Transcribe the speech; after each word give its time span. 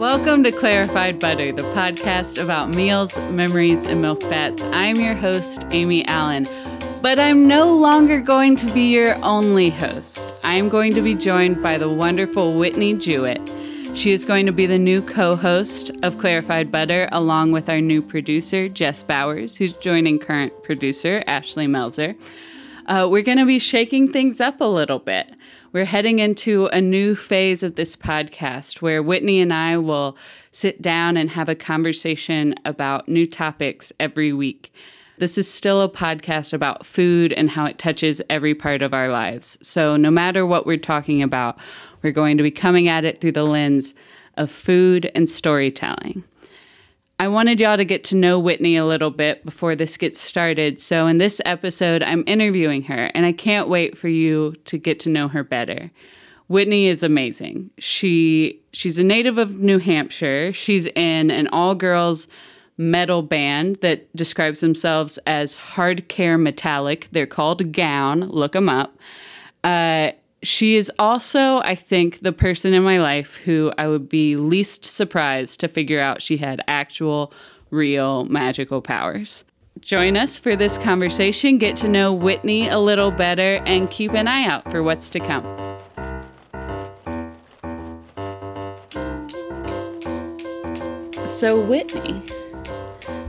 Welcome 0.00 0.44
to 0.44 0.50
Clarified 0.50 1.18
Butter, 1.18 1.52
the 1.52 1.60
podcast 1.74 2.42
about 2.42 2.70
meals, 2.70 3.18
memories, 3.28 3.86
and 3.86 4.00
milk 4.00 4.22
fats. 4.22 4.62
I'm 4.62 4.96
your 4.96 5.12
host, 5.12 5.66
Amy 5.72 6.06
Allen, 6.06 6.46
but 7.02 7.18
I'm 7.18 7.46
no 7.46 7.76
longer 7.76 8.18
going 8.18 8.56
to 8.56 8.72
be 8.72 8.88
your 8.88 9.14
only 9.22 9.68
host. 9.68 10.32
I'm 10.42 10.70
going 10.70 10.94
to 10.94 11.02
be 11.02 11.14
joined 11.14 11.62
by 11.62 11.76
the 11.76 11.90
wonderful 11.90 12.58
Whitney 12.58 12.94
Jewett. 12.94 13.46
She 13.94 14.12
is 14.12 14.24
going 14.24 14.46
to 14.46 14.52
be 14.52 14.64
the 14.64 14.78
new 14.78 15.02
co 15.02 15.36
host 15.36 15.90
of 16.02 16.16
Clarified 16.16 16.72
Butter, 16.72 17.06
along 17.12 17.52
with 17.52 17.68
our 17.68 17.82
new 17.82 18.00
producer, 18.00 18.70
Jess 18.70 19.02
Bowers, 19.02 19.54
who's 19.54 19.74
joining 19.74 20.18
current 20.18 20.62
producer, 20.62 21.22
Ashley 21.26 21.66
Melzer. 21.66 22.18
Uh, 22.86 23.06
we're 23.06 23.22
going 23.22 23.36
to 23.36 23.44
be 23.44 23.58
shaking 23.58 24.10
things 24.10 24.40
up 24.40 24.62
a 24.62 24.64
little 24.64 24.98
bit. 24.98 25.30
We're 25.72 25.84
heading 25.84 26.18
into 26.18 26.66
a 26.66 26.80
new 26.80 27.14
phase 27.14 27.62
of 27.62 27.76
this 27.76 27.94
podcast 27.94 28.82
where 28.82 29.04
Whitney 29.04 29.40
and 29.40 29.54
I 29.54 29.76
will 29.76 30.18
sit 30.50 30.82
down 30.82 31.16
and 31.16 31.30
have 31.30 31.48
a 31.48 31.54
conversation 31.54 32.56
about 32.64 33.08
new 33.08 33.24
topics 33.24 33.92
every 34.00 34.32
week. 34.32 34.72
This 35.18 35.38
is 35.38 35.48
still 35.48 35.80
a 35.80 35.88
podcast 35.88 36.52
about 36.52 36.84
food 36.84 37.32
and 37.34 37.48
how 37.48 37.66
it 37.66 37.78
touches 37.78 38.20
every 38.28 38.52
part 38.52 38.82
of 38.82 38.92
our 38.92 39.10
lives. 39.10 39.58
So, 39.62 39.96
no 39.96 40.10
matter 40.10 40.44
what 40.44 40.66
we're 40.66 40.76
talking 40.76 41.22
about, 41.22 41.56
we're 42.02 42.10
going 42.10 42.36
to 42.38 42.42
be 42.42 42.50
coming 42.50 42.88
at 42.88 43.04
it 43.04 43.20
through 43.20 43.32
the 43.32 43.44
lens 43.44 43.94
of 44.36 44.50
food 44.50 45.08
and 45.14 45.30
storytelling. 45.30 46.24
I 47.20 47.28
wanted 47.28 47.60
y'all 47.60 47.76
to 47.76 47.84
get 47.84 48.02
to 48.04 48.16
know 48.16 48.38
Whitney 48.38 48.76
a 48.76 48.86
little 48.86 49.10
bit 49.10 49.44
before 49.44 49.76
this 49.76 49.98
gets 49.98 50.18
started. 50.18 50.80
So, 50.80 51.06
in 51.06 51.18
this 51.18 51.38
episode, 51.44 52.02
I'm 52.02 52.24
interviewing 52.26 52.84
her, 52.84 53.10
and 53.14 53.26
I 53.26 53.32
can't 53.32 53.68
wait 53.68 53.98
for 53.98 54.08
you 54.08 54.54
to 54.64 54.78
get 54.78 54.98
to 55.00 55.10
know 55.10 55.28
her 55.28 55.44
better. 55.44 55.90
Whitney 56.48 56.86
is 56.86 57.02
amazing. 57.02 57.72
She 57.76 58.62
she's 58.72 58.98
a 58.98 59.04
native 59.04 59.36
of 59.36 59.58
New 59.58 59.76
Hampshire. 59.76 60.54
She's 60.54 60.86
in 60.86 61.30
an 61.30 61.48
all-girls 61.48 62.26
metal 62.78 63.20
band 63.20 63.76
that 63.82 64.10
describes 64.16 64.60
themselves 64.60 65.18
as 65.26 65.58
hardcore 65.58 66.40
metallic. 66.40 67.08
They're 67.12 67.26
called 67.26 67.70
Gown. 67.72 68.30
Look 68.30 68.52
them 68.52 68.70
up. 68.70 68.96
Uh, 69.62 70.12
she 70.42 70.76
is 70.76 70.90
also, 70.98 71.58
I 71.58 71.74
think, 71.74 72.20
the 72.20 72.32
person 72.32 72.72
in 72.72 72.82
my 72.82 72.98
life 72.98 73.36
who 73.36 73.72
I 73.76 73.88
would 73.88 74.08
be 74.08 74.36
least 74.36 74.84
surprised 74.84 75.60
to 75.60 75.68
figure 75.68 76.00
out 76.00 76.22
she 76.22 76.38
had 76.38 76.62
actual, 76.66 77.32
real 77.70 78.24
magical 78.24 78.80
powers. 78.80 79.44
Join 79.80 80.16
us 80.16 80.36
for 80.36 80.56
this 80.56 80.76
conversation, 80.78 81.58
get 81.58 81.76
to 81.76 81.88
know 81.88 82.12
Whitney 82.12 82.68
a 82.68 82.78
little 82.78 83.10
better, 83.10 83.62
and 83.66 83.90
keep 83.90 84.12
an 84.12 84.28
eye 84.28 84.44
out 84.44 84.70
for 84.70 84.82
what's 84.82 85.10
to 85.10 85.20
come. 85.20 85.44
So, 91.26 91.64
Whitney, 91.64 92.22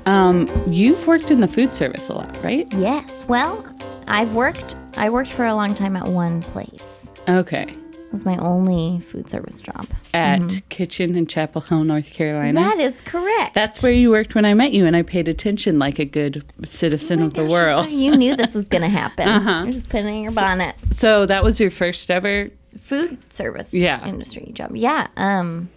um, 0.05 0.49
you've 0.67 1.07
worked 1.07 1.31
in 1.31 1.39
the 1.39 1.47
food 1.47 1.73
service 1.73 2.09
a 2.09 2.13
lot, 2.13 2.43
right? 2.43 2.67
Yes. 2.73 3.25
Well, 3.29 3.65
I've 4.07 4.33
worked. 4.33 4.75
I 4.97 5.09
worked 5.09 5.31
for 5.31 5.45
a 5.45 5.55
long 5.55 5.73
time 5.73 5.95
at 5.95 6.05
one 6.05 6.41
place. 6.41 7.00
Okay. 7.29 7.63
It 7.63 8.11
was 8.11 8.25
my 8.25 8.35
only 8.39 8.99
food 8.99 9.29
service 9.29 9.61
job. 9.61 9.87
At 10.13 10.61
Kitchen 10.67 11.15
in 11.15 11.27
Chapel 11.27 11.61
Hill, 11.61 11.85
North 11.85 12.11
Carolina. 12.13 12.59
That 12.59 12.79
is 12.79 12.99
correct. 13.01 13.53
That's 13.53 13.81
where 13.83 13.93
you 13.93 14.09
worked 14.09 14.35
when 14.35 14.43
I 14.43 14.53
met 14.53 14.73
you, 14.73 14.85
and 14.85 14.97
I 14.97 15.03
paid 15.03 15.29
attention 15.29 15.79
like 15.79 15.97
a 15.97 16.03
good 16.03 16.43
citizen 16.65 17.21
of 17.21 17.35
the 17.35 17.45
world. 17.45 17.89
You 17.89 18.17
knew 18.17 18.35
this 18.35 18.53
was 18.53 18.65
going 18.65 18.81
to 18.81 18.89
happen. 18.89 19.27
Uh-huh. 19.31 19.61
You're 19.63 19.71
just 19.71 19.87
putting 19.87 20.13
in 20.17 20.23
your 20.23 20.33
bonnet. 20.33 20.75
So 20.91 21.25
that 21.25 21.41
was 21.43 21.59
your 21.61 21.71
first 21.71 22.11
ever. 22.11 22.49
Food 22.77 23.17
service 23.31 23.73
Yeah. 23.73 24.05
industry 24.05 24.51
job. 24.53 24.75
Yeah. 24.75 25.07
Um, 25.15 25.69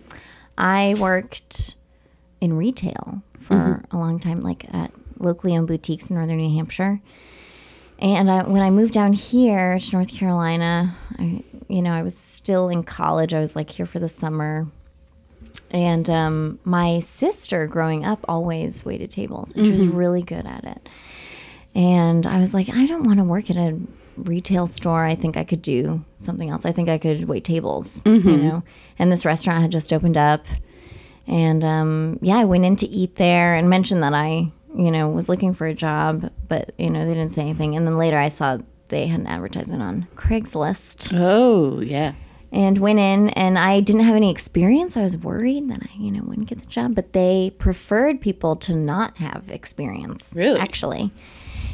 I 0.58 0.96
worked 0.98 1.76
in 2.40 2.56
retail 2.56 3.22
for 3.38 3.54
Mm-hmm. 3.54 3.96
a 3.96 4.00
long 4.00 4.18
time, 4.18 4.42
like 4.42 4.64
at 4.74 4.90
locally 5.18 5.56
owned 5.56 5.68
boutiques 5.68 6.10
in 6.10 6.16
northern 6.16 6.38
New 6.38 6.56
Hampshire. 6.56 7.00
And 8.04 8.30
I, 8.30 8.42
when 8.42 8.60
I 8.60 8.68
moved 8.68 8.92
down 8.92 9.14
here 9.14 9.78
to 9.78 9.92
North 9.92 10.12
Carolina, 10.14 10.94
I, 11.18 11.42
you 11.68 11.80
know, 11.80 11.90
I 11.90 12.02
was 12.02 12.14
still 12.14 12.68
in 12.68 12.84
college. 12.84 13.32
I 13.32 13.40
was 13.40 13.56
like 13.56 13.70
here 13.70 13.86
for 13.86 13.98
the 13.98 14.10
summer. 14.10 14.66
And 15.70 16.10
um, 16.10 16.58
my 16.64 17.00
sister 17.00 17.66
growing 17.66 18.04
up 18.04 18.22
always 18.28 18.84
waited 18.84 19.10
tables, 19.10 19.54
and 19.54 19.64
she 19.64 19.70
was 19.72 19.86
really 19.86 20.20
good 20.20 20.44
at 20.44 20.64
it. 20.64 20.86
And 21.74 22.26
I 22.26 22.40
was 22.40 22.52
like, 22.52 22.68
I 22.68 22.84
don't 22.84 23.04
want 23.04 23.20
to 23.20 23.24
work 23.24 23.48
at 23.48 23.56
a 23.56 23.80
retail 24.18 24.66
store. 24.66 25.02
I 25.02 25.14
think 25.14 25.38
I 25.38 25.44
could 25.44 25.62
do 25.62 26.04
something 26.18 26.50
else. 26.50 26.66
I 26.66 26.72
think 26.72 26.90
I 26.90 26.98
could 26.98 27.24
wait 27.24 27.44
tables, 27.44 28.02
you 28.04 28.36
know. 28.36 28.62
And 28.98 29.10
this 29.10 29.24
restaurant 29.24 29.62
had 29.62 29.72
just 29.72 29.94
opened 29.94 30.18
up. 30.18 30.44
And 31.26 31.64
um, 31.64 32.18
yeah, 32.20 32.36
I 32.36 32.44
went 32.44 32.66
in 32.66 32.76
to 32.76 32.86
eat 32.86 33.16
there 33.16 33.54
and 33.54 33.70
mentioned 33.70 34.02
that 34.02 34.12
I, 34.12 34.52
you 34.74 34.90
know, 34.90 35.08
was 35.08 35.28
looking 35.28 35.54
for 35.54 35.66
a 35.66 35.74
job, 35.74 36.30
but, 36.48 36.72
you 36.78 36.90
know, 36.90 37.06
they 37.06 37.14
didn't 37.14 37.34
say 37.34 37.42
anything. 37.42 37.76
And 37.76 37.86
then 37.86 37.96
later 37.96 38.18
I 38.18 38.28
saw 38.28 38.58
they 38.88 39.06
had 39.06 39.20
an 39.20 39.26
advertisement 39.26 39.82
on 39.82 40.06
Craigslist 40.16 41.12
Oh, 41.18 41.80
yeah. 41.80 42.12
and 42.52 42.78
went 42.78 42.98
in 42.98 43.30
and 43.30 43.58
I 43.58 43.80
didn't 43.80 44.02
have 44.04 44.16
any 44.16 44.30
experience. 44.30 44.96
I 44.96 45.02
was 45.02 45.16
worried 45.16 45.70
that 45.70 45.80
I, 45.82 45.88
you 45.98 46.10
know, 46.12 46.22
wouldn't 46.24 46.48
get 46.48 46.58
the 46.58 46.66
job, 46.66 46.94
but 46.94 47.12
they 47.12 47.52
preferred 47.58 48.20
people 48.20 48.56
to 48.56 48.74
not 48.74 49.16
have 49.18 49.48
experience. 49.48 50.34
Really? 50.36 50.58
Actually. 50.60 51.10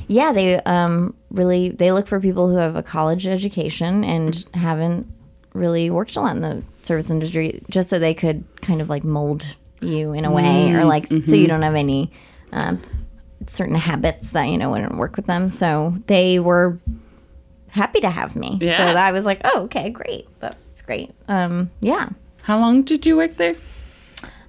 Yeah, 0.06 0.32
they 0.32 0.56
um 0.62 1.14
really 1.30 1.68
they 1.70 1.92
look 1.92 2.06
for 2.08 2.18
people 2.20 2.48
who 2.48 2.56
have 2.56 2.74
a 2.74 2.82
college 2.82 3.26
education 3.28 4.02
and 4.04 4.44
haven't 4.54 5.06
really 5.54 5.88
worked 5.90 6.16
a 6.16 6.20
lot 6.20 6.34
in 6.36 6.42
the 6.42 6.62
service 6.82 7.10
industry 7.10 7.62
just 7.70 7.90
so 7.90 7.98
they 7.98 8.14
could 8.14 8.42
kind 8.60 8.80
of 8.80 8.88
like 8.88 9.04
mold 9.04 9.56
you 9.80 10.12
in 10.12 10.24
a 10.24 10.32
way 10.32 10.72
or 10.74 10.84
like 10.84 11.06
so 11.06 11.34
you 11.36 11.46
don't 11.48 11.62
have 11.62 11.74
any 11.76 12.10
um, 12.52 12.80
certain 13.46 13.74
habits 13.74 14.32
that 14.32 14.48
you 14.48 14.58
know 14.58 14.70
wouldn't 14.70 14.96
work 14.96 15.16
with 15.16 15.26
them. 15.26 15.48
So 15.48 15.94
they 16.06 16.38
were 16.38 16.78
happy 17.68 18.00
to 18.00 18.10
have 18.10 18.36
me. 18.36 18.58
Yeah. 18.60 18.76
So 18.92 18.98
I 18.98 19.12
was 19.12 19.24
like, 19.26 19.40
oh, 19.44 19.62
okay, 19.64 19.90
great. 19.90 20.26
That's 20.40 20.82
great. 20.82 21.10
Um, 21.28 21.70
yeah. 21.80 22.08
How 22.42 22.58
long 22.58 22.82
did 22.82 23.06
you 23.06 23.16
work 23.16 23.36
there? 23.36 23.54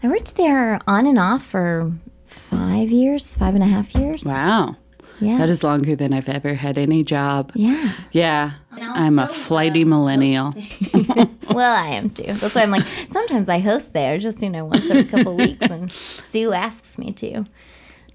I 0.03 0.07
worked 0.07 0.35
there 0.35 0.79
on 0.88 1.06
and 1.06 1.19
off 1.19 1.44
for 1.45 1.91
five 2.25 2.90
years, 2.90 3.35
five 3.35 3.53
and 3.53 3.63
a 3.63 3.67
half 3.67 3.94
years. 3.94 4.23
Wow. 4.25 4.75
Yeah. 5.19 5.38
That 5.38 5.51
is 5.51 5.63
longer 5.63 5.95
than 5.95 6.13
I've 6.13 6.29
ever 6.29 6.56
had 6.56 6.79
any 6.79 7.03
job. 7.03 7.51
yeah. 7.53 7.94
Yeah. 8.11 8.53
I'm 8.79 9.19
a 9.19 9.28
flighty 9.28 9.85
millennial. 9.85 10.53
Well, 11.51 11.75
I 11.75 11.88
am 11.88 12.09
too. 12.11 12.31
That's 12.34 12.56
why 12.56 12.61
I'm 12.61 12.72
like, 12.72 12.85
sometimes 13.09 13.50
I 13.50 13.59
host 13.59 13.91
there 13.91 14.17
just, 14.17 14.41
you 14.41 14.50
know, 14.50 14.63
once 14.63 14.90
every 14.90 15.03
couple 15.03 15.35
weeks 15.45 15.69
when 15.69 15.90
Sue 15.90 16.53
asks 16.53 16.97
me 16.97 17.11
to. 17.11 17.44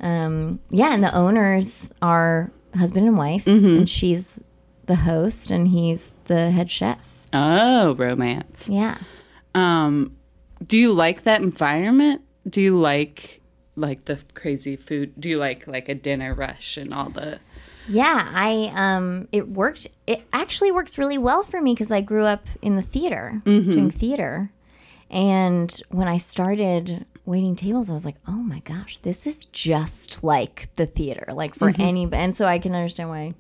Um, 0.00 0.60
yeah, 0.70 0.92
and 0.92 1.02
the 1.02 1.14
owners 1.14 1.92
are 2.02 2.50
husband 2.74 3.06
and 3.06 3.16
wife, 3.16 3.46
and 3.46 3.88
she's 3.88 4.40
the 4.86 4.96
host 4.96 5.50
and 5.50 5.68
he's 5.68 6.12
the 6.26 6.50
head 6.50 6.70
chef. 6.70 7.26
Oh, 7.32 7.94
romance. 7.96 8.68
Yeah. 8.68 8.98
Um, 9.54 10.16
do 10.64 10.76
you 10.76 10.92
like 10.92 11.24
that 11.24 11.40
environment? 11.40 12.22
Do 12.48 12.60
you 12.60 12.78
like 12.78 13.40
like 13.74 14.04
the 14.06 14.18
crazy 14.34 14.76
food? 14.76 15.12
Do 15.18 15.28
you 15.28 15.38
like 15.38 15.66
like 15.66 15.88
a 15.88 15.94
dinner 15.94 16.34
rush 16.34 16.76
and 16.76 16.94
all 16.94 17.10
the 17.10 17.40
Yeah, 17.88 18.30
I 18.32 18.70
um 18.74 19.28
it 19.32 19.48
worked 19.48 19.88
it 20.06 20.22
actually 20.32 20.70
works 20.72 20.98
really 20.98 21.18
well 21.18 21.42
for 21.42 21.60
me 21.60 21.74
because 21.74 21.90
I 21.90 22.00
grew 22.00 22.24
up 22.24 22.46
in 22.62 22.76
the 22.76 22.82
theater 22.82 23.42
doing 23.44 23.90
theater. 23.90 24.50
And 25.10 25.70
when 25.90 26.08
I 26.08 26.18
started 26.18 27.06
waiting 27.26 27.56
tables, 27.56 27.90
I 27.90 27.92
was 27.92 28.04
like, 28.04 28.16
"Oh 28.26 28.32
my 28.32 28.60
gosh, 28.60 28.98
this 28.98 29.26
is 29.26 29.44
just 29.46 30.24
like 30.24 30.74
the 30.76 30.86
theater, 30.86 31.26
like 31.32 31.54
for 31.54 31.70
mm-hmm. 31.70 31.82
any." 31.82 32.08
And 32.12 32.34
so 32.34 32.46
I 32.46 32.58
can 32.58 32.74
understand 32.74 33.10
why. 33.10 33.34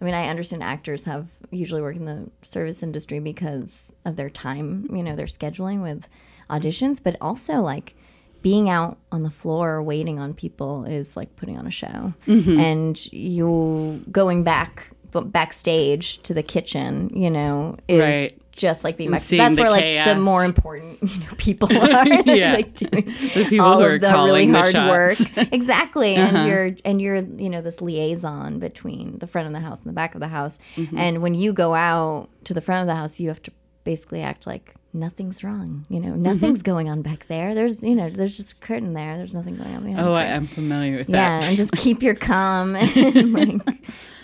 I 0.00 0.04
mean, 0.04 0.14
I 0.14 0.28
understand 0.28 0.64
actors 0.64 1.04
have 1.04 1.28
usually 1.52 1.80
work 1.80 1.94
in 1.94 2.06
the 2.06 2.28
service 2.42 2.82
industry 2.82 3.20
because 3.20 3.94
of 4.04 4.16
their 4.16 4.30
time, 4.30 4.88
you 4.92 5.02
know, 5.02 5.14
their 5.14 5.26
scheduling 5.26 5.80
with 5.80 6.08
auditions, 6.50 7.00
but 7.00 7.16
also 7.20 7.60
like 7.60 7.94
being 8.42 8.68
out 8.68 8.98
on 9.12 9.22
the 9.22 9.30
floor 9.30 9.80
waiting 9.82 10.18
on 10.18 10.34
people 10.34 10.84
is 10.84 11.16
like 11.16 11.36
putting 11.36 11.56
on 11.56 11.66
a 11.66 11.70
show. 11.70 12.12
Mm-hmm. 12.26 12.58
And 12.58 13.12
you 13.12 14.04
going 14.10 14.42
back 14.42 14.90
backstage 15.12 16.18
to 16.22 16.34
the 16.34 16.42
kitchen, 16.42 17.10
you 17.14 17.30
know, 17.30 17.76
is 17.86 18.00
Right. 18.00 18.41
Just 18.52 18.84
like 18.84 18.96
being 18.96 19.18
seeing 19.20 19.38
That's 19.42 19.56
where 19.58 19.70
like 19.70 19.82
chaos. 19.82 20.06
the 20.08 20.16
more 20.16 20.44
important 20.44 21.02
you 21.14 21.20
know, 21.20 21.26
people 21.38 21.68
are 21.76 22.06
Yeah. 22.26 22.52
like 22.52 22.74
doing 22.74 23.06
the 23.06 23.46
people 23.48 23.66
all 23.66 23.78
who 23.78 23.84
are 23.86 23.94
of 23.94 24.00
the 24.02 24.08
really 24.12 24.46
the 24.46 24.52
hard 24.58 24.72
shots? 24.72 25.20
Uh-huh. 25.22 25.34
work. 25.42 25.48
exactly. 25.52 26.14
And 26.16 26.48
you're 26.48 26.70
and 26.84 27.00
you're, 27.00 27.16
you 27.16 27.50
know, 27.50 27.62
this 27.62 27.80
liaison 27.80 28.58
between 28.58 29.18
the 29.18 29.26
front 29.26 29.46
of 29.46 29.52
the 29.52 29.60
house 29.60 29.80
and 29.80 29.88
the 29.88 29.94
back 29.94 30.14
of 30.14 30.20
the 30.20 30.28
house. 30.28 30.58
Mm-hmm. 30.76 30.96
And 30.98 31.22
when 31.22 31.34
you 31.34 31.52
go 31.52 31.74
out 31.74 32.28
to 32.44 32.54
the 32.54 32.60
front 32.60 32.82
of 32.82 32.86
the 32.86 32.94
house, 32.94 33.18
you 33.18 33.28
have 33.28 33.42
to 33.42 33.52
basically 33.84 34.22
act 34.22 34.46
like 34.46 34.74
nothing's 34.92 35.42
wrong. 35.42 35.86
You 35.88 35.98
know, 36.00 36.08
Mm-hmm. 36.12 36.22
nothing's 36.22 36.62
going 36.62 36.88
on 36.90 37.00
back 37.02 37.26
there. 37.28 37.54
There's 37.54 37.82
you 37.82 37.94
know, 37.94 38.10
there's 38.10 38.36
just 38.36 38.52
a 38.52 38.56
curtain 38.56 38.92
there. 38.92 39.16
There's 39.16 39.34
nothing 39.34 39.56
going 39.56 39.74
on 39.74 39.84
behind 39.84 40.06
Oh, 40.06 40.12
I 40.12 40.24
am 40.24 40.46
familiar 40.46 40.98
with 40.98 41.06
that. 41.08 41.42
Yeah, 41.42 41.48
and 41.48 41.56
just 41.56 41.72
keep 41.72 42.02
your 42.02 42.14
calm 42.14 42.76
and 42.76 43.32
like 43.32 43.62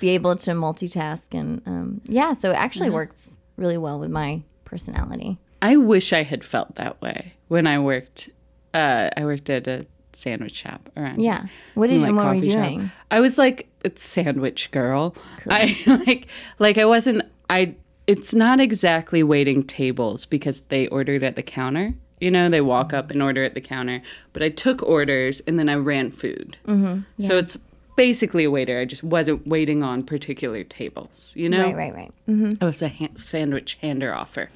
be 0.01 0.11
able 0.11 0.37
to 0.37 0.51
multitask 0.53 1.23
and 1.33 1.63
um, 1.67 2.01
yeah. 2.05 2.35
So 2.35 2.51
it 2.51 2.57
actually 2.57 2.91
works 2.91 3.41
really 3.58 3.78
well 3.78 3.99
with 3.99 4.10
my 4.10 4.43
personality. 4.64 5.38
I 5.60 5.76
wish 5.76 6.12
I 6.12 6.22
had 6.22 6.44
felt 6.44 6.76
that 6.76 7.00
way 7.02 7.34
when 7.49 7.66
I 7.66 7.78
worked. 7.78 8.31
Uh, 8.72 9.10
I 9.16 9.25
worked 9.25 9.50
at 9.50 9.66
a 9.66 9.87
sandwich 10.12 10.56
shop 10.56 10.88
around. 10.96 11.20
Yeah. 11.20 11.46
What 11.75 11.88
did 11.88 12.00
like, 12.00 12.14
what 12.14 12.26
were 12.26 12.34
you 12.34 12.50
shop. 12.50 12.69
doing? 12.69 12.90
I 13.10 13.20
was 13.20 13.38
like 13.38 13.69
a 13.84 13.90
sandwich 13.94 14.70
girl. 14.70 15.14
I 15.49 15.76
like 16.06 16.28
like 16.58 16.78
I 16.78 16.84
wasn't 16.84 17.22
I 17.50 17.75
it's 18.06 18.34
not 18.34 18.60
exactly 18.60 19.22
waiting 19.22 19.62
tables 19.62 20.26
because 20.26 20.60
they 20.69 20.87
ordered 20.88 21.22
at 21.22 21.37
the 21.37 21.43
counter. 21.43 21.94
You 22.20 22.32
know, 22.32 22.49
they 22.49 22.60
walk 22.60 22.93
up 22.93 23.10
and 23.12 23.22
order 23.22 23.44
at 23.44 23.55
the 23.55 23.60
counter. 23.60 24.02
But 24.32 24.43
I 24.43 24.49
took 24.49 24.82
orders 24.82 25.40
and 25.46 25.58
then 25.58 25.69
I 25.69 25.75
ran 25.75 26.10
food. 26.10 26.56
Mm-hmm. 26.66 27.22
So 27.25 27.38
it's 27.38 27.56
basically 27.99 28.45
a 28.45 28.50
waiter. 28.50 28.79
I 28.79 28.85
just 28.87 29.03
wasn't 29.03 29.47
waiting 29.47 29.83
on 29.83 30.05
particular 30.05 30.62
tables. 30.65 31.33
You 31.37 31.49
know, 31.49 31.65
Right, 31.65 31.75
right, 31.77 31.95
right. 31.95 32.12
Mm-hmm. 32.29 32.62
I 32.62 32.65
was 32.65 32.81
a 32.81 32.89
ha- 32.89 33.09
sandwich 33.17 33.77
hander 33.83 34.15
offer. 34.15 34.49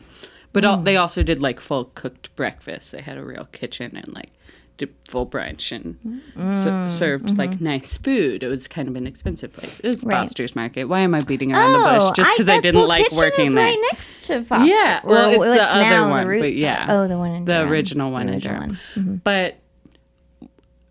But 0.54 0.64
al- 0.64 0.82
they 0.82 0.96
also 0.96 1.22
did 1.22 1.40
like 1.42 1.58
full 1.60 1.86
cooked 1.94 2.34
breakfast. 2.36 2.92
They 2.92 3.00
had 3.02 3.18
a 3.18 3.24
real 3.24 3.48
kitchen 3.52 3.96
and 3.96 4.06
like 4.14 4.30
did 4.78 4.90
full 5.08 5.26
brunch 5.26 5.72
and 5.74 5.96
Mm. 6.36 6.86
s- 6.86 6.98
served 6.98 7.36
like 7.36 7.60
nice 7.60 7.98
food. 7.98 8.42
It 8.42 8.48
was 8.48 8.66
kind 8.68 8.86
of 8.88 8.94
an 8.96 9.06
expensive 9.06 9.52
place. 9.52 9.80
It 9.80 9.88
was 9.88 10.00
Mm-hmm. 10.02 10.08
Right. 10.10 10.18
Foster's 10.20 10.54
Market. 10.56 10.84
Why 10.84 11.00
am 11.00 11.14
I 11.14 11.20
beating 11.20 11.54
around 11.54 11.72
the 11.72 11.78
bush? 11.78 12.10
Just 12.16 12.30
because 12.36 12.48
I, 12.48 12.56
that's- 12.56 12.62
didn't 12.62 12.76
well, 12.80 12.88
like 12.88 13.10
working 13.12 13.46
is 13.46 13.54
there. 13.54 13.64
right 13.64 13.78
next 13.92 14.24
to 14.24 14.44
Foster. 14.44 14.66
Yeah, 14.66 15.00
well, 15.04 15.30
it's 15.30 15.58
the 15.58 15.64
other 15.78 16.10
one, 16.10 16.26
but 16.38 16.54
yeah. 16.54 16.86
Oh, 16.88 17.08
the 17.08 17.18
one 17.18 17.30
in 17.32 17.44
the 17.44 17.52
Durham. 17.54 17.72
original 17.72 18.10
one 18.12 18.26
The 18.26 18.32
in 18.34 18.38
Durham. 18.40 18.58
one. 18.60 18.78
Mm-hmm. 18.94 19.14
But 19.24 19.56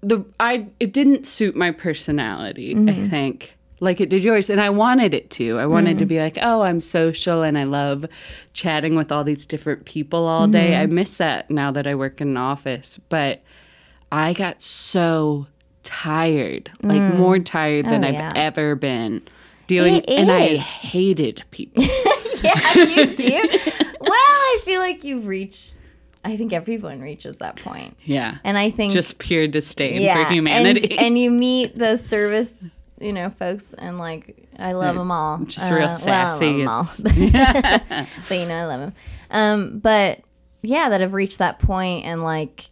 the 0.01 0.25
I 0.39 0.67
it 0.79 0.93
didn't 0.93 1.25
suit 1.27 1.55
my 1.55 1.71
personality. 1.71 2.73
Mm-hmm. 2.75 2.89
I 3.05 3.09
think 3.09 3.57
like 3.79 3.99
it 3.99 4.09
did 4.09 4.23
yours, 4.23 4.49
and 4.49 4.61
I 4.61 4.69
wanted 4.69 5.13
it 5.13 5.29
to. 5.31 5.57
I 5.59 5.65
wanted 5.65 5.91
Mm-hmm. 5.91 5.99
to 5.99 6.05
be 6.05 6.19
like, 6.19 6.37
oh, 6.41 6.61
I'm 6.61 6.79
social 6.79 7.41
and 7.41 7.57
I 7.57 7.63
love 7.63 8.05
chatting 8.53 8.95
with 8.95 9.11
all 9.11 9.23
these 9.23 9.45
different 9.45 9.85
people 9.85 10.27
all 10.27 10.47
day. 10.47 10.71
Mm-hmm. 10.71 10.81
I 10.83 10.85
miss 10.87 11.17
that 11.17 11.49
now 11.49 11.71
that 11.71 11.87
I 11.87 11.95
work 11.95 12.21
in 12.21 12.29
an 12.29 12.37
office, 12.37 12.99
but 13.09 13.41
I 14.11 14.33
got 14.33 14.61
so 14.61 15.47
tired, 15.83 16.69
like 16.83 17.01
more 17.15 17.39
tired 17.39 17.85
than 17.85 18.03
Oh, 18.03 18.07
I've 18.07 18.13
yeah. 18.13 18.33
ever 18.35 18.75
been 18.75 19.23
dealing, 19.67 19.95
It 19.97 20.09
and 20.09 20.31
I 20.31 20.57
hated 20.57 21.43
people. 21.51 21.83
yeah, 22.43 22.73
you 22.75 23.15
do. 23.15 23.23
well, 23.99 24.11
I 24.11 24.59
feel 24.63 24.79
like 24.79 25.03
you 25.03 25.19
reach. 25.19 25.71
I 26.23 26.37
think 26.37 26.53
everyone 26.53 27.01
reaches 27.01 27.37
that 27.39 27.55
point, 27.55 27.97
yeah, 28.03 28.37
and 28.43 28.57
I 28.57 28.69
think 28.69 28.93
just 28.93 29.17
pure 29.17 29.47
disdain 29.47 30.01
yeah, 30.01 30.23
for 30.25 30.31
humanity. 30.31 30.91
And, 30.91 30.99
and 31.07 31.17
you 31.19 31.31
meet 31.31 31.77
those 31.77 32.05
service, 32.05 32.69
you 32.99 33.11
know, 33.11 33.29
folks, 33.31 33.73
and 33.73 33.97
like 33.97 34.47
I 34.59 34.73
love 34.73 34.95
them 34.95 35.11
all. 35.11 35.39
just 35.39 35.71
real 35.71 35.83
Uh, 35.87 35.95
sassy. 35.95 36.63
Well, 36.63 36.69
I 36.69 36.75
love 36.75 37.01
'em 37.05 37.23
It's- 37.23 37.91
all. 37.91 38.05
but 38.29 38.37
you 38.37 38.45
know, 38.47 38.55
I 38.55 38.65
love 38.65 38.79
them. 38.81 38.93
Um, 39.31 39.79
but 39.79 40.21
yeah, 40.61 40.89
that 40.89 41.01
have 41.01 41.13
reached 41.13 41.39
that 41.39 41.57
point 41.59 42.05
and 42.05 42.21
like 42.23 42.65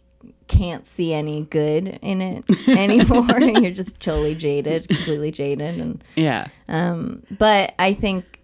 can't 0.46 0.86
see 0.86 1.12
any 1.12 1.42
good 1.42 1.98
in 2.02 2.20
it 2.22 2.44
anymore. 2.68 3.40
You're 3.40 3.70
just 3.72 3.98
totally 4.00 4.34
jaded, 4.34 4.88
completely 4.88 5.30
jaded, 5.32 5.78
and 5.80 6.04
yeah. 6.16 6.46
um, 6.68 7.22
but 7.38 7.74
I 7.78 7.94
think 7.94 8.40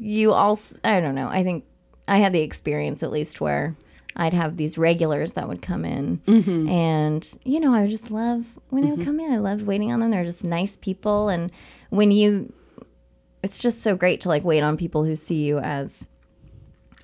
you 0.00 0.32
also, 0.32 0.76
I 0.84 1.00
don't 1.00 1.14
know, 1.16 1.28
I 1.28 1.42
think 1.42 1.64
I 2.08 2.18
had 2.18 2.32
the 2.32 2.40
experience 2.40 3.02
at 3.02 3.10
least 3.10 3.40
where 3.40 3.76
I'd 4.16 4.34
have 4.34 4.56
these 4.56 4.76
regulars 4.76 5.34
that 5.34 5.48
would 5.48 5.62
come 5.62 5.84
in. 5.84 6.18
Mm-hmm. 6.26 6.68
And, 6.68 7.38
you 7.44 7.60
know, 7.60 7.72
I 7.72 7.82
would 7.82 7.90
just 7.90 8.10
love 8.10 8.44
when 8.68 8.84
they 8.84 8.90
would 8.90 9.04
come 9.04 9.20
in. 9.20 9.32
I 9.32 9.38
loved 9.38 9.62
waiting 9.66 9.92
on 9.92 10.00
them. 10.00 10.10
They're 10.10 10.24
just 10.24 10.44
nice 10.44 10.76
people. 10.76 11.28
And 11.28 11.52
when 11.90 12.10
you, 12.10 12.52
it's 13.42 13.58
just 13.60 13.82
so 13.82 13.94
great 13.96 14.20
to 14.22 14.28
like 14.28 14.44
wait 14.44 14.62
on 14.62 14.76
people 14.76 15.04
who 15.04 15.14
see 15.16 15.44
you 15.44 15.58
as 15.58 16.08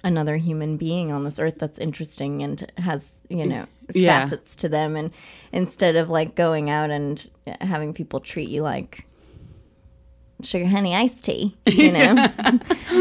another 0.04 0.36
human 0.36 0.76
being 0.76 1.10
on 1.12 1.24
this 1.24 1.38
earth 1.38 1.58
that's 1.58 1.78
interesting 1.78 2.42
and 2.42 2.70
has, 2.78 3.22
you 3.28 3.46
know, 3.46 3.66
Yeah. 3.94 4.20
facets 4.20 4.56
to 4.56 4.68
them. 4.68 4.96
And 4.96 5.10
instead 5.52 5.96
of 5.96 6.08
like 6.08 6.34
going 6.34 6.70
out 6.70 6.90
and 6.90 7.28
having 7.60 7.92
people 7.94 8.20
treat 8.20 8.48
you 8.48 8.62
like, 8.62 9.06
sugar 10.42 10.66
honey 10.66 10.94
iced 10.94 11.24
tea, 11.24 11.56
you 11.66 11.90
know, 11.92 12.28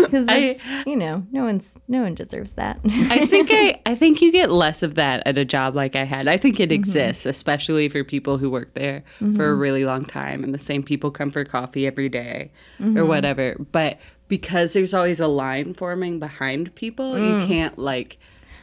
because 0.03 0.25
I- 0.29 0.55
you 0.85 0.95
know 0.95 1.25
no 1.31 1.43
one's 1.43 1.69
no 1.87 2.01
one 2.01 2.15
deserves 2.15 2.53
that. 2.53 2.79
I 2.85 3.25
think 3.25 3.49
I, 3.51 3.81
I 3.85 3.95
think 3.95 4.21
you 4.21 4.31
get 4.31 4.49
less 4.49 4.81
of 4.83 4.95
that 4.95 5.21
at 5.25 5.37
a 5.37 5.45
job 5.45 5.75
like 5.75 5.95
I 5.95 6.03
had. 6.05 6.27
I 6.27 6.37
think 6.37 6.55
Mm-hmm. 6.55 6.63
it 6.63 6.71
exists, 6.71 7.25
especially 7.25 7.89
for 7.89 8.03
people 8.03 8.37
who 8.37 8.49
work 8.49 8.73
there 8.73 9.03
for 9.35 9.49
a 9.49 9.55
really 9.55 9.83
long 9.85 10.03
time 10.05 10.43
and 10.43 10.53
the 10.53 10.57
same 10.57 10.83
people 10.83 11.11
come 11.11 11.29
for 11.29 11.43
coffee 11.45 11.85
every 11.85 12.09
day 12.09 12.51
Mm-hmm. 12.79 12.97
or 12.97 13.05
whatever. 13.05 13.55
But 13.71 13.99
because 14.27 14.73
there's 14.73 14.93
always 14.93 15.19
a 15.19 15.27
line 15.27 15.73
forming 15.73 16.19
behind 16.19 16.73
people, 16.75 17.13
Mm. 17.13 17.41
you 17.41 17.47
can't 17.47 17.77
like 17.77 18.17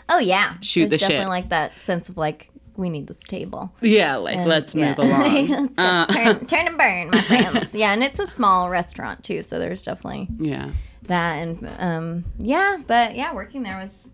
oh 0.08 0.18
yeah, 0.18 0.54
Shoot 0.60 0.80
There's 0.88 0.90
the 0.90 0.98
definitely 0.98 1.22
shit. 1.24 1.28
like 1.28 1.48
that 1.50 1.72
sense 1.82 2.08
of 2.08 2.16
like 2.16 2.48
we 2.82 2.90
need 2.90 3.06
this 3.06 3.20
table. 3.26 3.72
yeah, 3.80 4.16
like 4.16 4.44
let's 4.46 4.74
Yeah. 4.74 4.88
move 4.90 4.98
along. 5.06 5.70
Uh, 5.78 6.06
turn, 6.06 6.46
turn 6.46 6.66
and 6.66 6.76
burn, 6.76 7.08
my 7.10 7.22
friends. 7.22 7.74
yeah, 7.82 7.92
and 7.94 8.02
it's 8.02 8.18
a 8.18 8.26
small 8.26 8.68
restaurant 8.68 9.24
too, 9.24 9.42
so 9.42 9.58
there's 9.58 9.82
definitely 9.82 10.28
yeah. 10.38 10.70
that 11.04 11.36
and 11.36 11.70
um, 11.78 12.24
yeah, 12.38 12.76
but 12.86 13.14
yeah, 13.16 13.32
working 13.32 13.62
there 13.62 13.78
was 13.78 14.10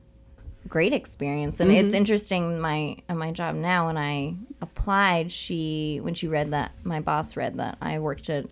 great 0.69 0.93
experience, 0.93 1.61
and 1.61 1.73
it's 1.73 1.94
interesting. 1.94 2.61
My 2.61 2.99
my 3.09 3.32
job 3.32 3.55
now, 3.56 3.87
when 3.87 3.97
I 3.97 4.35
applied, 4.61 5.32
she 5.32 5.99
when 6.03 6.15
she 6.15 6.29
read 6.29 6.50
that 6.53 6.73
my 6.85 7.00
boss 7.00 7.37
read 7.37 7.56
that 7.56 7.79
I 7.81 7.99
worked 7.99 8.29
at 8.31 8.44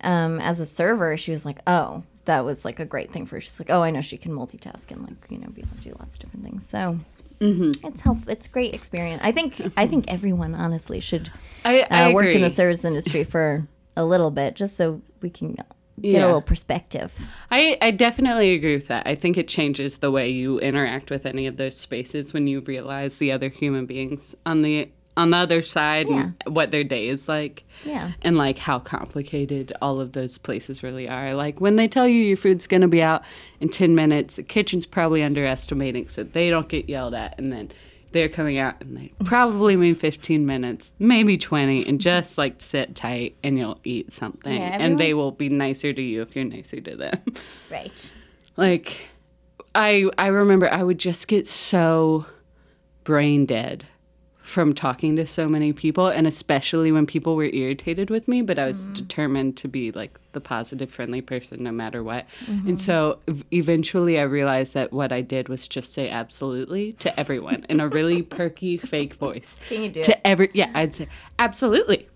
um, 0.00 0.40
as 0.40 0.60
a 0.60 0.66
server, 0.66 1.16
she 1.16 1.30
was 1.30 1.44
like, 1.44 1.58
"Oh, 1.66 2.02
that 2.24 2.44
was 2.44 2.64
like 2.64 2.80
a 2.80 2.84
great 2.86 3.12
thing 3.12 3.26
for 3.26 3.36
her." 3.36 3.40
She's 3.40 3.58
like, 3.60 3.70
"Oh, 3.70 3.82
I 3.82 3.90
know 3.90 4.00
she 4.00 4.16
can 4.16 4.32
multitask 4.32 4.90
and 4.90 5.02
like 5.02 5.16
you 5.30 5.38
know 5.38 5.48
be 5.48 5.60
able 5.62 5.76
to 5.76 5.82
do 5.90 5.96
lots 6.00 6.16
of 6.16 6.22
different 6.22 6.44
things." 6.46 6.66
So. 6.66 6.98
It's 7.40 8.00
helpful. 8.00 8.30
It's 8.32 8.48
great 8.48 8.74
experience. 8.74 9.22
I 9.24 9.32
think. 9.32 9.60
I 9.76 9.86
think 9.86 10.06
everyone 10.08 10.54
honestly 10.54 11.00
should 11.00 11.30
I, 11.64 11.86
I 11.90 12.10
uh, 12.10 12.12
work 12.12 12.26
in 12.28 12.40
the 12.42 12.50
service 12.50 12.84
industry 12.84 13.24
for 13.34 13.66
a 13.96 14.04
little 14.04 14.30
bit, 14.30 14.54
just 14.56 14.76
so 14.76 15.02
we 15.20 15.30
can 15.30 15.52
get 15.54 15.66
Yeah. 16.00 16.24
a 16.24 16.26
little 16.26 16.42
perspective. 16.42 17.14
I, 17.50 17.78
I 17.80 17.90
definitely 17.92 18.52
agree 18.54 18.74
with 18.74 18.88
that. 18.88 19.06
I 19.06 19.14
think 19.14 19.36
it 19.36 19.46
changes 19.48 19.98
the 19.98 20.10
way 20.10 20.28
you 20.30 20.58
interact 20.60 21.10
with 21.10 21.26
any 21.26 21.46
of 21.46 21.56
those 21.56 21.76
spaces 21.76 22.32
when 22.32 22.46
you 22.46 22.60
realize 22.60 23.18
the 23.18 23.30
other 23.32 23.48
human 23.48 23.86
beings 23.86 24.34
on 24.46 24.62
the 24.62 24.88
on 25.16 25.30
the 25.30 25.36
other 25.36 25.62
side 25.62 26.06
and 26.06 26.34
what 26.46 26.70
their 26.70 26.84
day 26.84 27.08
is 27.08 27.28
like. 27.28 27.64
Yeah. 27.84 28.12
And 28.22 28.36
like 28.36 28.58
how 28.58 28.78
complicated 28.80 29.72
all 29.80 30.00
of 30.00 30.12
those 30.12 30.38
places 30.38 30.82
really 30.82 31.08
are. 31.08 31.34
Like 31.34 31.60
when 31.60 31.76
they 31.76 31.86
tell 31.88 32.08
you 32.08 32.20
your 32.22 32.36
food's 32.36 32.66
gonna 32.66 32.88
be 32.88 33.02
out 33.02 33.22
in 33.60 33.68
ten 33.68 33.94
minutes, 33.94 34.36
the 34.36 34.42
kitchen's 34.42 34.86
probably 34.86 35.22
underestimating 35.22 36.08
so 36.08 36.24
they 36.24 36.50
don't 36.50 36.68
get 36.68 36.88
yelled 36.88 37.14
at 37.14 37.38
and 37.38 37.52
then 37.52 37.70
they're 38.12 38.28
coming 38.28 38.58
out 38.58 38.80
and 38.80 38.96
they 38.96 39.10
probably 39.24 39.76
mean 39.76 39.94
15 39.96 40.46
minutes, 40.46 40.94
maybe 41.00 41.36
20, 41.36 41.88
and 41.88 42.00
just 42.00 42.38
like 42.38 42.60
sit 42.60 42.94
tight 42.94 43.36
and 43.42 43.58
you'll 43.58 43.80
eat 43.82 44.12
something. 44.12 44.54
Yeah, 44.54 44.76
and 44.80 44.98
they 44.98 45.14
will 45.14 45.32
be 45.32 45.48
nicer 45.48 45.92
to 45.92 46.00
you 46.00 46.22
if 46.22 46.34
you're 46.36 46.44
nicer 46.44 46.80
to 46.80 46.96
them. 46.96 47.20
Right. 47.70 48.14
like 48.56 49.08
i 49.74 50.08
i 50.16 50.28
remember 50.28 50.72
i 50.72 50.80
would 50.80 50.98
just 50.98 51.26
get 51.26 51.44
so 51.44 52.24
brain 53.02 53.46
dead 53.46 53.84
from 54.44 54.74
talking 54.74 55.16
to 55.16 55.26
so 55.26 55.48
many 55.48 55.72
people 55.72 56.06
and 56.06 56.26
especially 56.26 56.92
when 56.92 57.06
people 57.06 57.34
were 57.34 57.46
irritated 57.46 58.10
with 58.10 58.28
me 58.28 58.42
but 58.42 58.58
i 58.58 58.66
was 58.66 58.82
mm-hmm. 58.82 58.92
determined 58.92 59.56
to 59.56 59.66
be 59.66 59.90
like 59.92 60.20
the 60.32 60.40
positive 60.40 60.92
friendly 60.92 61.22
person 61.22 61.62
no 61.62 61.72
matter 61.72 62.02
what. 62.02 62.26
And 62.46 62.62
mm-hmm. 62.62 62.76
so 62.76 63.20
ev- 63.26 63.44
eventually 63.52 64.18
i 64.18 64.22
realized 64.22 64.74
that 64.74 64.92
what 64.92 65.12
i 65.12 65.22
did 65.22 65.48
was 65.48 65.66
just 65.66 65.92
say 65.92 66.10
absolutely 66.10 66.92
to 66.94 67.18
everyone 67.18 67.64
in 67.70 67.80
a 67.80 67.88
really 67.88 68.20
perky 68.38 68.76
fake 68.76 69.14
voice. 69.14 69.56
Can 69.68 69.82
you 69.82 69.88
do 69.88 70.00
it? 70.00 70.04
to 70.04 70.26
every 70.26 70.50
yeah 70.52 70.70
i'd 70.74 70.94
say 70.94 71.08
absolutely. 71.38 72.06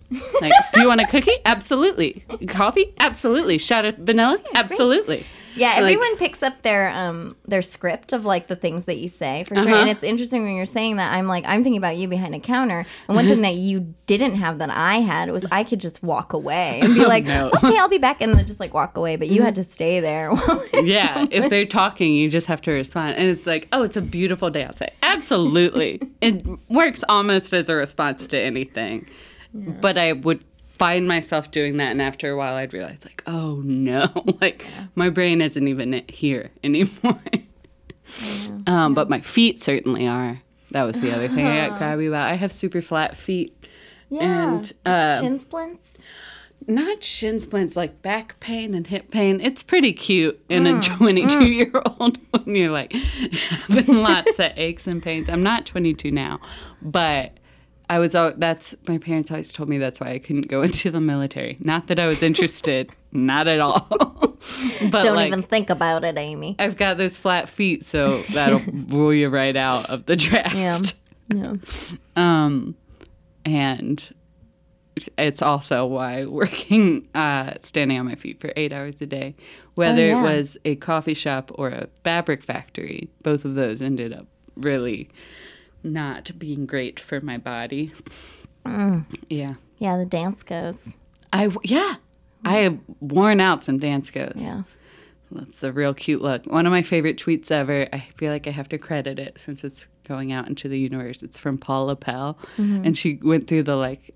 Like 0.41 0.53
do 0.73 0.81
you 0.81 0.87
want 0.87 1.01
a 1.01 1.07
cookie? 1.07 1.37
Absolutely. 1.45 2.25
Coffee? 2.47 2.93
Absolutely. 2.99 3.57
Shot 3.57 3.85
of 3.85 3.97
vanilla? 3.97 4.39
Absolutely 4.53 5.25
Yeah, 5.55 5.69
Like- 5.69 5.77
everyone 5.95 6.17
picks 6.17 6.43
up 6.43 6.61
their 6.61 6.89
um 6.89 7.35
their 7.47 7.61
script 7.61 8.13
of 8.13 8.25
like 8.25 8.47
the 8.47 8.55
things 8.55 8.85
that 8.85 8.97
you 8.97 9.07
say 9.09 9.43
for 9.45 9.55
sure. 9.55 9.65
Uh-huh. 9.65 9.75
And 9.75 9.89
it's 9.89 10.03
interesting 10.03 10.43
when 10.43 10.55
you're 10.55 10.65
saying 10.65 10.97
that. 10.97 11.13
I'm 11.13 11.27
like 11.27 11.43
I'm 11.47 11.63
thinking 11.63 11.77
about 11.77 11.97
you 11.97 12.07
behind 12.07 12.35
a 12.35 12.39
counter, 12.39 12.85
and 13.07 13.15
one 13.15 13.25
thing 13.25 13.41
that 13.47 13.55
you 13.55 13.93
didn't 14.05 14.35
have 14.35 14.59
that 14.59 14.69
I 14.69 14.95
had 14.95 15.31
was 15.31 15.45
I 15.51 15.63
could 15.63 15.79
just 15.79 16.01
walk 16.03 16.33
away 16.33 16.79
and 16.81 16.93
be 16.93 17.05
like, 17.13 17.25
no. 17.25 17.49
okay, 17.55 17.77
I'll 17.77 17.89
be 17.89 17.97
back, 17.97 18.21
and 18.21 18.33
then 18.33 18.45
just 18.45 18.59
like 18.59 18.73
walk 18.73 18.97
away. 18.97 19.15
But 19.15 19.27
you 19.29 19.41
had 19.41 19.55
to 19.55 19.63
stay 19.63 19.99
there. 19.99 20.31
Yeah, 20.81 21.25
if 21.29 21.49
they're 21.49 21.65
talking, 21.65 22.13
you 22.13 22.29
just 22.29 22.47
have 22.47 22.61
to 22.61 22.71
respond. 22.71 23.15
And 23.17 23.27
it's 23.29 23.45
like, 23.45 23.67
oh, 23.73 23.83
it's 23.83 23.97
a 23.97 24.01
beautiful 24.01 24.49
day 24.49 24.63
outside. 24.63 24.91
Absolutely. 25.03 25.99
it 26.21 26.41
works 26.69 27.03
almost 27.09 27.53
as 27.53 27.69
a 27.69 27.75
response 27.75 28.25
to 28.27 28.39
anything. 28.39 29.07
But 29.53 29.97
I 29.97 30.13
would 30.13 30.43
find 30.79 31.07
myself 31.07 31.51
doing 31.51 31.77
that. 31.77 31.91
And 31.91 32.01
after 32.01 32.31
a 32.31 32.37
while, 32.37 32.55
I'd 32.55 32.73
realize, 32.73 33.05
like, 33.05 33.21
oh 33.27 33.61
no, 33.63 34.07
like 34.41 34.65
my 34.95 35.09
brain 35.09 35.41
isn't 35.41 35.67
even 35.67 36.03
here 36.07 36.49
anymore. 36.63 37.19
um, 38.67 38.93
but 38.95 39.09
my 39.09 39.21
feet 39.21 39.61
certainly 39.61 40.07
are. 40.07 40.41
That 40.71 40.83
was 40.83 41.01
the 41.01 41.11
other 41.13 41.27
thing 41.27 41.45
I 41.45 41.67
got 41.67 41.77
crabby 41.79 42.07
about. 42.07 42.31
I 42.31 42.35
have 42.35 42.51
super 42.51 42.81
flat 42.81 43.17
feet. 43.17 43.53
yeah. 44.09 44.53
And, 44.55 44.73
uh, 44.85 45.19
shin 45.19 45.39
splints. 45.39 45.97
not 46.67 47.03
shin 47.03 47.39
splints, 47.39 47.75
like 47.75 48.01
back 48.03 48.39
pain 48.39 48.75
and 48.75 48.85
hip 48.85 49.09
pain. 49.11 49.41
It's 49.41 49.63
pretty 49.63 49.93
cute 49.93 50.39
in 50.47 50.67
a 50.67 50.79
22 50.79 51.47
year 51.47 51.71
old 51.99 52.19
when 52.31 52.55
you're 52.55 52.71
like 52.71 52.93
having 52.93 53.97
lots 53.97 54.37
of 54.39 54.51
aches 54.55 54.85
and 54.85 55.01
pains. 55.01 55.27
I'm 55.27 55.41
not 55.43 55.65
22 55.65 56.11
now, 56.11 56.39
but 56.83 57.31
I 57.89 57.99
was. 57.99 58.15
al- 58.15 58.33
That's 58.37 58.75
my 58.87 58.97
parents 58.97 59.31
always 59.31 59.51
told 59.51 59.67
me 59.67 59.77
that's 59.77 59.99
why 59.99 60.11
I 60.11 60.19
couldn't 60.19 60.47
go 60.47 60.61
into 60.63 60.91
the 60.91 61.01
military. 61.01 61.57
Not 61.59 61.87
that 61.87 61.99
I 61.99 62.05
was 62.07 62.21
interested, 62.21 62.91
not 63.11 63.47
at 63.47 63.59
all. 63.59 63.87
but 64.91 65.03
Don't 65.03 65.15
like, 65.15 65.27
even 65.27 65.43
think 65.43 65.69
about 65.69 66.03
it, 66.03 66.17
Amy. 66.17 66.55
I've 66.59 66.77
got 66.77 66.97
those 66.97 67.17
flat 67.17 67.49
feet, 67.49 67.85
so 67.85 68.21
that'll 68.33 68.59
rule 68.87 69.13
you 69.13 69.29
right 69.29 69.55
out 69.55 69.89
of 69.89 70.05
the 70.05 70.15
draft. 70.15 70.55
Yeah. 70.55 70.81
Yeah. 71.33 71.55
Um, 72.15 72.75
and 73.45 74.15
it's 75.17 75.41
also 75.41 75.85
why 75.85 76.25
working, 76.25 77.07
uh, 77.13 77.53
standing 77.59 77.99
on 77.99 78.05
my 78.05 78.15
feet 78.15 78.41
for 78.41 78.51
eight 78.55 78.73
hours 78.73 78.99
a 79.01 79.05
day, 79.05 79.35
whether 79.75 80.05
yeah. 80.05 80.19
it 80.19 80.23
was 80.23 80.57
a 80.65 80.75
coffee 80.77 81.13
shop 81.13 81.51
or 81.55 81.69
a 81.69 81.87
fabric 82.03 82.43
factory, 82.43 83.09
both 83.21 83.45
of 83.45 83.53
those 83.55 83.81
ended 83.81 84.11
up 84.11 84.25
really 84.55 85.09
not 85.83 86.31
being 86.37 86.65
great 86.65 86.99
for 86.99 87.21
my 87.21 87.37
body. 87.37 87.91
Yeah. 88.65 89.53
Yeah, 89.77 89.97
the 89.97 90.05
Danskos. 90.05 90.97
I, 91.31 91.49
yeah. 91.63 91.95
I 92.43 92.57
have 92.57 92.79
worn 92.99 93.39
out 93.39 93.63
some 93.63 93.79
Danskos. 93.79 94.41
Yeah. 94.41 94.63
That's 95.31 95.63
a 95.63 95.71
real 95.71 95.93
cute 95.93 96.21
look. 96.21 96.45
One 96.47 96.65
of 96.65 96.71
my 96.71 96.81
favorite 96.81 97.17
tweets 97.17 97.51
ever. 97.51 97.87
I 97.93 97.99
feel 98.17 98.31
like 98.31 98.47
I 98.47 98.51
have 98.51 98.69
to 98.69 98.77
credit 98.77 99.19
it 99.19 99.39
since 99.39 99.63
it's 99.63 99.87
going 100.07 100.31
out 100.31 100.47
into 100.47 100.67
the 100.67 100.79
universe. 100.79 101.21
It's 101.21 101.37
from 101.37 101.59
Paul 101.59 101.85
Lapel, 101.87 102.39
and 102.57 102.97
she 102.97 103.19
went 103.21 103.45
through 103.47 103.63
the 103.63 103.75
like, 103.75 104.15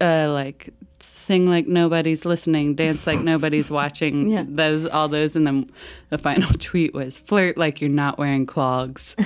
uh, 0.00 0.30
like 0.32 0.70
sing 1.04 1.46
like 1.48 1.66
nobody's 1.66 2.24
listening, 2.24 2.74
dance 2.74 3.06
like 3.06 3.20
nobody's 3.20 3.70
watching. 3.80 4.28
Yeah. 4.30 4.44
Those 4.46 4.86
all 4.86 5.08
those, 5.08 5.36
and 5.36 5.46
then 5.46 5.70
the 6.10 6.18
final 6.18 6.48
tweet 6.58 6.94
was 6.94 7.18
flirt 7.18 7.56
like 7.56 7.80
you're 7.80 7.90
not 7.90 8.18
wearing 8.18 8.46
clogs. 8.46 9.14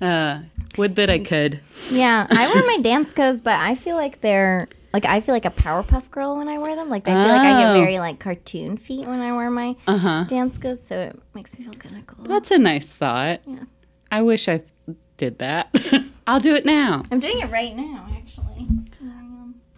uh, 0.00 0.40
would 0.76 0.94
that 0.96 1.10
I 1.10 1.18
could. 1.18 1.60
Yeah, 1.90 2.26
I 2.30 2.46
wear 2.52 2.64
my 2.64 2.78
Danskos, 2.82 3.42
but 3.44 3.58
I 3.60 3.74
feel 3.74 3.96
like 3.96 4.20
they're 4.20 4.68
like 4.92 5.04
I 5.04 5.20
feel 5.20 5.34
like 5.34 5.44
a 5.44 5.50
Powerpuff 5.50 6.10
Girl 6.10 6.36
when 6.36 6.48
I 6.48 6.58
wear 6.58 6.74
them. 6.76 6.88
Like 6.88 7.06
I 7.08 7.12
feel 7.12 7.34
like 7.34 7.40
I 7.46 7.60
get 7.60 7.70
Oh. 7.70 7.74
very 7.80 7.98
like 7.98 8.18
cartoon 8.18 8.76
feet 8.76 9.06
when 9.06 9.20
I 9.20 9.32
wear 9.36 9.50
my 9.50 9.74
Danskos, 9.86 10.78
so 10.78 10.98
it 11.00 11.18
makes 11.34 11.58
me 11.58 11.64
feel 11.64 11.74
kind 11.74 11.96
of 11.98 12.06
cool. 12.06 12.24
That's 12.24 12.50
a 12.50 12.58
nice 12.58 12.86
thought. 12.88 13.40
Yeah. 13.46 13.64
I 14.10 14.22
wish 14.22 14.48
I 14.48 14.58
th- 14.58 14.96
did 15.16 15.38
that. 15.38 15.74
I'll 16.26 16.40
do 16.40 16.54
it 16.54 16.66
now. 16.66 17.02
I'm 17.10 17.20
doing 17.20 17.38
it 17.40 17.50
right 17.50 17.74
now, 17.74 18.06
actually. 18.10 18.21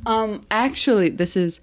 Um, 0.06 0.42
actually, 0.50 1.10
this 1.10 1.36
is 1.36 1.60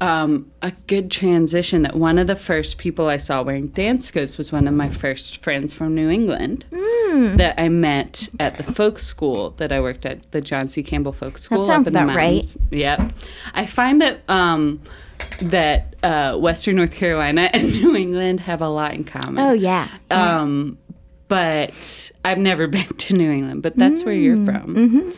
um, 0.00 0.50
a 0.62 0.72
good 0.86 1.10
transition. 1.10 1.82
That 1.82 1.94
one 1.96 2.18
of 2.18 2.26
the 2.26 2.34
first 2.34 2.78
people 2.78 3.06
I 3.08 3.16
saw 3.18 3.42
wearing 3.42 3.68
Danskos 3.70 4.38
was 4.38 4.50
one 4.50 4.66
of 4.66 4.74
my 4.74 4.88
first 4.88 5.42
friends 5.42 5.72
from 5.72 5.94
New 5.94 6.08
England 6.08 6.64
Hmm. 6.72 7.36
that 7.36 7.60
I 7.60 7.68
met 7.68 8.28
at 8.38 8.56
the 8.56 8.62
folk 8.62 8.98
school 8.98 9.50
that 9.58 9.72
I 9.72 9.80
worked 9.80 10.06
at, 10.06 10.30
the 10.32 10.40
John 10.40 10.68
C. 10.68 10.82
Campbell 10.82 11.12
Folk 11.12 11.38
School. 11.38 11.66
sounds 11.66 11.88
up 11.88 11.88
in 11.88 11.92
the 11.92 12.04
about 12.04 12.16
right. 12.16 12.56
Yep. 12.70 13.12
I 13.54 13.66
find 13.66 14.00
that 14.00 14.20
um, 14.30 14.80
that 15.42 15.94
uh, 16.02 16.38
Western 16.38 16.76
North 16.76 16.94
Carolina 16.94 17.50
and 17.52 17.70
New 17.80 17.94
England 17.94 18.40
have 18.40 18.62
a 18.62 18.68
lot 18.68 18.94
in 18.94 19.04
common. 19.04 19.38
Oh 19.38 19.52
yeah, 19.52 19.88
Um, 20.10 20.78
but 21.28 22.10
I've 22.24 22.38
never 22.38 22.66
been 22.68 22.86
to 22.86 23.14
New 23.14 23.30
England, 23.30 23.62
but 23.62 23.76
that's 23.76 24.02
where 24.04 24.14
you're 24.14 24.42
from. 24.44 25.14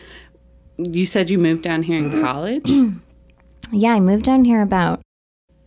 You 0.90 1.06
said 1.06 1.30
you 1.30 1.38
moved 1.38 1.62
down 1.62 1.82
here 1.82 1.98
in 1.98 2.22
college. 2.22 2.70
yeah. 3.72 3.92
I 3.92 4.00
moved 4.00 4.24
down 4.24 4.44
here 4.44 4.62
about 4.62 5.02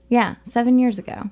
yeah 0.10 0.36
seven 0.44 0.80
years 0.80 0.98
ago. 0.98 1.30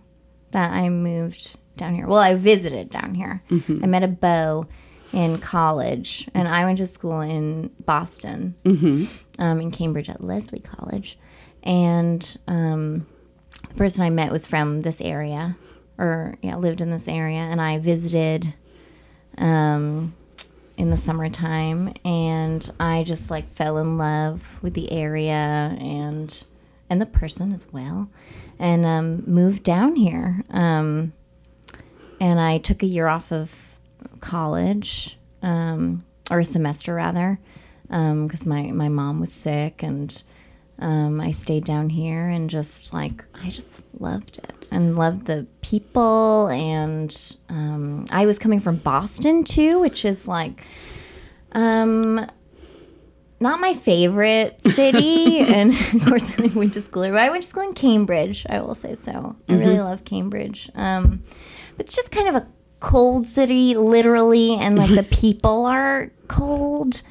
That 0.52 0.72
I 0.72 0.90
moved 0.90 1.56
down 1.78 1.96
here. 1.96 2.08
Well, 2.08 2.20
I 2.20 2.36
visited 2.36 2.90
down 2.90 3.16
here. 3.16 3.42
I 3.50 3.88
met 3.88 4.04
a 4.04 4.08
beau 4.08 4.68
in 5.12 5.38
college, 5.40 6.28
and 6.34 6.48
I 6.48 6.66
went 6.66 6.80
to 6.80 6.88
school 6.88 7.22
in 7.22 7.70
Boston, 7.86 8.56
um, 9.40 9.62
in 9.62 9.72
Cambridge 9.72 10.10
at 10.10 10.24
Lesley 10.24 10.60
College, 10.60 11.18
and 11.64 12.38
um, 12.48 13.08
the 13.70 13.76
person 13.76 14.04
I 14.04 14.10
met 14.10 14.32
was 14.32 14.46
from 14.46 14.82
this 14.82 15.02
area, 15.02 15.56
or 15.98 16.36
yeah, 16.42 16.56
lived 16.56 16.82
in 16.82 16.92
this 16.92 17.08
area, 17.08 17.40
and 17.40 17.62
I 17.62 17.80
visited 17.80 18.54
um, 19.38 20.14
in 20.78 20.90
the 20.90 20.98
summertime, 20.98 21.94
and 22.04 22.70
I 22.80 23.04
just 23.04 23.30
like 23.30 23.50
fell 23.54 23.78
in 23.78 23.98
love 23.98 24.60
with 24.62 24.74
the 24.74 24.92
area 24.92 25.78
and 25.80 26.44
and 26.90 27.02
the 27.02 27.06
person 27.06 27.54
as 27.54 27.72
well, 27.72 28.10
and 28.60 28.86
um, 28.86 29.24
moved 29.26 29.64
down 29.64 29.96
here. 29.96 30.44
Um, 30.50 31.14
and 32.20 32.40
I 32.40 32.58
took 32.60 32.84
a 32.84 32.88
year 32.88 33.08
off 33.08 33.32
of 33.32 33.80
college, 34.20 35.18
um, 35.42 36.04
or 36.30 36.40
a 36.40 36.46
semester 36.46 36.94
rather, 36.94 37.40
because 37.88 38.46
my 38.46 38.72
my 38.72 38.90
mom 38.90 39.20
was 39.20 39.32
sick 39.32 39.84
and. 39.84 40.22
Um, 40.80 41.22
I 41.22 41.32
stayed 41.32 41.66
down 41.66 41.92
here 41.92 42.28
and 42.28 42.50
just 42.50 42.94
like 42.94 43.24
I 43.36 43.50
just 43.50 43.84
loved 44.00 44.40
it 44.40 44.63
and 44.74 44.98
loved 44.98 45.26
the 45.28 45.48
people 45.62 46.48
and 46.48 47.38
um, 47.50 48.06
I 48.10 48.26
was 48.26 48.40
coming 48.40 48.60
from 48.60 48.78
Boston 48.78 49.44
too, 49.44 49.80
which 49.80 50.04
is 50.04 50.28
like 50.28 50.66
um, 51.54 52.26
not 53.40 53.60
my 53.60 53.74
favorite 53.74 54.60
city. 54.68 55.40
and 55.40 55.72
of 55.72 56.06
course, 56.06 56.24
I 56.40 56.48
went 56.48 56.74
to 56.74 56.82
school. 56.82 57.04
I 57.04 57.30
went 57.30 57.44
to 57.44 57.50
school 57.50 57.64
in 57.64 57.74
Cambridge. 57.74 58.46
I 58.50 58.62
will 58.62 58.76
say 58.76 58.96
so. 58.96 59.36
I 59.48 59.54
really 59.54 59.80
love 59.80 60.04
Cambridge. 60.06 60.70
Um, 60.76 61.24
but 61.78 61.86
it's 61.86 61.96
just 61.96 62.12
kind 62.12 62.28
of 62.28 62.36
a 62.36 62.48
cold 62.80 63.28
city, 63.28 63.76
literally, 63.76 64.56
and 64.56 64.78
like 64.78 64.94
the 64.94 65.04
people 65.12 65.66
are 65.66 66.12
cold. 66.28 67.02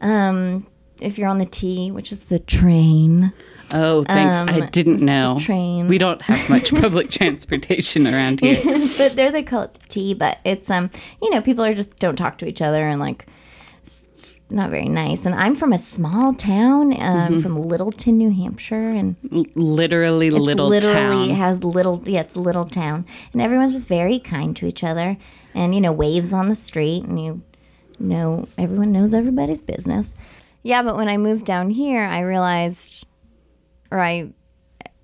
Um, 0.00 0.66
if 1.00 1.18
you're 1.18 1.28
on 1.28 1.38
the 1.38 1.46
T, 1.46 1.90
which 1.90 2.12
is 2.12 2.24
the 2.24 2.38
train. 2.38 3.32
Oh, 3.76 4.04
thanks. 4.04 4.36
I 4.38 4.60
Um, 4.60 4.68
didn't 4.72 5.00
know. 5.00 5.38
train. 5.40 5.88
We 5.88 5.98
don't 5.98 6.22
have 6.22 6.48
much 6.50 6.74
public 6.80 7.10
transportation 7.10 8.06
around 8.06 8.40
here. 8.40 8.60
but 8.98 9.14
there 9.16 9.30
they 9.30 9.42
call 9.42 9.62
it 9.62 9.74
the 9.74 9.80
T. 9.88 10.14
But 10.14 10.38
it's 10.44 10.70
um, 10.70 10.90
you 11.22 11.30
know, 11.30 11.40
people 11.40 11.64
are 11.64 11.74
just 11.74 11.98
don't 11.98 12.16
talk 12.16 12.38
to 12.38 12.46
each 12.46 12.62
other 12.62 12.86
and 12.86 13.00
like 13.00 13.26
it's 13.82 14.32
not 14.50 14.70
very 14.70 14.88
nice. 14.88 15.26
And 15.26 15.34
I'm 15.34 15.54
from 15.56 15.72
a 15.72 15.78
small 15.78 16.32
town, 16.32 16.92
um, 16.92 16.98
Mm-hmm. 16.98 17.38
from 17.40 17.62
Littleton, 17.62 18.16
New 18.16 18.30
Hampshire, 18.30 18.90
and 18.90 19.16
L- 19.32 19.44
Literally, 19.54 20.28
it's 20.28 20.36
little 20.36 20.68
literally 20.68 21.28
town. 21.28 21.36
has 21.36 21.64
little. 21.64 22.00
Yeah, 22.04 22.20
it's 22.20 22.34
a 22.36 22.40
little 22.40 22.64
town, 22.64 23.06
and 23.32 23.42
everyone's 23.42 23.72
just 23.72 23.88
very 23.88 24.18
kind 24.20 24.54
to 24.56 24.66
each 24.66 24.84
other, 24.84 25.16
and 25.54 25.74
you 25.74 25.80
know, 25.80 25.92
waves 25.92 26.32
on 26.32 26.48
the 26.48 26.54
street, 26.54 27.02
and 27.04 27.20
you 27.20 27.42
know, 27.98 28.46
everyone 28.56 28.92
knows 28.92 29.12
everybody's 29.14 29.62
business. 29.62 30.14
Yeah, 30.62 30.82
but 30.82 30.96
when 30.96 31.08
I 31.08 31.16
moved 31.16 31.44
down 31.44 31.70
here, 31.70 32.02
I 32.02 32.20
realized, 32.20 33.04
or 33.90 34.00
I, 34.00 34.32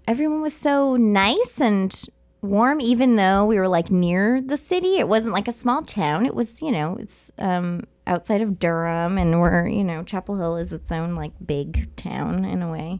everyone 0.07 0.41
was 0.41 0.55
so 0.55 0.97
nice 0.97 1.61
and 1.61 1.95
warm, 2.41 2.81
even 2.81 3.17
though 3.17 3.45
we 3.45 3.57
were 3.57 3.69
like 3.69 3.91
near 3.91 4.41
the 4.41 4.59
city. 4.59 4.99
It 4.99 5.09
wasn't 5.09 5.35
like 5.35 5.49
a 5.49 5.53
small 5.53 5.83
town. 5.83 6.27
It 6.27 6.35
was, 6.35 6.61
you 6.61 6.73
know, 6.73 6.97
it's 6.99 7.31
um, 7.39 7.85
outside 8.07 8.43
of 8.43 8.59
Durham, 8.59 9.19
and 9.19 9.41
we're, 9.41 9.69
you 9.69 9.85
know, 9.85 10.03
Chapel 10.03 10.37
Hill 10.37 10.57
is 10.57 10.73
its 10.73 10.91
own 10.91 11.15
like 11.15 11.33
big 11.45 11.95
town 11.97 12.45
in 12.45 12.63
a 12.63 12.71
way. 12.71 12.99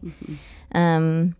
Um, 0.73 1.35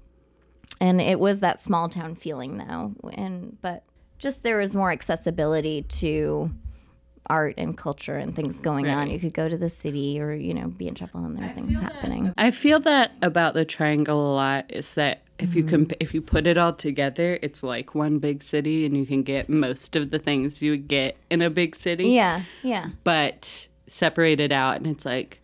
and 0.81 0.99
it 0.99 1.19
was 1.19 1.39
that 1.39 1.61
small 1.61 1.87
town 1.89 2.15
feeling 2.15 2.57
though, 2.57 2.93
and 3.13 3.57
but 3.61 3.83
just 4.19 4.43
there 4.43 4.57
was 4.57 4.75
more 4.75 4.91
accessibility 4.91 5.83
to 5.83 6.51
art 7.27 7.55
and 7.57 7.77
culture 7.77 8.17
and 8.17 8.35
things 8.35 8.59
going 8.59 8.89
on. 8.89 9.09
You 9.09 9.19
could 9.19 9.33
go 9.33 9.47
to 9.47 9.57
the 9.57 9.69
city 9.69 10.19
or 10.19 10.33
you 10.33 10.53
know 10.53 10.67
be 10.67 10.87
in 10.87 10.95
Chapel 10.95 11.21
Hill 11.21 11.29
and 11.29 11.37
there 11.39 11.49
are 11.49 11.53
things 11.53 11.79
happening. 11.79 12.33
I 12.37 12.51
feel 12.51 12.79
that 12.79 13.11
about 13.21 13.53
the 13.53 13.65
triangle 13.65 14.19
a 14.19 14.33
lot 14.33 14.65
is 14.69 14.93
that 14.95 15.21
if 15.39 15.55
you 15.55 15.63
Mm-hmm. 15.63 15.69
comp- 15.75 15.93
if 15.99 16.13
you 16.13 16.21
put 16.21 16.45
it 16.47 16.57
all 16.57 16.73
together, 16.73 17.39
it's 17.41 17.63
like 17.63 17.95
one 17.95 18.19
big 18.19 18.43
city, 18.43 18.85
and 18.85 18.95
you 18.95 19.05
can 19.05 19.23
get 19.23 19.49
most 19.49 19.95
of 19.95 20.09
the 20.11 20.19
things 20.19 20.61
you 20.61 20.71
would 20.71 20.87
get 20.87 21.17
in 21.29 21.41
a 21.41 21.49
big 21.49 21.75
city. 21.75 22.09
Yeah, 22.09 22.43
yeah, 22.61 22.89
but 23.03 23.67
separated 23.87 24.51
out 24.51 24.77
and 24.77 24.87
it's 24.87 25.05
like 25.05 25.39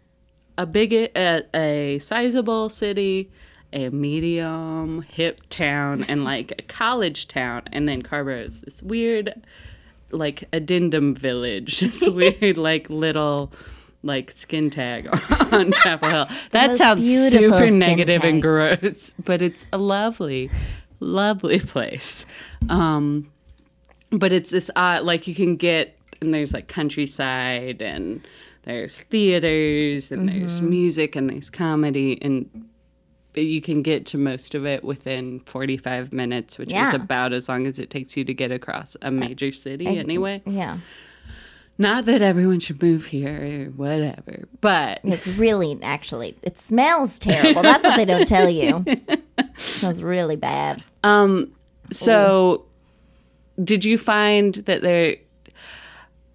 a 0.57 0.65
big 0.65 0.91
a, 0.91 1.43
a 1.53 2.00
sizable 2.00 2.67
city 2.69 3.29
a 3.74 3.89
medium 3.89 5.01
hip 5.03 5.41
town 5.50 6.03
and 6.07 6.24
like 6.24 6.51
a 6.57 6.62
college 6.63 7.27
town 7.27 7.62
and 7.71 7.88
then 7.88 8.01
Carrboro 8.01 8.39
is 8.48 8.62
this 8.62 8.81
weird 8.81 9.33
like 10.12 10.44
addendum 10.54 11.16
village 11.16 11.80
this 11.82 12.08
weird 12.08 12.58
like 12.58 12.89
little 12.89 13.51
like 14.01 14.32
skin 14.32 14.70
tag 14.70 15.08
on 15.51 15.72
Chapel 15.72 16.10
Hill. 16.10 16.28
That 16.51 16.78
sounds 16.78 17.06
super 17.32 17.70
negative 17.70 18.24
and 18.24 18.42
gross, 18.42 19.13
but 19.25 19.42
it's 19.42 19.66
a 19.74 19.78
lovely, 19.78 20.50
lovely 21.01 21.60
place. 21.60 22.25
Um, 22.70 23.32
but 24.12 24.32
it's 24.32 24.51
this 24.51 24.72
odd, 24.75 25.04
like 25.04 25.28
you 25.28 25.36
can 25.36 25.58
get, 25.58 25.98
and 26.22 26.34
there's 26.34 26.54
like 26.54 26.68
countryside 26.70 27.82
and 27.82 28.25
there's 28.63 29.00
theaters 29.01 30.12
and 30.12 30.30
Mm-hmm. 30.30 30.39
there's 30.39 30.62
music 30.62 31.16
and 31.16 31.30
there's 31.30 31.50
comedy 31.50 32.18
and 32.22 32.68
you 33.36 33.62
can 33.62 33.81
get 33.81 34.05
to 34.07 34.17
most 34.17 34.55
of 34.55 34.65
it 34.65 34.83
within 34.83 35.39
45 35.41 36.12
minutes, 36.12 36.57
which 36.57 36.71
Yeah. 36.71 36.89
is 36.89 36.95
about 36.95 37.31
as 37.33 37.48
long 37.48 37.67
as 37.67 37.77
it 37.79 37.89
takes 37.89 38.17
you 38.17 38.24
to 38.25 38.33
get 38.33 38.51
across 38.51 38.98
a 39.01 39.12
major 39.12 39.51
city 39.51 39.86
anyway. 39.86 40.41
Yeah. 40.45 40.79
Not 41.77 42.05
that 42.05 42.21
everyone 42.21 42.59
should 42.59 42.81
move 42.81 43.05
here 43.05 43.67
or 43.69 43.71
whatever, 43.71 44.43
but 44.59 45.00
It's 45.03 45.27
really 45.27 45.77
actually 45.81 46.36
it 46.41 46.57
smells 46.57 47.17
terrible. 47.19 47.62
That's 47.62 47.86
what 47.86 47.95
they 47.95 48.03
don't 48.05 48.27
tell 48.27 48.50
you. 48.50 48.83
It 48.86 49.24
smells 49.57 50.01
really 50.01 50.36
bad. 50.36 50.83
Um, 51.03 51.53
so 51.91 52.65
did 53.63 53.86
you 53.86 53.98
find 53.98 54.55
that 54.55 54.81
there 54.81 55.15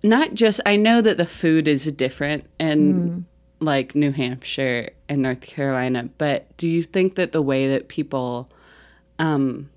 not 0.03 0.35
just 0.35 0.61
I 0.65 0.77
know 0.77 1.01
that 1.03 1.19
the 1.19 1.25
food 1.27 1.69
is 1.69 1.85
different 1.93 2.47
in 2.59 3.27
like 3.65 3.95
New 3.95 4.13
Hampshire 4.13 4.91
and 5.09 5.23
North 5.23 5.41
Carolina, 5.41 6.09
but 6.19 6.57
do 6.57 6.69
you 6.69 6.83
think 6.83 7.15
that 7.17 7.33
the 7.33 7.43
way 7.43 7.69
that 7.69 7.89
people 7.89 8.51
um 9.19 9.71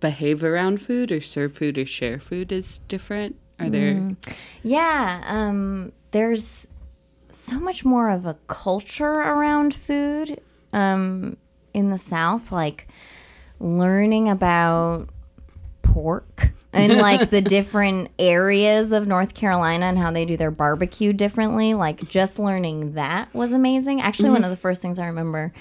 behave 0.00 0.42
around 0.42 0.82
food 0.82 1.12
or 1.12 1.20
serve 1.20 1.56
food 1.56 1.78
or 1.78 1.86
share 1.86 2.18
food 2.18 2.52
is 2.52 2.78
different? 2.88 3.36
Are 3.58 3.70
there 3.70 4.16
Yeah, 4.62 5.22
um, 5.26 5.92
there's 6.10 6.66
so 7.30 7.58
much 7.58 7.84
more 7.84 8.10
of 8.10 8.26
a 8.26 8.36
culture 8.46 9.06
around 9.06 9.74
food 9.74 10.40
um, 10.72 11.36
in 11.72 11.90
the 11.90 11.98
South, 11.98 12.52
like 12.52 12.88
learning 13.60 14.28
about 14.28 15.08
pork 15.82 16.52
and 16.72 16.96
like 16.98 17.30
the 17.30 17.40
different 17.40 18.10
areas 18.18 18.92
of 18.92 19.06
North 19.06 19.34
Carolina 19.34 19.86
and 19.86 19.98
how 19.98 20.10
they 20.10 20.24
do 20.24 20.36
their 20.36 20.50
barbecue 20.50 21.12
differently. 21.12 21.74
Like 21.74 22.08
just 22.08 22.38
learning 22.38 22.94
that 22.94 23.32
was 23.34 23.52
amazing. 23.52 24.00
Actually, 24.00 24.30
one 24.30 24.44
of 24.44 24.50
the 24.50 24.56
first 24.56 24.82
things 24.82 24.98
I 24.98 25.06
remember 25.06 25.52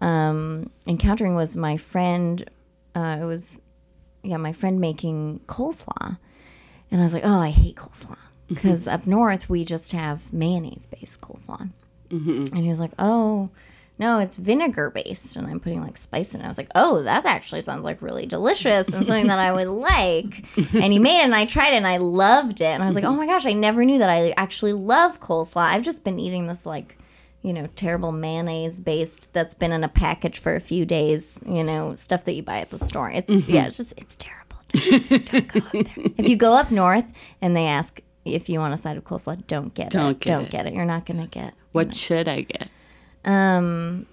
um, 0.00 0.70
encountering 0.88 1.34
was 1.34 1.56
my 1.56 1.76
friend. 1.76 2.48
Uh, 2.94 3.18
it 3.22 3.24
was 3.24 3.60
yeah, 4.22 4.36
my 4.36 4.52
friend 4.52 4.80
making 4.80 5.40
coleslaw. 5.46 6.18
And 6.90 7.00
I 7.00 7.04
was 7.04 7.14
like, 7.14 7.24
oh, 7.24 7.38
I 7.38 7.50
hate 7.50 7.76
coleslaw. 7.76 8.18
Because 8.48 8.88
up 8.88 9.06
north, 9.06 9.48
we 9.48 9.64
just 9.64 9.92
have 9.92 10.32
mayonnaise 10.32 10.86
based 10.86 11.20
coleslaw. 11.20 11.70
And 12.52 12.58
he 12.58 12.68
was 12.68 12.80
like, 12.80 12.90
oh, 12.98 13.50
no, 14.00 14.18
it's 14.18 14.38
vinegar 14.38 14.88
based. 14.88 15.36
And 15.36 15.46
I'm 15.46 15.60
putting 15.60 15.82
like 15.82 15.98
spice 15.98 16.34
in 16.34 16.40
it. 16.40 16.44
I 16.44 16.48
was 16.48 16.56
like, 16.56 16.70
oh, 16.74 17.02
that 17.02 17.26
actually 17.26 17.60
sounds 17.60 17.84
like 17.84 18.00
really 18.00 18.24
delicious 18.24 18.88
and 18.88 19.06
something 19.06 19.26
that 19.26 19.38
I 19.38 19.52
would 19.52 19.68
like. 19.68 20.46
And 20.80 20.92
he 20.92 20.98
made 20.98 21.20
it 21.20 21.24
and 21.24 21.34
I 21.34 21.44
tried 21.44 21.74
it 21.74 21.76
and 21.76 21.86
I 21.86 21.98
loved 21.98 22.62
it. 22.62 22.64
And 22.64 22.82
I 22.82 22.86
was 22.86 22.94
like, 22.94 23.04
oh 23.04 23.14
my 23.14 23.26
gosh, 23.26 23.44
I 23.44 23.52
never 23.52 23.84
knew 23.84 23.98
that 23.98 24.08
I 24.08 24.32
actually 24.38 24.72
love 24.72 25.20
coleslaw. 25.20 25.66
I've 25.66 25.82
just 25.82 26.02
been 26.02 26.18
eating 26.18 26.46
this 26.46 26.64
like, 26.64 26.96
you 27.42 27.52
know, 27.52 27.68
terrible 27.76 28.10
mayonnaise 28.10 28.80
based 28.80 29.30
that's 29.34 29.54
been 29.54 29.72
in 29.72 29.84
a 29.84 29.88
package 29.88 30.38
for 30.38 30.56
a 30.56 30.60
few 30.60 30.86
days, 30.86 31.38
you 31.46 31.62
know, 31.62 31.94
stuff 31.94 32.24
that 32.24 32.32
you 32.32 32.42
buy 32.42 32.60
at 32.60 32.70
the 32.70 32.78
store. 32.78 33.10
It's, 33.10 33.30
mm-hmm. 33.30 33.52
yeah, 33.52 33.66
it's 33.66 33.76
just, 33.76 33.92
it's 33.98 34.16
terrible. 34.16 34.56
Don't 34.72 35.48
go 35.48 35.58
up 35.60 35.72
there. 35.72 35.84
If 36.16 36.28
you 36.28 36.36
go 36.36 36.54
up 36.54 36.70
north 36.70 37.04
and 37.42 37.54
they 37.54 37.66
ask 37.66 38.00
if 38.24 38.48
you 38.48 38.60
want 38.60 38.72
a 38.72 38.78
side 38.78 38.96
of 38.96 39.04
coleslaw, 39.04 39.46
don't 39.46 39.74
get 39.74 39.90
Don't 39.90 40.12
it. 40.12 40.20
get 40.20 40.32
don't 40.32 40.44
it. 40.44 40.50
get 40.50 40.66
it. 40.66 40.74
You're 40.74 40.86
not 40.86 41.04
gonna 41.04 41.26
get 41.26 41.52
what 41.72 41.94
should 41.94 42.28
I 42.28 42.42
get? 42.42 42.68
Um 43.24 44.06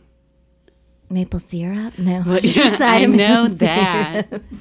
maple 1.09 1.39
syrup. 1.39 1.97
No, 1.97 2.23
just 2.39 2.57
a 2.57 2.59
Yeah, 2.61 2.75
side 2.77 3.01
I 3.03 3.05
know 3.05 3.47
that. 3.47 4.29
syrup. 4.29 4.43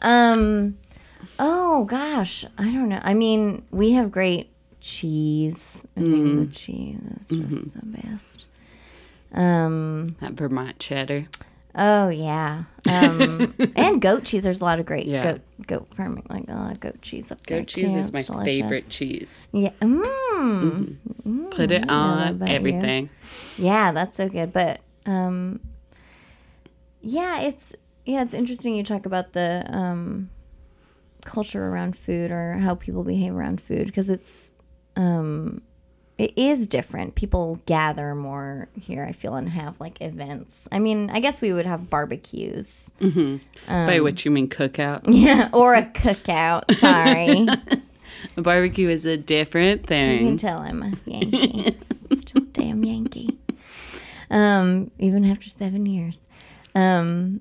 Um, 0.00 0.78
oh 1.40 1.84
gosh, 1.84 2.44
I 2.56 2.64
don't 2.72 2.88
know. 2.88 3.00
I 3.02 3.14
mean, 3.14 3.64
we 3.72 3.92
have 3.92 4.12
great 4.12 4.48
cheese. 4.80 5.84
I 5.96 6.00
think 6.00 6.14
Mm-hmm. 6.14 6.44
the 6.44 6.52
cheese 6.52 7.00
is 7.20 7.28
just 7.40 7.74
the 7.80 7.84
best. 7.86 8.46
Um. 9.32 10.14
That 10.20 10.32
Vermont 10.34 10.78
cheddar. 10.78 11.26
Oh 11.74 12.08
yeah. 12.08 12.64
Um. 12.88 13.54
and 13.76 14.00
goat 14.00 14.24
cheese. 14.24 14.42
There's 14.42 14.60
a 14.60 14.64
lot 14.64 14.80
of 14.80 14.86
great 14.86 15.06
Yeah. 15.06 15.22
goat 15.32 15.40
goat 15.66 15.94
farming 15.94 16.24
like 16.28 16.44
a 16.48 16.54
lot 16.54 16.72
of 16.72 16.80
goat 16.80 17.00
cheese 17.02 17.30
up 17.30 17.40
there 17.42 17.60
Goat 17.60 17.68
cheese 17.68 17.92
too. 17.92 17.98
is 17.98 18.12
my 18.12 18.22
delicious. 18.22 18.44
favorite 18.44 18.88
cheese. 18.88 19.46
Yeah. 19.52 19.70
Mm. 19.80 21.50
Put 21.50 21.70
it 21.70 21.88
on 21.88 22.28
about 22.36 22.48
you. 22.48 22.54
everything. 22.54 23.10
Yeah, 23.58 23.92
that's 23.92 24.16
so 24.16 24.28
good. 24.28 24.52
But 24.52 24.80
um 25.06 25.60
yeah, 27.00 27.40
it's 27.42 27.74
yeah, 28.06 28.22
it's 28.22 28.34
interesting 28.34 28.74
you 28.74 28.82
talk 28.82 29.06
about 29.06 29.32
the 29.34 29.64
um 29.68 30.30
culture 31.24 31.66
around 31.66 31.96
food 31.96 32.30
or 32.30 32.52
how 32.54 32.74
people 32.74 33.04
behave 33.04 33.34
around 33.34 33.60
food 33.60 33.86
because 33.86 34.08
it's 34.08 34.54
um 34.96 35.60
it 36.18 36.32
is 36.36 36.66
different. 36.66 37.14
People 37.14 37.60
gather 37.66 38.14
more 38.14 38.68
here, 38.78 39.04
I 39.04 39.12
feel, 39.12 39.36
and 39.36 39.48
have 39.48 39.80
like 39.80 40.02
events. 40.02 40.66
I 40.72 40.80
mean, 40.80 41.10
I 41.10 41.20
guess 41.20 41.40
we 41.40 41.52
would 41.52 41.64
have 41.64 41.88
barbecues. 41.88 42.92
By 43.68 44.00
which 44.00 44.24
you 44.24 44.30
mean 44.32 44.48
cookout. 44.48 45.02
Yeah, 45.08 45.48
or 45.52 45.74
a 45.74 45.82
cookout. 45.82 46.74
Sorry. 46.78 47.46
A 48.36 48.42
barbecue 48.42 48.88
is 48.88 49.04
a 49.04 49.16
different 49.16 49.86
thing. 49.86 50.20
You 50.20 50.26
can 50.26 50.36
tell 50.38 50.58
I'm 50.58 50.82
a 50.82 50.92
Yankee. 51.06 51.76
Still 52.16 52.42
a 52.42 52.46
damn 52.46 52.84
Yankee. 52.84 53.38
Um, 54.30 54.90
even 54.98 55.24
after 55.24 55.48
seven 55.48 55.86
years. 55.86 56.20
Um, 56.74 57.40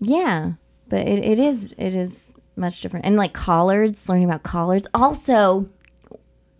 yeah, 0.00 0.52
but 0.88 1.06
it, 1.06 1.24
it 1.24 1.38
is 1.38 1.74
it 1.76 1.94
is 1.94 2.32
much 2.56 2.80
different. 2.80 3.04
And 3.04 3.16
like 3.16 3.32
collards, 3.34 4.08
learning 4.08 4.24
about 4.24 4.42
collards. 4.42 4.86
Also, 4.94 5.68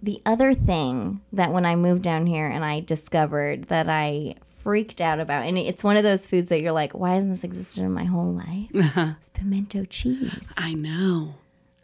the 0.02 0.20
other 0.26 0.54
thing 0.54 1.20
that 1.32 1.52
when 1.52 1.66
I 1.66 1.74
moved 1.76 2.02
down 2.02 2.26
here 2.26 2.46
and 2.46 2.64
I 2.64 2.80
discovered 2.80 3.64
that 3.64 3.88
I 3.88 4.34
freaked 4.62 5.00
out 5.00 5.18
about, 5.20 5.46
and 5.46 5.58
it's 5.58 5.82
one 5.82 5.96
of 5.96 6.02
those 6.04 6.26
foods 6.26 6.48
that 6.50 6.60
you're 6.60 6.72
like, 6.72 6.92
why 6.92 7.14
hasn't 7.14 7.32
this 7.32 7.44
existed 7.44 7.82
in 7.82 7.92
my 7.92 8.04
whole 8.04 8.32
life? 8.32 8.68
Uh-huh. 8.74 9.14
It's 9.18 9.28
pimento 9.30 9.84
cheese. 9.86 10.52
I 10.56 10.74
know. 10.74 11.34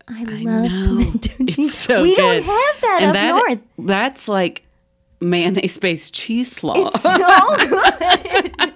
I, 0.07 0.21
I 0.29 0.43
love 0.43 0.45
know. 0.71 0.87
pimento 0.99 1.31
It's 1.41 1.57
cheese. 1.57 1.75
so 1.75 2.03
we 2.03 2.15
good. 2.15 2.23
don't 2.23 2.43
have 2.45 2.81
that 2.83 2.99
and 3.01 3.09
up 3.11 3.15
that 3.15 3.29
north. 3.29 3.59
that's 3.79 4.29
like 4.29 4.65
mayonnaise 5.21 5.79
based 5.79 6.13
cheese 6.15 6.53
slaw. 6.53 6.75
It's 6.77 7.01
so 7.01 7.57
good. 8.61 8.74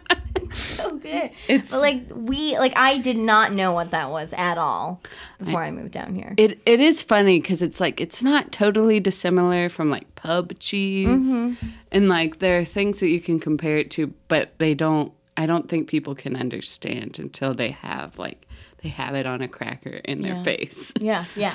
It's- 1.48 1.70
but 1.70 1.80
like 1.80 2.02
we 2.14 2.58
like 2.58 2.72
I 2.76 2.98
did 2.98 3.16
not 3.16 3.52
know 3.52 3.72
what 3.72 3.90
that 3.92 4.10
was 4.10 4.32
at 4.36 4.58
all 4.58 5.00
before 5.38 5.62
I, 5.62 5.70
moved 5.70 5.92
down 5.92 6.14
here. 6.14 6.34
It 6.36 6.60
it 6.66 6.80
is 6.80 7.02
funny 7.02 7.40
because 7.40 7.62
it's 7.62 7.80
like 7.80 8.00
it's 8.00 8.22
not 8.22 8.52
totally 8.52 9.00
dissimilar 9.00 9.68
from 9.68 9.90
like 9.90 10.14
pub 10.14 10.58
cheese, 10.58 11.38
Mm-hmm. 11.38 11.66
and 11.92 12.08
like 12.08 12.38
there 12.38 12.58
are 12.58 12.64
things 12.64 13.00
that 13.00 13.08
you 13.08 13.20
can 13.20 13.38
compare 13.40 13.78
it 13.78 13.90
to, 13.92 14.12
but 14.28 14.52
they 14.58 14.74
don't. 14.74 15.12
I 15.36 15.46
don't 15.46 15.68
think 15.68 15.88
people 15.88 16.14
can 16.16 16.34
understand 16.34 17.18
until 17.20 17.54
they 17.54 17.70
have 17.70 18.18
like 18.18 18.46
they 18.82 18.88
have 18.88 19.14
it 19.14 19.24
on 19.26 19.40
a 19.40 19.48
cracker 19.48 20.00
in 20.04 20.20
their 20.22 20.34
Yeah. 20.34 20.42
face. 20.42 20.92
yeah, 21.00 21.24
yeah, 21.36 21.54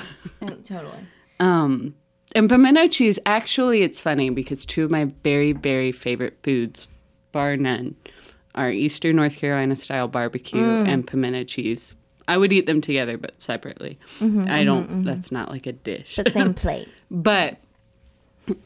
totally. 0.64 1.06
Um, 1.40 1.94
and 2.34 2.48
pimento 2.48 2.88
cheese, 2.88 3.18
actually, 3.26 3.82
it's 3.82 4.00
funny 4.00 4.30
because 4.30 4.64
two 4.64 4.84
of 4.84 4.90
my 4.90 5.06
very, 5.22 5.52
very 5.52 5.92
favorite 5.92 6.38
foods, 6.42 6.88
bar 7.32 7.56
none, 7.56 7.94
are 8.54 8.70
Eastern 8.70 9.16
North 9.16 9.36
Carolina 9.36 9.76
style 9.76 10.08
barbecue 10.08 10.60
Mm. 10.62 10.88
and 10.88 11.06
pimento 11.06 11.44
cheese. 11.44 11.94
I 12.26 12.36
would 12.38 12.52
eat 12.52 12.66
them 12.66 12.80
together, 12.80 13.18
but 13.18 13.40
separately. 13.42 13.98
I 14.20 14.64
don't. 14.64 15.04
That's 15.04 15.30
not 15.30 15.50
like 15.50 15.66
a 15.66 15.72
dish. 15.72 16.16
But 16.16 16.32
same 16.32 16.54
plate. 16.64 16.88
But 17.10 17.58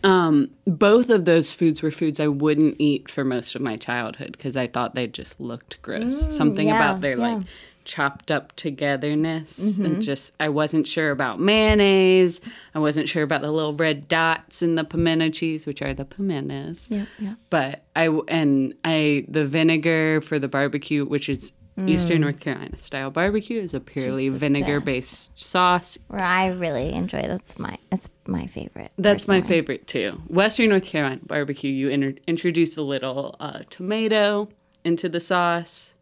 um, 0.04 0.50
both 0.66 1.08
of 1.10 1.24
those 1.24 1.52
foods 1.52 1.82
were 1.82 1.90
foods 1.90 2.18
I 2.20 2.26
wouldn't 2.28 2.76
eat 2.78 3.08
for 3.10 3.24
most 3.24 3.54
of 3.54 3.60
my 3.62 3.76
childhood 3.76 4.32
because 4.32 4.56
I 4.56 4.66
thought 4.66 4.94
they 4.94 5.06
just 5.06 5.40
looked 5.40 5.80
gross. 5.82 6.36
Something 6.36 6.66
Mm, 6.68 6.70
yeah, 6.70 6.76
about 6.90 7.00
their 7.00 7.16
yeah. 7.16 7.24
Mm-hmm. 7.24 7.38
like 7.38 7.46
chopped 7.88 8.30
up 8.30 8.54
togetherness 8.54 9.78
and 9.78 10.00
just 10.00 10.32
I 10.38 10.48
wasn't 10.50 10.86
sure 10.86 11.10
about 11.10 11.40
mayonnaise. 11.40 12.40
I 12.74 12.78
wasn't 12.78 13.08
sure 13.08 13.24
about 13.24 13.42
the 13.42 13.50
little 13.50 13.72
red 13.74 14.06
dots 14.06 14.62
in 14.62 14.76
the 14.76 14.84
pimento 14.84 15.30
cheese, 15.30 15.66
which 15.66 15.82
are 15.82 15.92
the 15.94 16.04
pimentos. 16.04 16.86
Yeah, 16.90 17.06
yeah. 17.18 17.34
But 17.50 17.82
I 17.96 18.08
and 18.28 18.74
I 18.84 19.24
the 19.26 19.44
vinegar 19.44 20.20
for 20.20 20.38
the 20.38 20.48
barbecue, 20.48 21.04
which 21.04 21.28
is 21.28 21.52
Eastern 21.86 22.20
North 22.22 22.40
Carolina 22.40 22.76
style 22.76 23.10
barbecue, 23.10 23.60
is 23.60 23.72
a 23.72 23.78
purely 23.78 24.28
Mm. 24.28 24.32
vinegar 24.32 24.80
based 24.80 25.40
sauce. 25.40 25.96
Where 26.08 26.20
I 26.20 26.48
really 26.48 26.92
enjoy 26.92 27.22
that's 27.22 27.58
my 27.58 27.78
that's 27.90 28.08
my 28.26 28.46
favorite. 28.46 28.90
That's 28.98 29.28
my 29.28 29.40
favorite 29.40 29.86
too. 29.86 30.20
Western 30.28 30.70
North 30.70 30.84
Carolina 30.84 31.20
barbecue, 31.24 31.70
you 31.72 31.88
inter- 31.88 32.14
introduce 32.26 32.76
a 32.76 32.82
little 32.82 33.36
uh, 33.40 33.60
tomato 33.70 34.48
into 34.84 35.08
the 35.08 35.20
sauce. 35.20 35.94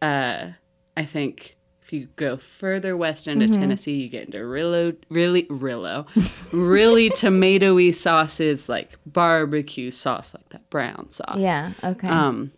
Uh, 0.00 0.48
I 0.96 1.04
think 1.04 1.56
if 1.82 1.92
you 1.92 2.08
go 2.16 2.36
further 2.36 2.96
west 2.96 3.26
into 3.28 3.46
Mm-hmm. 3.46 3.60
Tennessee, 3.60 3.94
you 3.94 4.08
get 4.08 4.26
into 4.26 4.38
Rillo, 4.38 4.96
really, 5.08 5.44
Rillo, 5.44 6.06
really 6.52 7.10
tomatoey 7.10 7.94
sauces 7.94 8.68
like 8.68 8.98
barbecue 9.06 9.90
sauce, 9.90 10.34
like 10.34 10.48
that 10.50 10.68
brown 10.70 11.10
sauce. 11.10 11.38
Yeah. 11.38 11.72
Okay. 11.82 12.08
Um, 12.08 12.52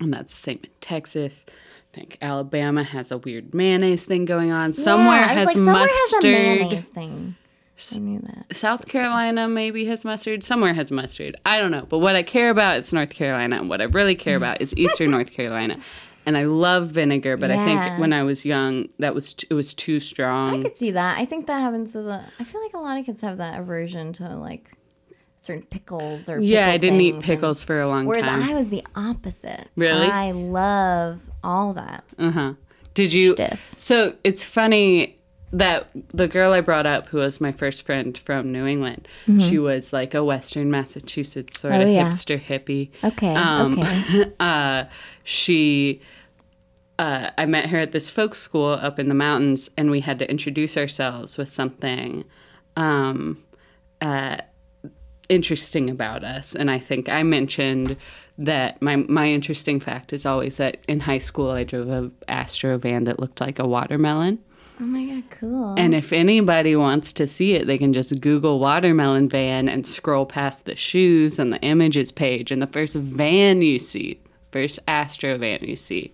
and 0.00 0.12
that's 0.12 0.32
the 0.32 0.38
same 0.38 0.60
in 0.62 0.70
Texas. 0.80 1.44
I 1.48 1.96
think 1.96 2.18
Alabama 2.22 2.82
has 2.82 3.10
a 3.10 3.18
weird 3.18 3.54
mayonnaise 3.54 4.04
thing 4.04 4.24
going 4.24 4.50
on. 4.50 4.72
Somewhere 4.72 5.20
yeah, 5.20 5.32
has 5.32 5.46
like, 5.46 5.54
somewhere 5.56 5.74
mustard. 5.74 6.72
has 6.72 6.88
thing. 6.88 7.36
I 7.94 7.98
knew 7.98 8.20
that. 8.20 8.54
South 8.56 8.86
Carolina 8.86 9.48
maybe 9.48 9.84
has 9.86 10.04
mustard. 10.04 10.44
Somewhere 10.44 10.72
has 10.72 10.90
mustard. 10.90 11.36
I 11.44 11.58
don't 11.58 11.70
know. 11.70 11.84
But 11.88 11.98
what 11.98 12.14
I 12.14 12.22
care 12.22 12.50
about 12.50 12.78
is 12.78 12.92
North 12.92 13.10
Carolina, 13.10 13.56
and 13.56 13.68
what 13.68 13.80
I 13.80 13.84
really 13.84 14.14
care 14.14 14.36
about 14.36 14.60
is 14.60 14.74
Eastern 14.76 15.10
North 15.10 15.32
Carolina. 15.32 15.78
And 16.24 16.36
I 16.36 16.40
love 16.42 16.90
vinegar, 16.90 17.36
but 17.36 17.50
I 17.50 17.64
think 17.64 17.98
when 18.00 18.12
I 18.12 18.22
was 18.22 18.44
young, 18.44 18.88
that 19.00 19.14
was 19.14 19.32
t- 19.34 19.46
it 19.50 19.54
was 19.54 19.74
too 19.74 19.98
strong. 19.98 20.60
I 20.60 20.62
could 20.62 20.76
see 20.76 20.92
that. 20.92 21.18
I 21.18 21.24
think 21.24 21.46
that 21.48 21.60
happens 21.60 21.94
with 21.94 22.06
a. 22.06 22.24
I 22.38 22.44
feel 22.44 22.62
like 22.62 22.74
a 22.74 22.78
lot 22.78 22.96
of 22.98 23.04
kids 23.06 23.22
have 23.22 23.38
that 23.38 23.58
aversion 23.58 24.12
to 24.14 24.36
like 24.36 24.70
certain 25.40 25.64
pickles 25.64 26.28
or 26.28 26.38
Yeah, 26.38 26.68
I 26.68 26.76
didn't 26.76 27.00
eat 27.00 27.10
things 27.12 27.14
and- 27.14 27.24
pickles 27.24 27.64
for 27.64 27.80
a 27.80 27.88
long 27.88 28.02
time. 28.02 28.06
Whereas. 28.08 28.26
I 28.50 28.54
was 28.54 28.68
the 28.68 28.86
opposite. 28.94 29.68
Really? 29.74 30.06
I 30.06 30.30
love 30.30 31.20
all 31.42 31.72
that 31.74 32.04
Uh 32.18 32.30
huh. 32.30 32.52
Did 32.94 33.12
you? 33.12 33.32
stiff. 33.34 33.74
So 33.76 34.14
it's 34.22 34.44
funny 34.44 35.18
that 35.52 35.88
the 36.14 36.26
girl 36.28 36.52
I 36.52 36.60
brought 36.62 36.86
up, 36.86 37.08
who 37.08 37.18
was 37.18 37.40
my 37.40 37.52
first 37.52 37.82
friend 37.84 38.16
from 38.16 38.50
New 38.52 38.66
England, 38.66 39.06
she 39.38 39.58
was 39.58 39.92
like 39.92 40.14
a 40.14 40.24
Western 40.24 40.70
Massachusetts 40.70 41.60
sort 41.60 41.74
Mm-hmm. 41.74 41.82
Oh, 41.82 41.84
of 41.84 41.88
yeah. 41.94 42.08
hipster 42.10 42.40
hippie. 42.42 42.90
Okay. 43.04 43.34
Um, 43.34 43.78
okay. 43.78 44.32
uh, 44.40 44.84
she, 45.24 46.00
uh, 46.98 47.30
I 47.36 47.46
met 47.46 47.66
her 47.70 47.78
at 47.78 47.92
this 47.92 48.08
folk 48.08 48.34
school 48.34 48.72
up 48.72 48.98
in 48.98 49.08
the 49.08 49.14
mountains, 49.14 49.70
and 49.76 49.90
we 49.90 50.00
had 50.00 50.18
to 50.20 50.30
introduce 50.30 50.76
ourselves 50.76 51.36
with 51.36 51.52
something 51.52 52.24
um, 52.76 53.42
uh, 54.00 54.38
interesting 55.28 55.90
about 55.90 56.24
us. 56.24 56.54
And 56.54 56.70
I 56.70 56.78
think 56.78 57.08
I 57.08 57.22
mentioned 57.22 57.96
that 58.38 58.80
my 58.80 58.96
my 58.96 59.28
interesting 59.28 59.78
fact 59.80 60.12
is 60.12 60.24
always 60.24 60.56
that 60.56 60.78
in 60.88 61.00
high 61.00 61.18
school 61.18 61.50
I 61.50 61.64
drove 61.64 61.88
a 61.90 62.10
Astro 62.28 62.78
van 62.78 63.04
that 63.04 63.20
looked 63.20 63.40
like 63.40 63.58
a 63.58 63.66
watermelon. 63.66 64.38
Oh 64.82 64.86
my 64.86 65.04
god, 65.04 65.30
cool. 65.30 65.74
And 65.78 65.94
if 65.94 66.12
anybody 66.12 66.74
wants 66.74 67.12
to 67.12 67.28
see 67.28 67.52
it, 67.52 67.68
they 67.68 67.78
can 67.78 67.92
just 67.92 68.20
Google 68.20 68.58
watermelon 68.58 69.28
van 69.28 69.68
and 69.68 69.86
scroll 69.86 70.26
past 70.26 70.64
the 70.64 70.74
shoes 70.74 71.38
and 71.38 71.52
the 71.52 71.60
images 71.60 72.10
page. 72.10 72.50
And 72.50 72.60
the 72.60 72.66
first 72.66 72.96
van 72.96 73.62
you 73.62 73.78
see, 73.78 74.20
first 74.50 74.80
Astro 74.88 75.38
van 75.38 75.60
you 75.62 75.76
see, 75.76 76.12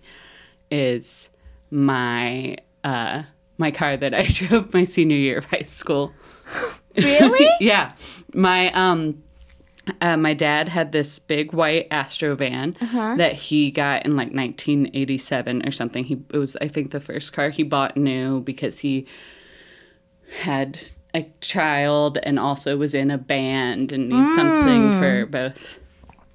is 0.69 1.31
my 1.71 2.57
uh, 2.83 3.23
my 3.57 3.71
car 3.71 3.97
that 3.97 4.13
I 4.13 4.27
drove 4.29 4.71
my 4.71 4.83
senior 4.83 5.17
year 5.17 5.39
of 5.39 5.45
high 5.45 5.65
school. 5.67 6.13
really? 6.95 7.49
yeah, 7.59 7.93
my 8.35 8.71
um. 8.73 9.23
Uh, 10.01 10.17
my 10.17 10.33
dad 10.33 10.69
had 10.69 10.91
this 10.91 11.19
big 11.19 11.53
white 11.53 11.87
Astro 11.91 12.35
van 12.35 12.75
that 13.17 13.33
he 13.33 13.71
got 13.71 14.05
in 14.05 14.15
like 14.15 14.31
1987 14.31 15.67
or 15.67 15.71
something. 15.71 16.03
He 16.03 16.21
it 16.33 16.37
was 16.37 16.55
I 16.57 16.67
think 16.67 16.91
the 16.91 16.99
first 16.99 17.33
car 17.33 17.49
he 17.49 17.63
bought 17.63 17.97
new 17.97 18.41
because 18.41 18.79
he 18.79 19.07
had 20.41 20.79
a 21.13 21.23
child 21.41 22.17
and 22.21 22.39
also 22.39 22.77
was 22.77 22.93
in 22.93 23.11
a 23.11 23.17
band 23.17 23.91
and 23.91 24.09
needs 24.09 24.35
something 24.35 24.99
for 24.99 25.25
both. 25.25 25.79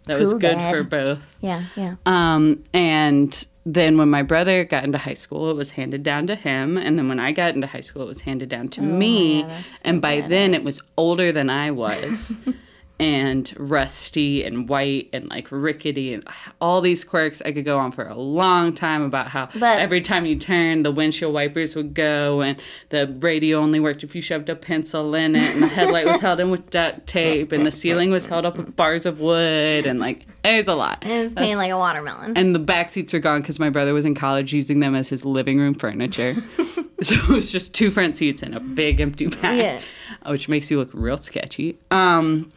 That 0.06 0.18
was 0.18 0.34
good 0.34 0.58
Dad. 0.58 0.76
for 0.76 0.82
both. 0.82 1.36
yeah, 1.40 1.64
yeah. 1.76 1.94
Um, 2.04 2.62
and 2.74 3.46
then 3.64 3.96
when 3.96 4.10
my 4.10 4.22
brother 4.22 4.64
got 4.64 4.84
into 4.84 4.98
high 4.98 5.14
school, 5.14 5.50
it 5.50 5.56
was 5.56 5.70
handed 5.70 6.02
down 6.02 6.26
to 6.26 6.34
him. 6.34 6.76
And 6.76 6.98
then 6.98 7.08
when 7.08 7.18
I 7.18 7.32
got 7.32 7.54
into 7.54 7.66
high 7.66 7.80
school, 7.80 8.02
it 8.02 8.08
was 8.08 8.20
handed 8.20 8.50
down 8.50 8.68
to 8.70 8.82
me. 8.82 9.42
That's 9.42 9.76
so 9.76 9.80
and 9.84 10.02
by 10.02 10.20
then, 10.20 10.52
it 10.52 10.62
was 10.62 10.80
older 10.98 11.32
than 11.32 11.48
I 11.48 11.70
was. 11.70 12.34
and 13.00 13.52
rusty 13.58 14.44
and 14.44 14.68
white 14.68 15.08
and 15.12 15.28
like 15.28 15.48
rickety 15.50 16.14
and 16.14 16.24
all 16.60 16.80
these 16.80 17.02
quirks. 17.02 17.42
I 17.44 17.50
could 17.50 17.64
go 17.64 17.76
on 17.78 17.90
for 17.90 18.06
a 18.06 18.14
long 18.14 18.72
time 18.72 19.02
about 19.02 19.26
how 19.26 19.48
But- 19.58 19.80
every 19.80 20.00
time 20.00 20.26
you 20.26 20.36
turned, 20.36 20.84
the 20.84 20.92
windshield 20.92 21.34
wipers 21.34 21.74
would 21.74 21.92
go 21.94 22.40
and 22.40 22.56
the 22.90 23.12
radio 23.18 23.58
only 23.58 23.80
worked 23.80 24.04
if 24.04 24.14
you 24.14 24.22
shoved 24.22 24.48
a 24.48 24.54
pencil 24.54 25.14
in 25.16 25.34
it 25.34 25.54
and 25.54 25.62
the 25.62 25.66
headlight 25.66 26.06
was 26.06 26.20
held 26.20 26.38
in 26.38 26.50
with 26.50 26.70
duct 26.70 27.06
tape 27.08 27.50
and 27.50 27.66
the 27.66 27.72
ceiling 27.72 28.10
was 28.12 28.26
held 28.26 28.44
up 28.44 28.56
with 28.56 28.76
bars 28.76 29.06
of 29.06 29.20
wood 29.20 29.86
and 29.86 29.98
like 29.98 30.24
it 30.44 30.58
was 30.58 30.68
a 30.68 30.74
lot. 30.74 31.04
It 31.04 31.20
was 31.22 31.34
paying 31.34 31.56
like 31.56 31.70
a 31.72 31.76
watermelon. 31.76 32.36
And 32.36 32.54
the 32.54 32.58
back 32.60 32.90
seats 32.90 33.12
were 33.12 33.18
gone 33.18 33.40
because 33.40 33.58
my 33.58 33.70
brother 33.70 33.92
was 33.92 34.04
in 34.04 34.14
college 34.14 34.52
using 34.52 34.78
them 34.80 34.94
as 34.94 35.08
his 35.08 35.24
living 35.24 35.58
room 35.58 35.74
furniture. 35.74 36.34
so 37.02 37.14
it 37.16 37.28
was 37.28 37.50
just 37.50 37.74
two 37.74 37.90
front 37.90 38.16
seats 38.16 38.42
and 38.42 38.54
a 38.54 38.60
big 38.60 39.00
empty 39.00 39.26
back, 39.26 39.56
Yeah. 39.58 39.80
which 40.30 40.48
makes 40.48 40.70
you 40.70 40.78
look 40.78 40.90
real 40.92 41.16
sketchy. 41.16 41.76
Um, 41.90 42.52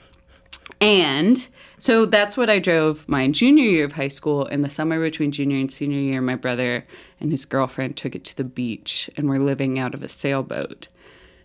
and 0.79 1.47
so 1.79 2.05
that's 2.05 2.37
what 2.37 2.49
I 2.49 2.59
drove 2.59 3.07
my 3.07 3.29
junior 3.29 3.63
year 3.63 3.85
of 3.85 3.93
high 3.93 4.07
school. 4.07 4.45
In 4.45 4.61
the 4.61 4.69
summer 4.69 4.99
between 4.99 5.31
junior 5.31 5.57
and 5.57 5.71
senior 5.71 5.99
year, 5.99 6.21
my 6.21 6.35
brother 6.35 6.85
and 7.19 7.31
his 7.31 7.45
girlfriend 7.45 7.97
took 7.97 8.15
it 8.15 8.25
to 8.25 8.37
the 8.37 8.43
beach 8.43 9.09
and 9.15 9.29
were 9.29 9.39
living 9.39 9.79
out 9.79 9.93
of 9.93 10.03
a 10.03 10.07
sailboat. 10.07 10.87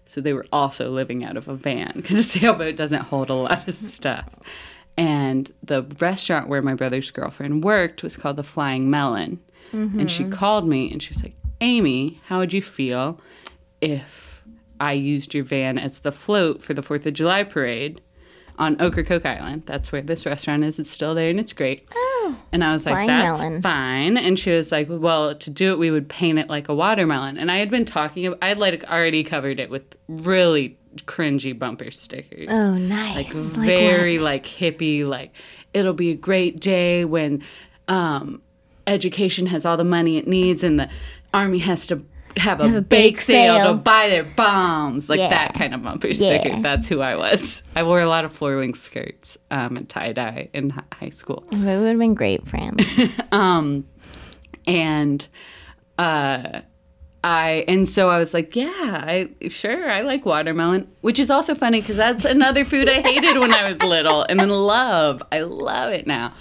So 0.05 0.21
they 0.21 0.33
were 0.33 0.47
also 0.53 0.91
living 0.91 1.25
out 1.25 1.37
of 1.37 1.49
a 1.49 1.55
van 1.55 1.93
because 1.97 2.19
a 2.19 2.23
sailboat 2.39 2.77
doesn't 2.77 3.03
hold 3.03 3.31
a 3.31 3.35
lot 3.35 3.69
of 3.69 3.75
stuff. 3.75 4.29
And 4.97 5.51
the 5.63 5.85
restaurant 5.99 6.49
where 6.49 6.61
my 6.63 6.75
brother's 6.75 7.11
girlfriend 7.11 7.65
worked 7.65 8.03
was 8.03 8.17
called 8.17 8.37
the 8.37 8.45
Flying 8.45 8.91
Melon. 8.91 9.41
And 9.73 10.11
she 10.11 10.25
mm-hmm. 10.25 10.33
called 10.33 10.67
me 10.67 10.93
and 10.93 11.03
she 11.03 11.11
was 11.11 11.23
like, 11.23 11.35
Amy, 11.63 12.21
how 12.27 12.41
would 12.41 12.53
you 12.53 12.61
feel 12.61 13.19
if 13.81 14.45
I 14.81 14.93
used 14.93 15.33
your 15.33 15.45
van 15.45 15.79
as 15.79 16.01
the 16.01 16.13
float 16.13 16.61
for 16.61 16.75
the 16.75 16.83
4th 16.83 17.07
of 17.07 17.15
July 17.15 17.45
parade 17.45 18.03
on 18.63 18.81
Ocracoke 18.81 19.27
Island? 19.27 19.65
That's 19.67 19.91
where 19.93 20.03
this 20.03 20.25
restaurant 20.25 20.65
is. 20.65 20.79
It's 20.79 20.89
still 20.91 21.15
there 21.15 21.29
and 21.31 21.41
it's 21.41 21.53
great. 21.53 21.87
oh, 21.95 22.37
And 22.53 22.63
I 22.65 22.73
was 22.73 22.87
like, 22.87 23.07
that's 23.07 23.41
melon. 23.41 23.61
fine. 23.63 24.17
And 24.17 24.39
she 24.39 24.51
was 24.51 24.71
like, 24.71 24.87
well, 24.89 25.35
to 25.35 25.51
do 25.51 25.73
it, 25.73 25.79
we 25.79 25.91
would 25.91 26.09
paint 26.09 26.39
it 26.39 26.49
like 26.49 26.69
a 26.69 26.75
watermelon. 26.75 27.37
And 27.39 27.51
I 27.51 27.59
had 27.59 27.71
been 27.71 27.85
talking, 27.85 28.35
I 28.41 28.49
had 28.49 28.59
like 28.59 28.85
already 28.85 29.25
covered 29.25 29.59
it 29.61 29.69
with 29.71 29.83
really 30.09 30.77
cringy 31.07 31.59
bumper 31.59 31.91
stickers. 31.91 32.49
oh, 32.51 32.77
nice. 32.77 33.17
Like 33.17 33.59
nice. 33.59 33.67
very 33.67 34.15
what? 34.15 34.23
like 34.25 34.47
hippie, 34.47 35.05
like 35.05 35.35
it'll 35.75 35.95
be 35.95 36.11
a 36.11 36.15
great 36.15 36.61
day 36.61 37.05
when 37.05 37.43
um, 37.89 38.43
education 38.87 39.47
has 39.47 39.65
all 39.65 39.77
the 39.77 39.85
money 39.85 40.19
it 40.19 40.27
needs 40.29 40.63
and 40.63 40.79
the 40.79 40.89
army 41.35 41.59
has 41.59 41.87
to 41.89 42.05
have 42.37 42.61
a, 42.61 42.67
Have 42.69 42.77
a 42.79 42.81
bake 42.83 43.15
bake 43.17 43.21
sale, 43.21 43.57
sale. 43.57 43.73
to 43.73 43.75
buy 43.79 44.09
their 44.09 44.25
bombs, 44.25 45.09
like 45.09 45.19
Yeah. 45.19 45.29
that 45.31 45.55
kind 45.55 45.75
of 45.75 45.83
bumper 45.83 46.13
sticker. 46.13 46.49
Yeah. 46.49 46.61
That's 46.63 46.87
who 46.89 47.01
I 47.01 47.17
was. 47.17 47.63
I 47.77 47.83
wore 47.83 48.01
a 48.01 48.07
lot 48.09 48.25
of 48.25 48.33
floor 48.33 48.57
length 48.61 48.81
skirts 48.81 49.39
um, 49.51 49.77
and 49.77 49.89
tie 49.89 50.13
dye 50.13 50.49
in 50.53 50.71
high 50.93 51.11
school. 51.11 51.45
We 51.53 51.59
would 51.59 51.67
have 51.69 51.99
been 51.99 52.15
great 52.15 52.47
friends. 52.49 52.85
Um, 53.33 53.87
and 54.67 55.27
uh, 55.99 56.61
I 57.25 57.65
and 57.69 57.89
so 57.89 58.09
I 58.11 58.19
was 58.19 58.35
like, 58.35 58.55
yeah, 58.57 58.69
I 58.73 59.29
sure 59.49 59.89
I 59.91 60.01
like 60.03 60.25
watermelon, 60.27 60.91
which 61.01 61.19
is 61.19 61.31
also 61.31 61.55
funny 61.55 61.81
because 61.81 61.97
that's 61.97 62.25
another 62.25 62.65
food 62.65 62.89
I 62.89 63.01
hated 63.01 63.39
when 63.39 63.53
I 63.53 63.69
was 63.69 63.83
little, 63.83 64.23
and 64.25 64.39
then 64.41 64.49
love, 64.51 65.23
I 65.33 65.41
love 65.41 65.93
it 65.93 66.07
now. 66.07 66.35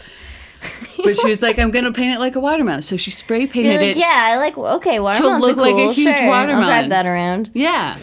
But 1.03 1.17
she 1.17 1.29
was 1.29 1.41
like, 1.41 1.57
I'm 1.57 1.71
gonna 1.71 1.91
paint 1.91 2.15
it 2.15 2.19
like 2.19 2.35
a 2.35 2.39
watermelon, 2.39 2.83
so 2.83 2.95
she 2.95 3.09
spray 3.09 3.47
painted 3.47 3.77
like, 3.81 3.89
it. 3.91 3.97
yeah, 3.97 4.11
I 4.15 4.37
like, 4.37 4.55
okay, 4.57 4.99
watermelons 4.99 5.41
look 5.45 5.57
are 5.57 5.61
like 5.61 5.73
a 5.75 5.93
huge 5.93 6.05
sure, 6.05 6.13
I'll 6.13 6.27
watermelon. 6.29 6.67
drive 6.67 6.89
that 6.89 7.05
around. 7.07 7.49
Yeah. 7.55 7.97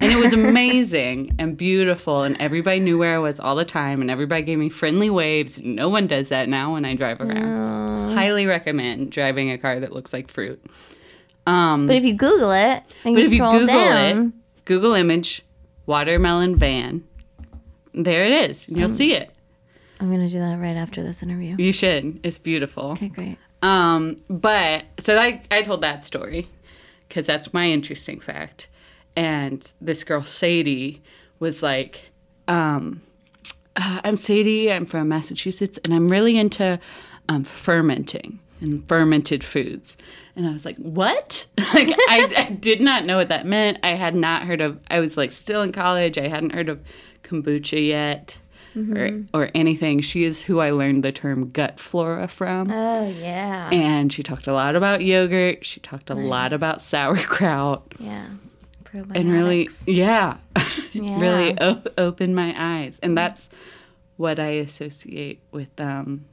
And 0.00 0.12
it 0.12 0.16
was 0.16 0.32
amazing 0.32 1.34
and 1.38 1.56
beautiful, 1.56 2.22
and 2.22 2.36
everybody 2.38 2.78
knew 2.80 2.98
where 2.98 3.14
I 3.16 3.18
was 3.18 3.40
all 3.40 3.56
the 3.56 3.64
time, 3.64 4.00
and 4.00 4.10
everybody 4.10 4.42
gave 4.42 4.58
me 4.58 4.68
friendly 4.68 5.10
waves. 5.10 5.60
No 5.62 5.88
one 5.88 6.06
does 6.06 6.28
that 6.28 6.48
now 6.48 6.74
when 6.74 6.84
I 6.84 6.94
drive 6.94 7.20
around. 7.20 8.14
Highly 8.14 8.46
recommend 8.46 9.10
driving 9.10 9.50
a 9.50 9.58
car 9.58 9.80
that 9.80 9.92
looks 9.92 10.12
like 10.12 10.30
fruit. 10.30 10.62
Um, 11.46 11.86
But 11.86 11.96
if 11.96 12.04
you 12.04 12.12
Google 12.12 12.52
it 12.52 12.82
and 13.04 13.14
but 13.14 13.20
you 13.20 13.26
if 13.26 13.32
you 13.32 13.40
Google 13.40 13.66
down, 13.66 14.26
it, 14.28 14.64
Google 14.66 14.92
image 14.92 15.42
watermelon 15.86 16.54
van, 16.56 17.02
there 17.94 18.24
it 18.24 18.50
is. 18.50 18.68
You'll 18.68 18.88
see 18.90 19.14
it. 19.14 19.34
I'm 20.00 20.10
gonna 20.10 20.28
do 20.28 20.38
that 20.38 20.58
right 20.58 20.76
after 20.76 21.02
this 21.02 21.22
interview. 21.22 21.56
You 21.58 21.72
should. 21.72 22.20
It's 22.22 22.38
beautiful. 22.38 22.92
Okay, 22.92 23.08
great. 23.08 23.38
Um, 23.62 24.22
but 24.30 24.84
so 24.98 25.16
I, 25.16 25.42
I 25.50 25.62
told 25.62 25.80
that 25.80 26.04
story 26.04 26.48
because 27.08 27.26
that's 27.26 27.52
my 27.52 27.68
interesting 27.70 28.20
fact. 28.20 28.68
And 29.16 29.70
this 29.80 30.04
girl, 30.04 30.22
Sadie, 30.22 31.02
was 31.40 31.62
like, 31.62 32.10
um, 32.46 33.02
uh, 33.76 34.00
I'm 34.04 34.16
Sadie, 34.16 34.70
I'm 34.72 34.84
from 34.84 35.08
Massachusetts, 35.08 35.78
and 35.82 35.92
I'm 35.92 36.08
really 36.08 36.38
into 36.38 36.78
um, 37.28 37.42
fermenting 37.44 38.38
and 38.60 38.86
fermented 38.88 39.42
foods. 39.42 39.96
And 40.36 40.46
I 40.46 40.52
was 40.52 40.64
like, 40.64 40.76
what? 40.76 41.46
like, 41.74 41.88
I, 41.90 42.32
I 42.36 42.50
did 42.60 42.80
not 42.80 43.06
know 43.06 43.16
what 43.16 43.28
that 43.28 43.46
meant. 43.46 43.78
I 43.82 43.90
had 43.90 44.14
not 44.14 44.42
heard 44.44 44.60
of, 44.60 44.80
I 44.90 45.00
was 45.00 45.16
like 45.16 45.32
still 45.32 45.62
in 45.62 45.72
college. 45.72 46.18
I 46.18 46.28
hadn't 46.28 46.54
heard 46.54 46.68
of 46.68 46.80
kombucha 47.22 47.84
yet. 47.84 48.38
Or, 48.76 49.22
or 49.34 49.50
anything. 49.54 50.00
She 50.00 50.22
is 50.24 50.42
who 50.42 50.60
I 50.60 50.70
learned 50.70 51.02
the 51.02 51.10
term 51.12 51.48
gut 51.48 51.80
flora 51.80 52.28
from. 52.28 52.70
Oh 52.70 53.08
yeah, 53.08 53.68
And 53.72 54.12
she 54.12 54.22
talked 54.22 54.46
a 54.46 54.52
lot 54.52 54.76
about 54.76 55.02
yogurt. 55.02 55.64
She 55.66 55.80
talked 55.80 56.10
a 56.10 56.14
lot 56.14 56.52
about 56.52 56.80
sauerkraut. 56.80 57.94
yeah. 57.98 58.28
And 59.14 59.30
really, 59.32 59.68
yeah, 59.86 60.38
Yeah. 60.92 61.20
really 61.20 61.60
o- 61.60 61.82
opened 61.98 62.34
my 62.34 62.54
eyes. 62.56 62.98
And 63.02 63.16
that's 63.18 63.50
what 64.16 64.38
I 64.40 64.48
associate 64.52 65.40
with 65.52 65.78
um, 65.80 66.24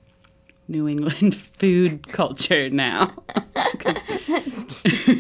New 0.68 0.88
England 0.88 1.36
food 1.60 2.08
culture 2.08 2.70
now. 2.70 3.12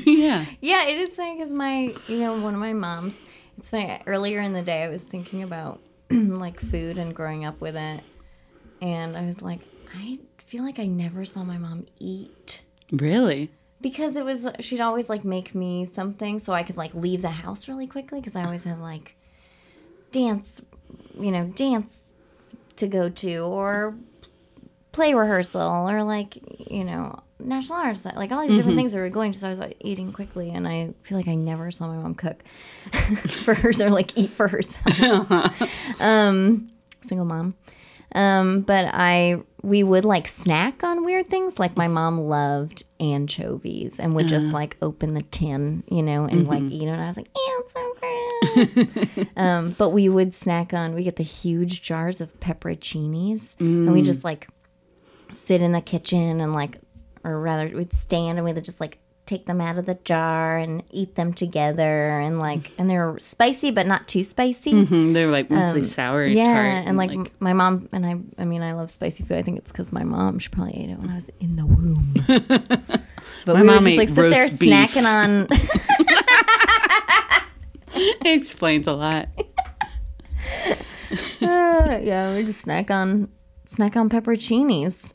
yeah. 0.05 0.45
Yeah, 0.61 0.87
it 0.87 0.97
is 0.97 1.15
funny 1.15 1.35
because 1.35 1.51
my, 1.51 1.93
you 2.07 2.19
know, 2.19 2.39
one 2.39 2.53
of 2.53 2.59
my 2.59 2.73
moms, 2.73 3.21
It's 3.57 3.69
funny. 3.69 3.99
Earlier 4.05 4.39
in 4.39 4.53
the 4.53 4.61
day, 4.61 4.83
I 4.83 4.89
was 4.89 5.03
thinking 5.03 5.43
about 5.43 5.79
like 6.11 6.59
food 6.59 6.97
and 6.97 7.15
growing 7.15 7.45
up 7.45 7.59
with 7.61 7.75
it, 7.75 8.01
and 8.81 9.17
I 9.17 9.25
was 9.25 9.41
like, 9.41 9.59
I 9.95 10.19
feel 10.37 10.63
like 10.63 10.79
I 10.79 10.85
never 10.85 11.25
saw 11.25 11.43
my 11.43 11.57
mom 11.57 11.85
eat 11.99 12.61
Really? 12.91 13.49
because 13.81 14.15
it 14.15 14.23
was 14.23 14.47
she'd 14.59 14.79
always 14.79 15.09
like 15.09 15.23
make 15.25 15.53
me 15.55 15.85
something 15.85 16.39
so 16.39 16.53
I 16.53 16.63
could 16.63 16.77
like 16.77 16.93
leave 16.93 17.21
the 17.21 17.29
house 17.29 17.67
really 17.67 17.87
quickly 17.87 18.19
because 18.19 18.35
I 18.35 18.43
always 18.45 18.63
had 18.63 18.79
like 18.79 19.15
dance, 20.11 20.61
you 21.19 21.31
know, 21.31 21.45
dance 21.47 22.13
to 22.77 22.87
go 22.87 23.09
to 23.09 23.37
or 23.39 23.95
play 24.91 25.13
rehearsal 25.13 25.89
or 25.89 26.03
like 26.03 26.37
you 26.71 26.83
know 26.83 27.19
national 27.37 27.77
arts 27.79 28.05
like 28.05 28.31
all 28.31 28.41
these 28.47 28.55
different 28.55 28.77
things 28.77 28.93
that 28.93 28.97
we 28.99 29.03
were 29.03 29.09
going 29.09 29.31
to 29.33 29.37
so 29.39 29.47
I 29.47 29.49
was 29.49 29.59
like, 29.59 29.75
eating 29.81 30.13
quickly 30.13 30.51
and 30.51 30.65
I 30.67 30.93
feel 31.03 31.17
like 31.17 31.27
I 31.27 31.35
never 31.35 31.69
saw 31.69 31.87
my 31.87 31.97
mom 31.97 32.15
cook 32.15 32.43
for 33.27 33.53
hers 33.53 33.81
or 33.81 33.89
like 33.89 34.17
eat 34.17 34.29
for 34.29 34.47
herself. 34.47 35.27
Um 35.99 36.67
single 37.01 37.25
mom. 37.25 37.55
Um 38.13 38.61
but 38.61 38.89
I 38.93 39.41
we 39.61 39.83
would 39.83 40.05
like 40.05 40.27
snack 40.27 40.83
on 40.83 41.03
weird 41.03 41.27
things 41.27 41.59
like 41.59 41.75
my 41.75 41.87
mom 41.89 42.21
loved 42.21 42.83
anchovies 42.99 43.99
and 43.99 44.15
would 44.15 44.27
just 44.29 44.53
like 44.53 44.77
open 44.81 45.13
the 45.13 45.21
tin 45.23 45.83
you 45.89 46.03
know 46.03 46.23
and 46.25 46.47
like 46.47 46.61
eat 46.63 46.83
it 46.83 46.87
and 46.87 47.01
I 47.01 47.07
was 47.07 47.17
like 47.17 47.27
ew 47.35 47.63
it's 47.65 47.73
so 47.73 49.15
gross. 49.15 49.27
Um 49.35 49.75
but 49.77 49.89
we 49.89 50.07
would 50.07 50.33
snack 50.33 50.73
on 50.73 50.95
we 50.95 51.03
get 51.03 51.17
the 51.17 51.23
huge 51.23 51.81
jars 51.81 52.21
of 52.21 52.39
pepperoncinis 52.39 53.55
and 53.59 53.91
we 53.91 54.01
just 54.03 54.23
like 54.23 54.47
sit 55.33 55.61
in 55.61 55.73
the 55.73 55.81
kitchen 55.81 56.39
and 56.39 56.53
like 56.53 56.79
or 57.25 57.39
rather 57.41 57.75
we'd 57.75 57.91
stand 57.93 58.37
and 58.37 58.45
we'd 58.45 58.63
just 58.63 58.79
like 58.79 58.99
take 59.25 59.47
them 59.47 59.59
out 59.59 59.79
of 59.79 59.87
the 59.87 59.95
jar 60.03 60.55
and 60.55 60.83
eat 60.91 61.15
them 61.15 61.33
together 61.33 62.19
and 62.19 62.37
like 62.39 62.71
and 62.77 62.87
they're 62.87 63.17
spicy 63.17 63.71
but 63.71 63.87
not 63.87 64.07
too 64.07 64.23
spicy 64.23 64.71
Mm, 64.71 65.13
they're 65.15 65.31
like 65.31 65.49
mostly 65.49 65.81
sour 65.83 66.21
and 66.21 66.35
yeah 66.35 66.43
tart. 66.43 66.87
and 66.87 66.95
like, 66.95 67.09
m- 67.09 67.25
my 67.39 67.53
mom 67.53 67.89
and 67.91 68.05
i 68.05 68.15
i 68.37 68.45
mean 68.45 68.61
i 68.61 68.73
love 68.73 68.91
spicy 68.91 69.23
food 69.23 69.37
i 69.37 69.41
think 69.41 69.57
it's 69.57 69.71
because 69.71 69.91
my 69.91 70.03
mom 70.03 70.37
she 70.37 70.49
probably 70.49 70.77
ate 70.79 70.91
it 70.91 70.99
when 70.99 71.09
i 71.09 71.15
was 71.15 71.31
in 71.39 71.55
the 71.55 71.65
womb 71.65 72.13
but 72.27 73.55
My 73.55 73.61
we 73.61 73.67
mom 73.67 73.77
just 73.83 73.87
ate 73.87 73.97
like 73.97 74.09
sit 74.09 74.29
there 74.29 74.47
beef. 74.59 74.59
snacking 74.59 75.05
on 75.05 75.47
it 77.95 78.41
explains 78.43 78.87
a 78.87 78.93
lot. 78.93 79.29
Uh, 81.41 81.99
yeah 82.01 82.33
we 82.35 82.43
just 82.43 82.61
snack 82.61 82.89
on 82.89 83.29
snack 83.67 83.95
on 83.95 84.09
pepperoncinis 84.09 85.11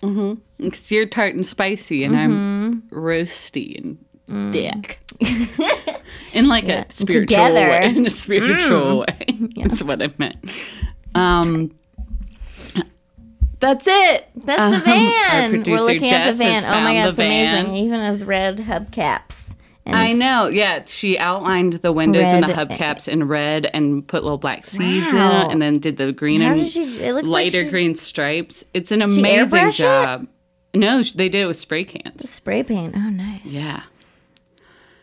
Because 0.59 0.91
you're 0.93 1.07
tart 1.07 1.35
and 1.35 1.45
spicy, 1.47 2.05
and 2.05 2.17
I'm 2.17 2.83
roasty 2.91 3.79
and 4.29 4.53
dick. 4.53 5.01
in 6.33 6.49
like 6.49 6.69
a 6.69 6.87
spiritual 6.91 7.37
Together. 7.47 7.69
way. 7.69 7.95
In 7.97 8.07
a 8.07 8.11
spiritual 8.11 9.01
way. 9.01 9.27
That's 9.57 9.83
what 9.83 10.01
I 10.03 10.13
meant. 10.19 10.37
Um, 11.15 11.73
that's 13.59 13.87
it. 13.87 14.27
That's 14.37 14.59
Um, 14.61 14.73
the 14.73 14.79
van. 14.79 15.63
We're 15.67 15.81
looking 15.81 16.09
at 16.11 16.31
the 16.31 16.39
van. 16.39 16.65
Oh 16.65 16.81
my 16.81 16.95
god, 16.95 17.09
it's 17.11 17.19
amazing. 17.19 17.67
van. 17.67 17.77
Even 17.77 18.01
has 18.01 18.25
red 18.25 18.57
hubcaps. 18.59 19.55
And 19.87 19.97
I 19.97 20.13
know. 20.13 20.49
Yeah, 20.49 20.85
she 20.87 21.19
outlined 21.19 21.75
the 21.75 21.93
windows 21.93 22.27
and 22.27 22.45
the 22.45 22.53
hubcaps 22.53 23.09
in 23.09 23.27
red 23.27 23.69
and 23.73 24.07
put 24.07 24.23
little 24.23 24.39
black 24.39 24.67
seeds 24.67 25.11
in 25.11 25.17
it, 25.17 25.51
and 25.51 25.61
then 25.61 25.79
did 25.79 25.97
the 25.97 26.13
green 26.13 26.41
How 26.43 26.53
and 26.53 26.69
she? 26.69 26.83
It 27.03 27.15
looks 27.15 27.29
like 27.29 27.47
lighter 27.47 27.65
she 27.65 27.71
green 27.71 27.95
stripes. 27.95 28.65
It's 28.75 28.93
an 28.93 29.03
amazing 29.03 29.25
airbrush 29.25 29.69
it? 29.71 29.73
job. 29.73 30.29
No, 30.75 31.03
they 31.03 31.29
did 31.29 31.43
it 31.43 31.47
with 31.47 31.57
spray 31.57 31.85
cans. 31.85 32.29
spray 32.29 32.63
paint. 32.63 32.95
Oh, 32.97 33.01
nice. 33.01 33.47
Yeah. 33.47 33.83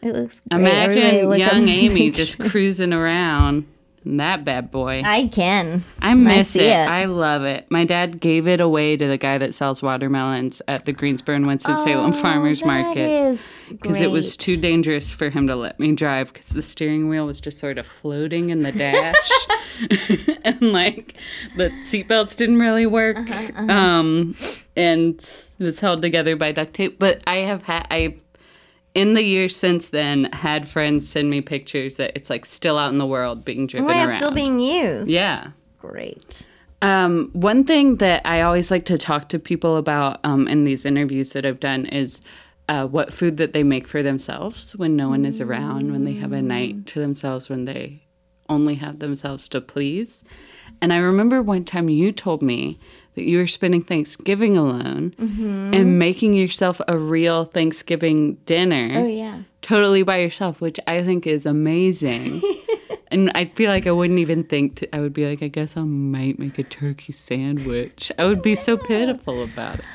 It 0.01 0.13
looks. 0.13 0.41
Great. 0.49 0.59
Imagine 0.61 1.39
young 1.39 1.67
Amy 1.67 2.05
picture. 2.05 2.17
just 2.23 2.39
cruising 2.51 2.93
around 2.93 3.65
that 4.15 4.45
bad 4.45 4.71
boy. 4.71 5.01
I 5.03 5.27
can. 5.27 5.83
I 6.01 6.13
miss 6.13 6.51
see 6.51 6.61
it. 6.61 6.69
it. 6.69 6.89
I 6.89 7.05
love 7.05 7.43
it. 7.43 7.69
My 7.69 7.83
dad 7.83 8.21
gave 8.21 8.47
it 8.47 8.61
away 8.61 8.95
to 8.95 9.05
the 9.07 9.17
guy 9.17 9.37
that 9.37 9.53
sells 9.53 9.83
watermelons 9.83 10.61
at 10.69 10.85
the 10.85 10.93
Greensboro 10.93 11.35
and 11.35 11.45
Winston-Salem 11.45 12.13
Farmers 12.13 12.63
Market 12.63 13.37
Because 13.69 13.99
it 13.99 14.09
was 14.09 14.37
too 14.37 14.55
dangerous 14.55 15.11
for 15.11 15.29
him 15.29 15.47
to 15.47 15.55
let 15.55 15.79
me 15.79 15.91
drive 15.91 16.31
because 16.31 16.49
the 16.49 16.61
steering 16.61 17.09
wheel 17.09 17.25
was 17.25 17.41
just 17.41 17.57
sort 17.59 17.77
of 17.77 17.85
floating 17.85 18.49
in 18.49 18.59
the 18.61 18.71
dash 18.71 19.29
and 20.43 20.61
like 20.61 21.13
the 21.55 21.69
seatbelts 21.83 22.35
didn't 22.35 22.59
really 22.59 22.85
work 22.85 23.17
Uh-huh, 23.17 23.63
um 23.71 24.35
and 24.75 25.15
it 25.59 25.63
was 25.63 25.79
held 25.79 26.01
together 26.01 26.35
by 26.35 26.51
duct 26.51 26.73
tape 26.73 26.97
but 26.99 27.21
i 27.27 27.37
have 27.37 27.63
had 27.63 27.85
i 27.91 28.15
in 28.97 29.13
the 29.13 29.23
years 29.23 29.55
since 29.55 29.89
then 29.89 30.25
had 30.33 30.67
friends 30.67 31.07
send 31.07 31.29
me 31.29 31.39
pictures 31.39 31.97
that 31.97 32.11
it's 32.15 32.31
like 32.31 32.45
still 32.45 32.79
out 32.79 32.91
in 32.91 32.97
the 32.97 33.05
world 33.05 33.45
being 33.45 33.67
driven 33.67 33.87
god, 33.87 34.07
around 34.07 34.15
still 34.17 34.31
being 34.31 34.59
used. 34.59 35.09
yeah 35.09 35.51
Great. 35.79 36.45
um, 36.81 37.29
one 37.33 37.63
thing 37.63 37.97
that 37.97 38.23
I 38.25 38.41
always 38.41 38.71
like 38.71 38.85
to 38.85 38.97
talk 38.97 39.29
to 39.29 39.37
people 39.39 39.77
about 39.77 40.19
um, 40.23 40.47
in 40.47 40.63
these 40.63 40.83
interviews 40.83 41.33
that 41.33 41.45
I've 41.45 41.59
done 41.59 41.85
is 41.85 42.21
uh, 42.67 42.87
what 42.87 43.13
food 43.13 43.37
that 43.37 43.53
they 43.53 43.63
make 43.63 43.87
for 43.87 44.01
themselves 44.01 44.75
when 44.75 44.95
no 44.95 45.09
one 45.09 45.25
is 45.25 45.39
around, 45.39 45.91
when 45.91 46.03
they 46.03 46.13
have 46.13 46.33
a 46.33 46.41
night 46.41 46.85
to 46.87 46.99
themselves, 46.99 47.49
when 47.49 47.65
they 47.65 48.03
only 48.49 48.75
have 48.75 48.99
themselves 48.99 49.47
to 49.49 49.61
please. 49.61 50.23
And 50.81 50.91
I 50.91 50.97
remember 50.97 51.41
one 51.41 51.63
time 51.63 51.87
you 51.87 52.11
told 52.11 52.41
me 52.41 52.79
that 53.17 53.25
you 53.25 53.39
were 53.39 53.47
spending 53.47 53.81
Thanksgiving 53.81 54.55
alone 54.55 55.13
and 55.17 55.97
making 55.97 56.35
yourself 56.35 56.79
a 56.87 56.97
real 56.97 57.45
Thanksgiving 57.45 58.35
dinner 58.45 58.91
Oh 59.01 59.07
yeah. 59.07 59.41
totally 59.63 60.03
by 60.03 60.19
yourself, 60.19 60.61
which 60.61 60.79
I 60.85 61.01
think 61.01 61.25
is 61.25 61.47
amazing. 61.47 62.41
and 63.11 63.31
I 63.33 63.45
feel 63.45 63.71
like 63.71 63.87
I 63.87 63.91
wouldn't 63.91 64.19
even 64.19 64.43
think 64.43 64.75
to, 64.77 64.95
I 64.95 64.99
would 64.99 65.13
be 65.13 65.25
like, 65.27 65.41
I 65.41 65.47
guess 65.47 65.75
I 65.75 65.81
might 65.81 66.37
make 66.37 66.59
a 66.59 66.63
turkey 66.63 67.11
sandwich. 67.11 68.11
I 68.19 68.25
would 68.25 68.43
be 68.43 68.53
so 68.53 68.77
pitiful 68.91 69.43
about 69.43 69.79
it. 69.79 69.85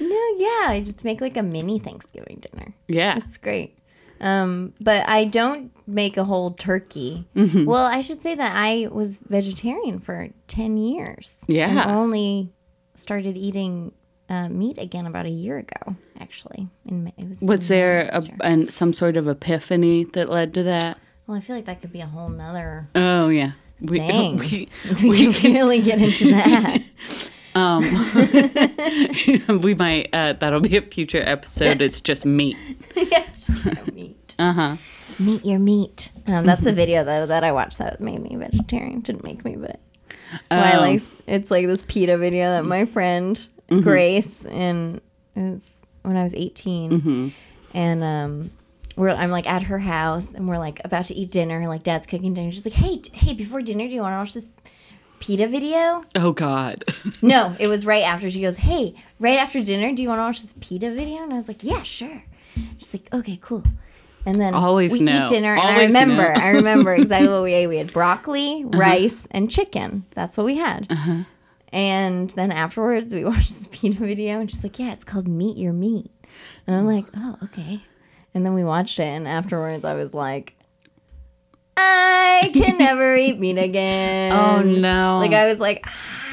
No, 0.00 0.08
yeah. 0.36 0.66
I 0.70 0.82
just 0.84 1.04
make 1.04 1.20
like 1.20 1.36
a 1.36 1.42
mini 1.44 1.78
Thanksgiving 1.78 2.42
dinner. 2.50 2.74
Yeah. 2.88 3.18
It's 3.18 3.36
great. 3.36 3.78
Um, 4.20 4.72
but 4.80 5.08
I 5.08 5.26
don't 5.26 5.70
make 5.86 6.16
a 6.16 6.24
whole 6.24 6.52
turkey. 6.52 7.26
Mm-hmm. 7.36 7.66
Well, 7.66 7.84
I 7.84 8.00
should 8.00 8.22
say 8.22 8.34
that 8.34 8.52
I 8.54 8.88
was 8.90 9.18
vegetarian 9.18 10.00
for 10.00 10.28
10 10.48 10.76
years. 10.78 11.38
Yeah. 11.46 11.68
And 11.68 11.90
only 11.90 12.50
started 12.94 13.36
eating 13.36 13.92
uh, 14.28 14.48
meat 14.48 14.78
again 14.78 15.06
about 15.06 15.26
a 15.26 15.30
year 15.30 15.58
ago, 15.58 15.96
actually. 16.20 16.68
In, 16.86 17.04
May- 17.04 17.14
it 17.18 17.28
was 17.28 17.40
Was 17.42 17.68
there 17.68 18.08
a, 18.12 18.22
an, 18.40 18.68
some 18.68 18.92
sort 18.92 19.16
of 19.16 19.28
epiphany 19.28 20.04
that 20.14 20.28
led 20.30 20.54
to 20.54 20.62
that? 20.64 20.98
Well, 21.26 21.36
I 21.36 21.40
feel 21.40 21.56
like 21.56 21.66
that 21.66 21.80
could 21.80 21.92
be 21.92 22.00
a 22.00 22.06
whole 22.06 22.28
nother 22.28 22.88
Oh, 22.94 23.28
yeah. 23.28 23.52
We, 23.80 23.98
thing. 24.10 24.36
we, 24.38 24.68
we 25.02 25.32
can 25.32 25.54
really 25.54 25.80
get 25.80 26.00
into 26.00 26.30
that. 26.32 26.82
um, 27.54 27.82
we 29.60 29.74
might, 29.74 30.08
uh, 30.12 30.34
that'll 30.34 30.60
be 30.60 30.76
a 30.76 30.82
future 30.82 31.22
episode. 31.24 31.80
It's 31.82 32.00
just 32.00 32.24
meat. 32.26 32.56
yes, 32.96 33.46
just 33.46 33.92
meat. 33.92 34.34
Uh 34.38 34.52
huh. 34.52 34.76
Meet 35.20 35.44
your 35.44 35.60
meat. 35.60 36.10
Um, 36.26 36.44
that's 36.44 36.66
a 36.66 36.72
video 36.72 37.04
though 37.04 37.26
that 37.26 37.44
I 37.44 37.52
watched 37.52 37.78
that 37.78 38.00
made 38.00 38.20
me 38.20 38.34
vegetarian. 38.36 39.00
Didn't 39.00 39.22
make 39.22 39.44
me, 39.44 39.54
but 39.56 39.78
why 40.48 40.72
Oh. 40.76 40.80
like 40.80 41.02
it's 41.26 41.50
like 41.50 41.66
this 41.66 41.82
PETA 41.82 42.16
video 42.18 42.50
that 42.50 42.64
my 42.64 42.84
friend 42.84 43.46
Mm-hmm. 43.70 43.80
Grace 43.82 44.44
and 44.44 45.00
it's 45.34 45.70
when 46.02 46.16
I 46.18 46.22
was 46.22 46.34
18 46.34 46.90
Mm-hmm. 46.90 47.28
and 47.72 48.04
um 48.04 48.50
we're 48.96 49.08
I'm 49.08 49.30
like 49.30 49.48
at 49.48 49.62
her 49.64 49.78
house 49.78 50.34
and 50.34 50.46
we're 50.48 50.58
like 50.58 50.80
about 50.84 51.06
to 51.06 51.14
eat 51.14 51.30
dinner 51.30 51.58
and 51.58 51.68
like 51.68 51.82
dad's 51.82 52.06
cooking 52.06 52.34
dinner 52.34 52.50
she's 52.52 52.66
like 52.66 52.74
hey 52.74 53.00
hey 53.12 53.32
before 53.32 53.62
dinner 53.62 53.88
do 53.88 53.94
you 53.94 54.02
want 54.02 54.12
to 54.12 54.18
watch 54.18 54.34
this 54.34 54.48
PETA 55.20 55.46
video 55.48 56.04
Oh, 56.14 56.32
God. 56.32 56.84
no 57.22 57.56
it 57.58 57.68
was 57.68 57.86
right 57.86 58.02
after 58.04 58.30
she 58.30 58.42
goes 58.42 58.56
hey 58.56 58.94
right 59.18 59.38
after 59.38 59.62
dinner 59.62 59.94
do 59.94 60.02
you 60.02 60.08
want 60.08 60.18
to 60.18 60.24
watch 60.24 60.42
this 60.42 60.54
PETA 60.60 60.94
video 60.94 61.22
and 61.22 61.32
I 61.32 61.36
was 61.36 61.48
like 61.48 61.64
yeah 61.64 61.82
sure 61.82 62.22
she's 62.78 62.92
like 62.92 63.08
okay 63.14 63.38
cool 63.40 63.64
and 64.26 64.36
then 64.36 64.54
Always 64.54 64.92
we 64.92 65.00
know. 65.00 65.26
eat 65.26 65.28
dinner 65.28 65.52
and 65.54 65.60
I 65.60 65.84
remember. 65.86 66.22
Uh-huh. 66.22 66.40
I 66.46 66.50
remember 66.60 66.94
exactly 66.94 67.28
what 67.28 67.42
we 67.42 67.52
ate 67.52 67.66
we 67.66 67.76
had 67.76 67.92
broccoli 67.92 68.64
rice 68.66 69.26
and 69.30 69.50
chicken 69.50 70.04
that's 70.14 70.36
what 70.36 70.46
we 70.46 70.56
had 70.56 70.86
and 71.72 72.30
then 72.30 72.52
afterwards, 72.52 73.12
we 73.12 73.24
watched 73.24 73.48
this 73.48 73.68
PETA 73.72 73.98
video, 73.98 74.38
and 74.38 74.48
she's 74.48 74.62
like, 74.62 74.78
"Yeah, 74.78 74.92
it's 74.92 75.02
called 75.02 75.26
Meet 75.26 75.56
Your 75.56 75.72
Meat," 75.72 76.08
and 76.68 76.76
I'm 76.76 76.86
like, 76.86 77.04
"Oh, 77.16 77.36
okay." 77.42 77.80
And 78.32 78.46
then 78.46 78.54
we 78.54 78.62
watched 78.62 79.00
it, 79.00 79.02
and 79.04 79.26
afterwards, 79.26 79.84
I 79.84 79.94
was 79.94 80.14
like, 80.14 80.54
"I 81.76 82.50
can 82.54 82.78
never 82.78 83.16
eat 83.24 83.38
meat 83.40 83.58
again." 83.58 84.32
Oh, 84.32 84.62
no. 84.62 85.18
Like 85.18 85.32
I 85.32 85.50
was 85.50 85.58
like, 85.58 85.84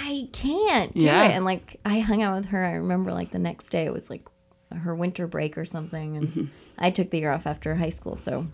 I 0.03 0.27
can't 0.31 0.93
do 0.93 1.05
Yeah. 1.05 1.25
it, 1.25 1.31
and 1.31 1.43
like 1.45 1.77
I 1.85 1.99
hung 1.99 2.21
out 2.21 2.35
with 2.35 2.49
her. 2.49 2.63
I 2.63 2.73
remember 2.73 3.11
like 3.11 3.31
the 3.31 3.39
next 3.39 3.69
day, 3.69 3.85
it 3.85 3.93
was 3.93 4.09
like 4.11 4.27
her 4.71 4.93
winter 4.95 5.25
break 5.27 5.57
or 5.57 5.65
something, 5.65 6.17
and 6.17 6.27
Mm-hmm. 6.27 6.45
I 6.81 6.89
took 6.91 7.09
the 7.09 7.19
year 7.19 7.31
off 7.31 7.47
after 7.47 7.75
high 7.75 7.89
school, 7.89 8.15
so. 8.15 8.47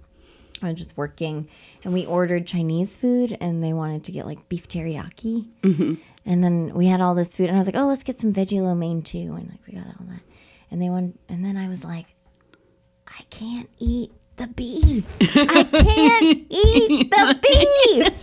I 0.60 0.72
was 0.72 0.80
just 0.80 0.98
working, 0.98 1.48
and 1.84 1.94
we 1.94 2.08
ordered 2.08 2.48
Chinese 2.48 2.96
food, 2.96 3.38
and 3.40 3.64
they 3.64 3.74
wanted 3.74 4.04
to 4.06 4.12
get 4.12 4.26
like 4.26 4.50
beef 4.50 4.68
teriyaki. 4.68 5.46
Mm-hmm. 5.62 5.94
And 6.26 6.44
then 6.44 6.74
we 6.74 6.88
had 6.88 7.00
all 7.00 7.14
this 7.14 7.36
food, 7.36 7.50
and 7.50 7.56
I 7.56 7.60
was 7.60 7.68
like, 7.68 7.78
"Oh, 7.78 7.86
let's 7.86 8.02
get 8.02 8.20
some 8.20 8.34
veggie 8.34 8.60
lo 8.60 8.74
mein 8.74 9.04
too." 9.04 9.36
And 9.36 9.50
like 9.52 9.60
we 9.68 9.74
got 9.74 9.86
all 9.86 10.08
that, 10.08 10.22
and 10.72 10.82
they 10.82 10.90
want, 10.90 11.20
and 11.30 11.46
then 11.46 11.58
I 11.58 11.70
was 11.70 11.84
like, 11.86 12.08
"I 13.08 13.22
can't 13.30 13.70
eat 13.78 14.12
the 14.38 14.48
beef. 14.48 15.06
I 15.22 15.64
can't 15.64 16.48
eat 16.50 17.12
the 17.12 17.40
beef. 17.44 18.14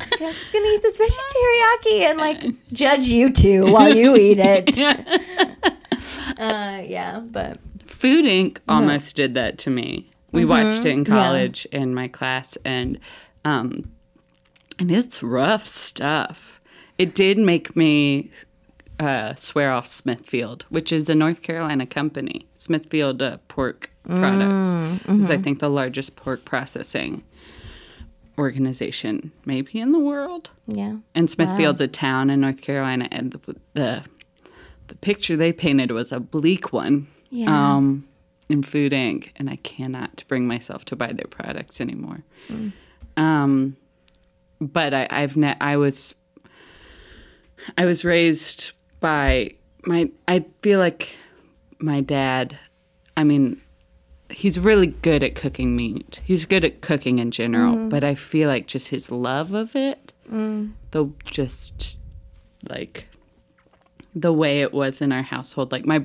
I'm 0.00 0.32
just 0.34 0.52
gonna 0.52 0.66
eat 0.66 0.82
this 0.82 0.98
veggie 0.98 1.26
teriyaki 1.34 2.00
and 2.02 2.18
like 2.18 2.72
judge 2.72 3.06
you 3.06 3.30
two 3.30 3.70
while 3.72 3.94
you 3.94 4.16
eat 4.16 4.38
it. 4.38 4.78
Uh, 6.38 6.82
yeah, 6.84 7.20
but 7.20 7.58
Food 7.86 8.24
Inc. 8.24 8.58
almost 8.68 9.14
did 9.16 9.34
that 9.34 9.58
to 9.58 9.70
me. 9.70 10.10
We 10.32 10.44
watched 10.44 10.84
it 10.84 10.90
in 10.90 11.04
college 11.04 11.66
in 11.72 11.94
my 11.94 12.08
class, 12.08 12.58
and 12.64 12.98
um, 13.44 13.90
and 14.78 14.90
it's 14.90 15.22
rough 15.22 15.66
stuff. 15.66 16.60
It 16.98 17.14
did 17.14 17.38
make 17.38 17.76
me 17.76 18.30
uh, 18.98 19.34
swear 19.36 19.70
off 19.72 19.86
Smithfield, 19.86 20.64
which 20.68 20.92
is 20.92 21.08
a 21.08 21.14
North 21.14 21.42
Carolina 21.42 21.86
company. 21.86 22.46
Smithfield 22.54 23.22
uh, 23.22 23.38
Pork 23.48 23.90
Products 24.04 24.68
is, 25.08 25.30
I 25.30 25.38
think, 25.38 25.58
the 25.60 25.68
largest 25.70 26.16
pork 26.16 26.44
processing 26.44 27.22
organization, 28.38 29.32
maybe 29.44 29.80
in 29.80 29.92
the 29.92 29.98
world. 29.98 30.50
yeah. 30.66 30.96
And 31.14 31.30
Smithfield's 31.30 31.80
a 31.80 31.88
town 31.88 32.30
in 32.30 32.40
North 32.40 32.60
Carolina, 32.60 33.08
and 33.10 33.32
the 33.32 33.56
the, 33.74 34.04
the 34.88 34.96
picture 34.96 35.36
they 35.36 35.52
painted 35.52 35.90
was 35.90 36.12
a 36.12 36.20
bleak 36.20 36.72
one. 36.72 37.08
Yeah. 37.30 37.76
Um, 37.76 38.08
in 38.48 38.62
Food 38.62 38.92
Inc. 38.92 39.30
And 39.36 39.50
I 39.50 39.56
cannot 39.56 40.22
bring 40.28 40.46
myself 40.46 40.84
to 40.86 40.96
buy 40.96 41.12
their 41.12 41.26
products 41.28 41.80
anymore. 41.80 42.22
Um, 43.16 43.76
but 44.60 44.94
I, 44.94 45.08
I've 45.10 45.36
ne- 45.36 45.56
I 45.60 45.76
was 45.76 46.14
I 47.76 47.84
was 47.86 48.04
raised 48.04 48.72
by 49.00 49.54
my. 49.84 50.10
I 50.28 50.44
feel 50.62 50.78
like 50.78 51.18
my 51.78 52.00
dad. 52.00 52.58
I 53.16 53.24
mean, 53.24 53.60
he's 54.30 54.58
really 54.58 54.88
good 54.88 55.22
at 55.22 55.34
cooking 55.34 55.74
meat. 55.74 56.20
He's 56.24 56.44
good 56.44 56.64
at 56.64 56.82
cooking 56.82 57.18
in 57.18 57.30
general, 57.30 57.74
but 57.88 58.04
I 58.04 58.14
feel 58.14 58.48
like 58.48 58.66
just 58.66 58.88
his 58.88 59.10
love 59.10 59.52
of 59.52 59.74
it, 59.74 60.12
the 60.90 61.10
just 61.24 61.98
like 62.68 63.08
the 64.16 64.32
way 64.32 64.62
it 64.62 64.72
was 64.72 65.00
in 65.00 65.12
our 65.12 65.22
household. 65.22 65.70
Like 65.70 65.86
my 65.86 66.04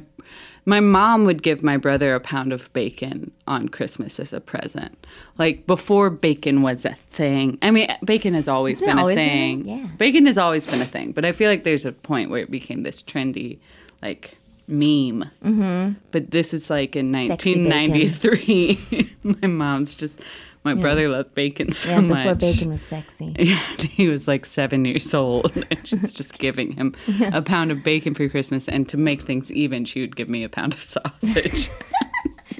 my 0.65 0.79
mom 0.79 1.25
would 1.25 1.41
give 1.41 1.63
my 1.63 1.77
brother 1.77 2.13
a 2.13 2.19
pound 2.19 2.53
of 2.53 2.71
bacon 2.73 3.31
on 3.47 3.69
Christmas 3.69 4.19
as 4.19 4.31
a 4.31 4.39
present. 4.39 5.07
Like 5.39 5.65
before 5.65 6.11
bacon 6.11 6.61
was 6.61 6.85
a 6.85 6.93
thing. 7.09 7.57
I 7.63 7.71
mean, 7.71 7.87
bacon 8.05 8.35
has 8.35 8.47
always 8.47 8.79
been 8.79 8.97
a 8.97 9.01
always 9.01 9.17
a 9.17 9.21
thing. 9.21 9.63
thing? 9.63 9.79
Yeah. 9.79 9.87
Bacon 9.97 10.27
has 10.27 10.37
always 10.37 10.69
been 10.69 10.81
a 10.81 10.85
thing, 10.85 11.13
but 11.13 11.25
I 11.25 11.31
feel 11.31 11.49
like 11.49 11.63
there's 11.63 11.85
a 11.85 11.93
point 11.93 12.29
where 12.29 12.41
it 12.41 12.51
became 12.51 12.83
this 12.83 13.01
trendy, 13.01 13.57
like 14.03 14.37
meme. 14.67 15.29
Mm-hmm. 15.43 15.93
But 16.11 16.29
this 16.31 16.53
is 16.53 16.69
like 16.69 16.95
in 16.95 17.11
1993. 17.11 19.09
my 19.23 19.47
mom's 19.47 19.95
just. 19.95 20.21
My 20.63 20.75
brother 20.75 21.09
loved 21.09 21.33
bacon 21.33 21.71
so 21.71 21.89
Yeah, 21.89 21.99
much. 22.01 22.17
before 22.19 22.35
bacon 22.35 22.69
was 22.69 22.83
sexy. 22.83 23.35
Yeah, 23.39 23.59
he 23.77 24.07
was 24.09 24.27
like 24.27 24.45
seven 24.45 24.85
years 24.85 25.13
old. 25.13 25.51
And 25.71 25.87
she's 25.87 26.13
just 26.13 26.33
giving 26.39 26.73
him 26.73 26.93
a 27.33 27.41
pound 27.41 27.71
of 27.71 27.83
bacon 27.83 28.13
for 28.13 28.29
Christmas. 28.29 28.67
And 28.67 28.87
to 28.89 28.97
make 28.97 29.21
things 29.21 29.51
even, 29.51 29.85
she 29.85 30.01
would 30.01 30.15
give 30.15 30.29
me 30.29 30.43
a 30.43 30.49
pound 30.49 30.73
of 30.73 30.81
sausage. 30.81 31.67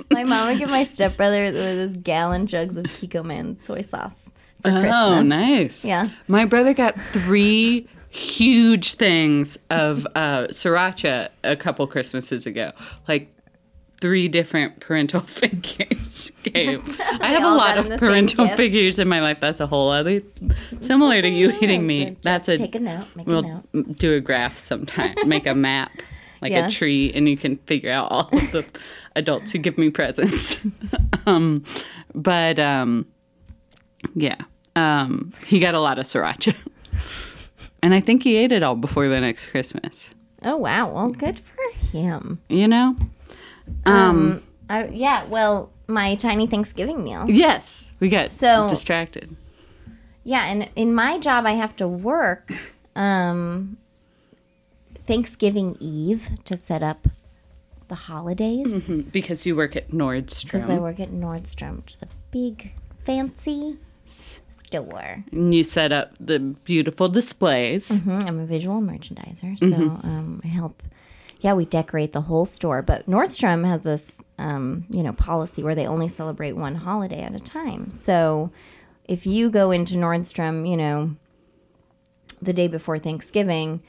My 0.10 0.24
mom 0.24 0.48
would 0.48 0.58
give 0.58 0.70
my 0.70 0.84
stepbrother 0.84 1.52
those 1.52 1.94
gallon 1.98 2.48
jugs 2.48 2.76
of 2.78 2.86
Kikkoman 2.86 3.62
soy 3.62 3.82
sauce 3.82 4.32
for 4.62 4.72
Christmas. 4.72 4.94
oh, 4.96 5.22
nice. 5.22 5.86
Yeah. 5.86 6.10
My 6.28 6.46
brother 6.46 6.74
got 6.74 7.00
three 7.00 7.88
huge 8.10 8.94
things 8.94 9.58
of 9.70 10.06
uh, 10.16 10.48
sriracha 10.50 11.30
a 11.44 11.56
couple 11.56 11.86
Christmases 11.88 12.46
ago. 12.46 12.72
Like 13.08 13.34
three 14.02 14.28
different 14.28 14.80
parental 14.82 15.20
figures. 15.26 16.32
I 16.56 16.80
have 17.22 17.44
a 17.44 17.48
lot 17.56 17.78
of 17.78 17.86
him 17.86 17.92
the 17.92 17.98
same 18.00 18.10
parental 18.10 18.48
figures 18.50 19.00
in 19.00 19.08
my 19.08 19.22
life. 19.22 19.40
That's 19.40 19.62
a 19.62 19.68
whole 19.68 19.90
other, 19.90 20.22
similar 20.82 21.22
to 21.22 21.30
you 21.30 21.52
eating 21.62 21.82
so 21.84 21.88
meat. 21.88 22.18
That's 22.24 22.50
a 22.50 22.58
take 22.58 22.76
a 22.76 22.80
note. 22.80 23.06
We'll 23.16 23.44
note. 23.74 23.98
do 23.98 24.14
a 24.16 24.20
graph 24.20 24.58
sometime, 24.58 25.16
make 25.26 25.46
a 25.48 25.56
map, 25.56 25.92
like 26.42 26.52
Yeah. 26.52 26.68
a 26.68 26.70
tree, 26.70 27.12
and 27.14 27.30
you 27.30 27.38
can 27.38 27.58
figure 27.68 27.92
out 27.92 28.12
all 28.12 28.28
of 28.34 28.52
the 28.52 28.66
adults 29.16 29.52
who 29.52 29.60
give 29.60 29.78
me 29.78 29.90
presents. 29.92 30.60
um, 31.26 31.64
but 32.16 32.60
um, 32.60 33.06
yeah, 34.16 34.36
um, 34.76 35.32
he 35.46 35.60
got 35.60 35.76
a 35.76 35.80
lot 35.80 36.00
of 36.00 36.06
sriracha, 36.08 36.56
and 37.84 37.94
I 37.94 38.00
think 38.00 38.24
he 38.24 38.36
ate 38.36 38.52
it 38.52 38.64
all 38.64 38.76
before 38.76 39.08
the 39.08 39.22
next 39.22 39.48
Christmas. 39.48 40.10
Oh 40.44 40.58
wow. 40.58 40.92
Well, 40.92 41.10
good 41.10 41.40
for 41.40 41.56
him. 41.92 42.42
You 42.50 42.68
know? 42.68 42.96
Um, 43.86 44.44
I, 44.70 44.86
yeah. 44.88 45.26
Well, 45.26 45.72
my 45.88 46.16
tiny 46.16 46.48
Thanksgiving 46.48 47.04
meal. 47.04 47.26
yes, 47.28 47.92
we 48.00 48.08
got 48.10 48.32
So- 48.32 48.68
distracted. 48.70 49.36
Yeah, 50.24 50.46
and 50.46 50.70
in 50.76 50.94
my 50.94 51.18
job, 51.18 51.46
I 51.48 51.54
have 51.54 51.76
to 51.78 51.88
work 51.88 52.52
um, 52.96 53.78
Thanksgiving 55.04 55.76
Eve 55.80 56.30
to 56.46 56.56
set 56.56 56.84
up 56.84 57.08
the 57.88 57.96
holidays 57.96 58.90
Because 59.12 59.46
you 59.46 59.56
work 59.56 59.76
at 59.76 59.90
Nordstrom. 59.90 60.44
because 60.44 60.70
I 60.70 60.78
work 60.78 61.00
at 61.00 61.10
Nordstrom, 61.12 61.78
which 61.78 61.94
is 61.96 62.02
a 62.04 62.08
big, 62.32 62.72
fancy 63.04 63.78
store. 64.52 65.24
and 65.32 65.54
you 65.54 65.64
set 65.64 65.92
up 65.92 66.12
the 66.20 66.40
beautiful 66.40 67.08
displays. 67.10 67.90
Mhm, 67.90 68.24
I'm 68.26 68.40
a 68.40 68.46
visual 68.46 68.80
merchandiser, 68.80 69.58
so 69.60 69.76
um, 69.76 70.40
I 70.44 70.48
help. 70.48 70.82
Yeah, 71.42 71.54
we 71.54 71.66
decorate 71.66 72.14
the 72.14 72.22
whole 72.22 72.46
store, 72.46 72.82
but 72.82 73.08
Nordstrom 73.08 73.66
has 73.68 73.82
this, 73.82 74.20
um, 74.38 74.86
you 74.90 75.02
know, 75.04 75.12
policy 75.14 75.64
where 75.64 75.76
they 75.76 75.88
only 75.88 76.08
celebrate 76.08 76.54
one 76.54 76.76
holiday 76.76 77.22
at 77.22 77.36
a 77.36 77.40
time. 77.40 77.92
So, 77.92 78.52
if 79.06 79.26
you 79.26 79.50
go 79.50 79.72
into 79.72 79.96
Nordstrom, 79.96 80.70
you 80.70 80.78
know, 80.78 81.16
the 82.42 82.54
day 82.54 82.68
before 82.68 83.00
Thanksgiving, 83.00 83.82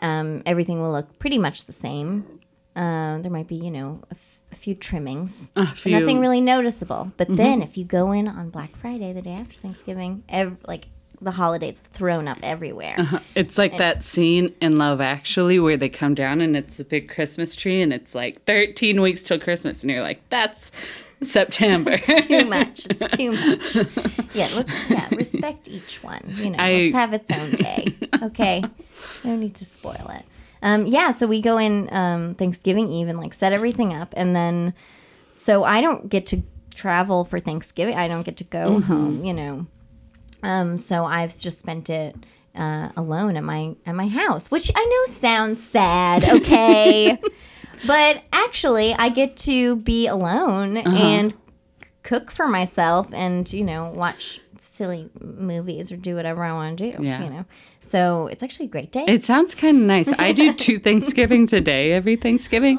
um, 0.00 0.42
everything 0.46 0.80
will 0.80 0.92
look 0.92 1.18
pretty 1.18 1.38
much 1.38 1.64
the 1.64 1.72
same. 1.72 2.40
Uh, 2.74 3.18
there 3.18 3.30
might 3.30 3.46
be, 3.48 3.54
you 3.56 3.70
know, 3.70 4.00
a, 4.10 4.14
f- 4.14 4.40
a 4.52 4.56
few 4.56 4.74
trimmings, 4.74 5.52
A 5.56 5.66
few- 5.74 5.98
nothing 6.00 6.20
really 6.20 6.40
noticeable. 6.40 7.12
But 7.16 7.28
then, 7.36 7.62
if 7.62 7.76
you 7.76 7.84
go 7.84 8.12
in 8.12 8.26
on 8.28 8.50
Black 8.50 8.74
Friday, 8.76 9.12
the 9.12 9.22
day 9.22 9.34
after 9.34 9.54
Thanksgiving, 9.60 10.24
ev- 10.28 10.58
like 10.66 10.86
the 11.24 11.32
holidays 11.32 11.78
have 11.80 11.88
thrown 11.88 12.28
up 12.28 12.38
everywhere. 12.42 12.94
Uh-huh. 12.98 13.20
It's 13.34 13.58
like 13.58 13.76
that 13.78 14.04
scene 14.04 14.54
in 14.60 14.78
Love 14.78 15.00
Actually 15.00 15.58
where 15.58 15.76
they 15.76 15.88
come 15.88 16.14
down 16.14 16.40
and 16.40 16.56
it's 16.56 16.78
a 16.78 16.84
big 16.84 17.08
Christmas 17.08 17.56
tree 17.56 17.80
and 17.82 17.92
it's 17.92 18.14
like 18.14 18.44
13 18.44 19.00
weeks 19.00 19.22
till 19.22 19.38
Christmas 19.38 19.82
and 19.82 19.90
you're 19.90 20.02
like, 20.02 20.20
that's 20.30 20.70
September. 21.22 21.96
too 22.22 22.44
much. 22.44 22.86
It's 22.90 23.16
too 23.16 23.32
much. 23.32 23.76
Yeah, 24.34 24.48
let's 24.54 24.90
yeah, 24.90 25.08
respect 25.14 25.68
each 25.68 26.02
one. 26.02 26.22
You 26.36 26.50
know, 26.50 26.58
I- 26.58 26.72
let's 26.74 26.94
have 26.94 27.14
its 27.14 27.30
own 27.30 27.50
day. 27.52 27.96
Okay. 28.22 28.62
No 29.24 29.36
need 29.36 29.54
to 29.56 29.64
spoil 29.66 30.10
it. 30.14 30.24
Um, 30.62 30.86
yeah, 30.86 31.10
so 31.10 31.26
we 31.26 31.42
go 31.42 31.58
in 31.58 31.92
um, 31.92 32.34
Thanksgiving 32.36 32.88
Eve 32.88 33.08
and 33.08 33.18
like 33.20 33.34
set 33.34 33.52
everything 33.52 33.92
up 33.92 34.14
and 34.16 34.34
then 34.34 34.72
so 35.34 35.64
I 35.64 35.80
don't 35.82 36.08
get 36.08 36.26
to 36.28 36.42
travel 36.74 37.24
for 37.24 37.40
Thanksgiving. 37.40 37.96
I 37.96 38.08
don't 38.08 38.22
get 38.22 38.36
to 38.38 38.44
go 38.44 38.80
home, 38.80 39.24
you 39.24 39.34
know. 39.34 39.66
Um, 40.44 40.76
so 40.76 41.04
I've 41.04 41.36
just 41.40 41.58
spent 41.58 41.88
it 41.90 42.14
uh, 42.54 42.90
alone 42.96 43.36
at 43.36 43.44
my 43.44 43.74
at 43.86 43.94
my 43.94 44.08
house, 44.08 44.50
which 44.50 44.70
I 44.74 44.84
know 44.84 45.12
sounds 45.12 45.62
sad, 45.62 46.24
okay? 46.36 47.18
but 47.86 48.22
actually, 48.32 48.94
I 48.94 49.08
get 49.08 49.36
to 49.38 49.76
be 49.76 50.06
alone 50.06 50.76
and 50.76 51.34
cook 52.02 52.30
for 52.30 52.46
myself, 52.46 53.08
and 53.12 53.50
you 53.52 53.64
know, 53.64 53.90
watch 53.90 54.40
silly 54.58 55.08
movies 55.20 55.92
or 55.92 55.96
do 55.96 56.14
whatever 56.16 56.42
I 56.44 56.52
want 56.52 56.78
to 56.78 56.92
do. 56.92 57.02
Yeah. 57.02 57.24
You 57.24 57.30
know, 57.30 57.44
so 57.80 58.28
it's 58.28 58.42
actually 58.42 58.66
a 58.66 58.70
great 58.70 58.92
day. 58.92 59.04
it 59.08 59.24
sounds 59.24 59.54
kind 59.54 59.76
of 59.78 59.82
nice. 59.84 60.12
I 60.18 60.32
do 60.32 60.52
two 60.66 60.78
Thanksgivings 60.78 61.52
a 61.52 61.60
day 61.60 61.92
every 61.92 62.16
Thanksgiving, 62.16 62.78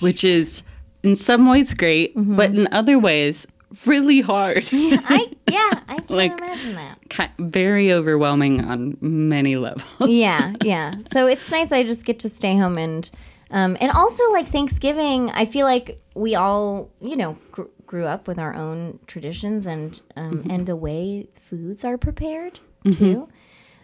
which 0.00 0.22
is 0.22 0.62
in 1.02 1.16
some 1.16 1.48
ways 1.48 1.72
great, 1.72 2.12
but 2.14 2.50
in 2.50 2.68
other 2.72 2.98
ways 2.98 3.46
really 3.84 4.20
hard. 4.20 4.68
I 4.72 5.32
yeah, 5.48 5.80
I 5.88 6.00
can 6.00 6.16
Like- 6.16 6.32
imagine 6.38 6.74
that. 6.76 6.98
Very 7.38 7.92
overwhelming 7.92 8.64
on 8.64 8.96
many 9.00 9.56
levels. 9.56 10.08
yeah, 10.10 10.52
yeah. 10.62 10.96
So 11.12 11.26
it's 11.26 11.50
nice. 11.50 11.72
I 11.72 11.82
just 11.82 12.04
get 12.04 12.18
to 12.20 12.28
stay 12.28 12.56
home 12.56 12.76
and, 12.78 13.10
um, 13.50 13.76
and 13.80 13.90
also 13.92 14.22
like 14.32 14.46
Thanksgiving. 14.48 15.30
I 15.30 15.44
feel 15.46 15.66
like 15.66 16.00
we 16.14 16.34
all, 16.34 16.90
you 17.00 17.16
know, 17.16 17.38
gr- 17.52 17.62
grew 17.86 18.04
up 18.04 18.26
with 18.28 18.38
our 18.38 18.54
own 18.54 18.98
traditions 19.06 19.66
and 19.66 20.00
um, 20.16 20.46
and 20.50 20.66
the 20.66 20.76
way 20.76 21.28
foods 21.38 21.84
are 21.84 21.96
prepared 21.96 22.60
too. 22.84 23.28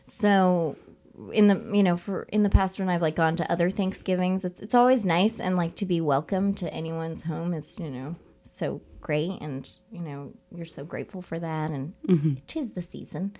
So 0.06 0.76
in 1.32 1.46
the 1.46 1.60
you 1.72 1.82
know 1.82 1.96
for 1.96 2.24
in 2.24 2.42
the 2.42 2.48
past 2.50 2.78
when 2.80 2.88
I've 2.88 3.02
like 3.02 3.14
gone 3.16 3.36
to 3.36 3.50
other 3.52 3.70
Thanksgivings, 3.70 4.44
it's 4.44 4.60
it's 4.60 4.74
always 4.74 5.04
nice 5.04 5.38
and 5.40 5.56
like 5.56 5.74
to 5.76 5.86
be 5.86 6.00
welcome 6.00 6.52
to 6.54 6.72
anyone's 6.72 7.22
home 7.22 7.54
is 7.54 7.78
you 7.78 7.90
know 7.90 8.16
so 8.44 8.80
great 9.02 9.38
and 9.42 9.70
you 9.90 10.00
know 10.00 10.32
you're 10.54 10.64
so 10.64 10.84
grateful 10.84 11.20
for 11.20 11.38
that 11.38 11.70
and 11.70 11.92
tis 12.46 12.70
the 12.72 12.80
season. 12.82 13.36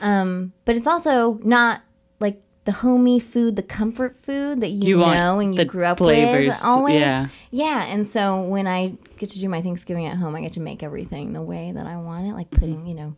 Um, 0.00 0.52
but 0.64 0.74
it's 0.76 0.86
also 0.88 1.38
not 1.44 1.82
like 2.20 2.40
the 2.64 2.72
homey 2.72 3.20
food, 3.20 3.56
the 3.56 3.62
comfort 3.62 4.18
food 4.18 4.60
that 4.62 4.70
you, 4.70 4.88
You 4.88 4.96
know 4.98 5.38
and 5.38 5.54
you 5.54 5.64
grew 5.66 5.84
up 5.84 5.98
flavors, 5.98 6.46
with 6.56 6.64
always. 6.64 6.94
yeah. 6.96 7.28
Yeah, 7.50 7.84
and 7.84 8.08
so 8.08 8.40
when 8.42 8.66
I 8.66 8.96
get 9.18 9.28
to 9.30 9.38
do 9.38 9.48
my 9.48 9.60
Thanksgiving 9.62 10.06
at 10.06 10.16
home, 10.16 10.34
I 10.34 10.40
get 10.40 10.54
to 10.54 10.60
make 10.60 10.82
everything 10.82 11.32
the 11.34 11.42
way 11.42 11.70
that 11.72 11.86
I 11.86 11.96
want 11.98 12.26
it, 12.26 12.32
like 12.32 12.50
putting, 12.50 12.86
you 12.86 12.94
know, 12.94 13.16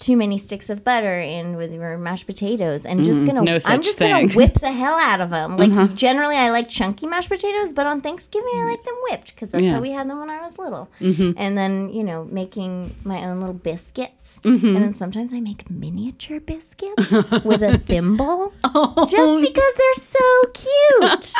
too 0.00 0.16
many 0.16 0.38
sticks 0.38 0.70
of 0.70 0.82
butter 0.82 1.18
in 1.20 1.56
with 1.56 1.72
your 1.72 1.96
mashed 1.98 2.26
potatoes 2.26 2.84
and 2.86 3.04
just 3.04 3.24
gonna 3.26 3.42
no 3.42 3.58
I'm 3.66 3.82
just 3.82 3.98
thing. 3.98 4.10
gonna 4.10 4.32
whip 4.34 4.54
the 4.54 4.72
hell 4.72 4.98
out 4.98 5.20
of 5.20 5.30
them. 5.30 5.56
Like 5.58 5.70
uh-huh. 5.70 5.88
generally 5.94 6.36
I 6.36 6.50
like 6.50 6.68
chunky 6.68 7.06
mashed 7.06 7.28
potatoes, 7.28 7.72
but 7.72 7.86
on 7.86 8.00
Thanksgiving 8.00 8.50
I 8.56 8.64
like 8.64 8.82
them 8.82 8.94
whipped 9.08 9.34
because 9.34 9.50
that's 9.50 9.62
Yeah. 9.62 9.74
how 9.74 9.80
we 9.80 9.90
had 9.90 10.08
them 10.08 10.18
when 10.18 10.30
I 10.30 10.40
was 10.40 10.58
little. 10.58 10.88
Mm-hmm. 11.00 11.32
And 11.36 11.56
then, 11.56 11.90
you 11.92 12.02
know, 12.02 12.24
making 12.24 12.96
my 13.04 13.24
own 13.26 13.40
little 13.40 13.54
biscuits. 13.54 14.40
Mm-hmm. 14.42 14.66
And 14.66 14.84
then 14.84 14.94
sometimes 14.94 15.32
I 15.32 15.40
make 15.40 15.70
miniature 15.70 16.40
biscuits 16.40 17.10
with 17.44 17.62
a 17.62 17.78
thimble 17.86 18.52
oh. 18.64 19.06
just 19.08 19.40
because 19.40 19.74
they're 19.76 19.94
so 19.94 20.44
cute. 20.54 21.34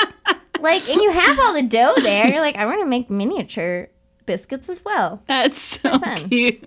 like 0.61 0.89
and 0.89 1.01
you 1.01 1.11
have 1.11 1.39
all 1.41 1.55
the 1.55 1.63
dough 1.63 1.95
there. 1.97 2.29
You're 2.29 2.43
like, 2.43 2.59
I'm 2.59 2.69
gonna 2.69 2.85
make 2.87 3.09
miniature 3.09 3.89
biscuits 4.27 4.69
as 4.69 4.85
well. 4.85 5.23
That's 5.27 5.59
so 5.59 5.99
fun. 5.99 6.29
cute. 6.29 6.63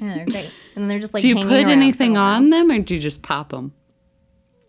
Yeah, 0.00 0.14
they're 0.14 0.26
great. 0.26 0.50
And 0.76 0.88
they're 0.90 0.98
just 1.00 1.12
like 1.14 1.22
Do 1.22 1.28
you 1.28 1.34
put 1.36 1.52
anything 1.68 2.16
on 2.16 2.50
them 2.50 2.70
or 2.70 2.78
do 2.78 2.94
you 2.94 3.00
just 3.00 3.22
pop 3.22 3.50
them? 3.50 3.72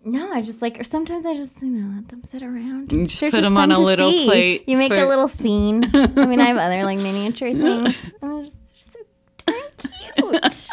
No, 0.04 0.32
I 0.32 0.42
just 0.42 0.62
like, 0.62 0.80
or 0.80 0.84
sometimes 0.84 1.26
I 1.26 1.34
just 1.34 1.62
you 1.62 1.68
know 1.70 1.94
let 1.96 2.08
them 2.08 2.24
sit 2.24 2.42
around. 2.42 2.92
You 2.92 3.06
just 3.06 3.20
They're 3.20 3.32
put 3.32 3.44
'em 3.44 3.54
fun 3.54 3.72
on 3.72 3.78
a 3.78 3.82
little 3.82 4.10
see. 4.12 4.26
plate 4.26 4.64
You 4.68 4.78
make 4.78 4.92
for- 4.94 4.98
a 5.00 5.08
little 5.08 5.28
scene. 5.28 5.84
I 5.94 6.26
mean, 6.26 6.40
I 6.40 6.46
have 6.46 6.58
other 6.58 6.84
like 6.84 6.98
miniature 7.00 7.52
things. 7.54 8.12
And 8.22 8.32
they're 8.32 8.44
just, 8.44 8.58
just 8.76 8.94
so 8.94 9.00
darn 9.46 9.62
cute. 9.78 10.70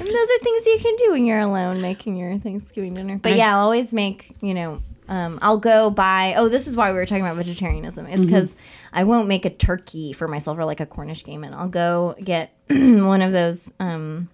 and 0.00 0.08
those 0.08 0.30
are 0.30 0.38
things 0.42 0.66
you 0.66 0.78
can 0.82 0.96
do 0.96 1.12
when 1.12 1.24
you're 1.24 1.40
alone 1.40 1.80
making 1.80 2.16
your 2.16 2.38
Thanksgiving 2.38 2.94
dinner. 2.94 3.18
But 3.18 3.36
yeah, 3.36 3.54
I'll 3.54 3.62
always 3.64 3.92
make 3.92 4.36
you 4.42 4.54
know. 4.54 4.80
Um, 5.10 5.38
I'll 5.42 5.58
go 5.58 5.90
buy. 5.90 6.34
Oh, 6.36 6.48
this 6.48 6.66
is 6.66 6.76
why 6.76 6.90
we 6.92 6.96
were 6.96 7.04
talking 7.04 7.24
about 7.24 7.36
vegetarianism. 7.36 8.06
Is 8.06 8.24
because 8.24 8.56
I 8.92 9.04
won't 9.04 9.28
make 9.28 9.44
a 9.44 9.50
turkey 9.50 10.12
for 10.12 10.26
myself 10.28 10.56
or 10.56 10.64
like 10.64 10.80
a 10.80 10.86
Cornish 10.86 11.24
game, 11.24 11.44
and 11.44 11.54
I'll 11.54 11.68
go 11.68 12.14
get 12.22 12.52
one 12.68 13.20
of 13.20 13.32
those. 13.32 13.72
Um, 13.80 14.28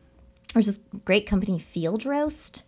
there's 0.54 0.66
this 0.66 0.80
great 1.04 1.26
company, 1.26 1.58
Field 1.58 2.04
Roast, 2.06 2.62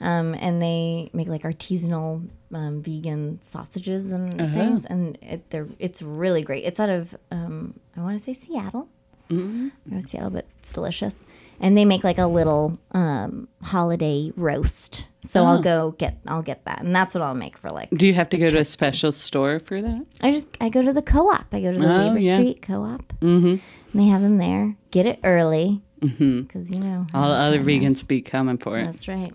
um, 0.00 0.34
and 0.40 0.62
they 0.62 1.10
make 1.12 1.28
like 1.28 1.42
artisanal 1.42 2.28
um, 2.52 2.82
vegan 2.82 3.40
sausages 3.42 4.10
and 4.12 4.40
things, 4.54 4.84
and 4.84 5.18
it, 5.20 5.50
they're 5.50 5.68
it's 5.78 6.00
really 6.02 6.42
great. 6.42 6.64
It's 6.64 6.78
out 6.80 6.88
of 6.88 7.14
um, 7.30 7.74
I 7.96 8.00
want 8.02 8.18
to 8.18 8.24
say 8.24 8.34
Seattle, 8.34 8.88
mm-hmm. 9.30 10.00
Seattle, 10.00 10.30
but 10.30 10.46
it's 10.60 10.72
delicious. 10.72 11.24
And 11.60 11.76
they 11.78 11.84
make 11.84 12.02
like 12.02 12.18
a 12.18 12.26
little 12.26 12.76
um, 12.90 13.46
holiday 13.62 14.32
roast, 14.36 15.06
so 15.20 15.44
I'll 15.44 15.62
go 15.62 15.92
get 15.96 16.18
I'll 16.26 16.42
get 16.42 16.64
that, 16.64 16.80
and 16.80 16.94
that's 16.94 17.14
what 17.14 17.22
I'll 17.22 17.34
make 17.34 17.56
for 17.56 17.68
like. 17.70 17.90
Do 17.90 18.04
you 18.06 18.14
have 18.14 18.28
to 18.30 18.36
go 18.36 18.48
to 18.48 18.58
a 18.58 18.64
special 18.64 19.12
store 19.12 19.60
for 19.60 19.80
that? 19.80 20.06
I 20.22 20.32
just 20.32 20.48
I 20.60 20.70
go 20.70 20.82
to 20.82 20.92
the 20.92 21.02
co-op. 21.02 21.46
I 21.54 21.60
go 21.60 21.72
to 21.72 21.78
the 21.78 21.86
Oh, 22.10 22.14
yeah. 22.16 22.34
Street 22.34 22.62
co-op. 22.62 23.02
Mm-hmm. 23.20 23.46
And 23.48 23.60
they 23.94 24.06
have 24.06 24.22
them 24.22 24.38
there. 24.38 24.74
Get 24.90 25.06
it 25.06 25.20
early 25.22 25.80
because 26.00 26.68
you 26.68 26.80
know 26.80 27.06
All 27.14 27.28
the 27.28 27.36
other 27.36 27.60
is. 27.60 27.66
vegans 27.66 28.04
be 28.08 28.22
coming 28.22 28.58
for 28.58 28.78
it. 28.80 28.86
That's 28.86 29.06
right. 29.06 29.32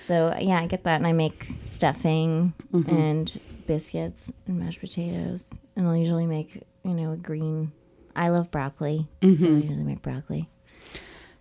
So 0.00 0.34
yeah, 0.40 0.58
I 0.60 0.66
get 0.66 0.82
that, 0.84 0.96
and 0.96 1.06
I 1.06 1.12
make 1.12 1.46
stuffing 1.62 2.52
Mm-hmm. 2.72 2.90
and 2.96 3.40
biscuits 3.68 4.32
and 4.48 4.58
mashed 4.58 4.80
potatoes, 4.80 5.56
and 5.76 5.86
I'll 5.86 5.96
usually 5.96 6.26
make 6.26 6.64
you 6.84 6.94
know 6.94 7.12
a 7.12 7.16
green. 7.16 7.70
I 8.16 8.28
love 8.28 8.50
broccoli, 8.50 9.08
Mm-hmm. 9.20 9.44
I 9.44 9.48
usually 9.58 9.82
make 9.82 10.02
broccoli. 10.02 10.48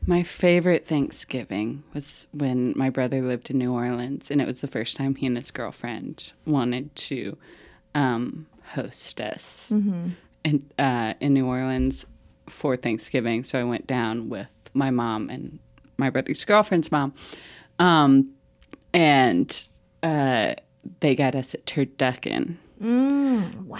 My 0.06 0.22
favorite 0.24 0.86
Thanksgiving 0.86 1.84
was 1.94 2.28
when 2.34 2.74
my 2.76 2.90
brother 2.90 3.22
lived 3.22 3.50
in 3.50 3.58
New 3.58 3.72
Orleans, 3.74 4.30
and 4.30 4.42
it 4.42 4.48
was 4.48 4.60
the 4.62 4.68
first 4.68 4.98
time 4.98 5.16
he 5.16 5.26
and 5.28 5.38
his 5.38 5.50
girlfriend 5.52 6.34
wanted 6.46 6.94
to 6.96 7.38
um, 7.96 8.48
host 8.74 9.22
us 9.22 9.72
in, 9.72 10.70
uh, 10.78 11.14
in 11.22 11.34
New 11.34 11.46
Orleans 11.48 12.06
for 12.50 12.76
Thanksgiving. 12.76 13.46
So 13.46 13.58
I 13.60 13.64
went 13.64 13.88
down 13.88 14.28
with 14.28 14.50
my 14.74 14.90
mom 14.92 15.30
and 15.30 15.60
my 15.98 16.10
brother's 16.10 16.44
girlfriend's 16.44 16.92
mom, 16.92 17.14
um, 17.80 18.30
and 18.94 19.68
uh, 20.02 20.56
they 21.00 21.16
got 21.16 21.34
us 21.34 21.54
a 21.54 21.60
turducken. 21.60 22.58
Wow, 22.82 23.80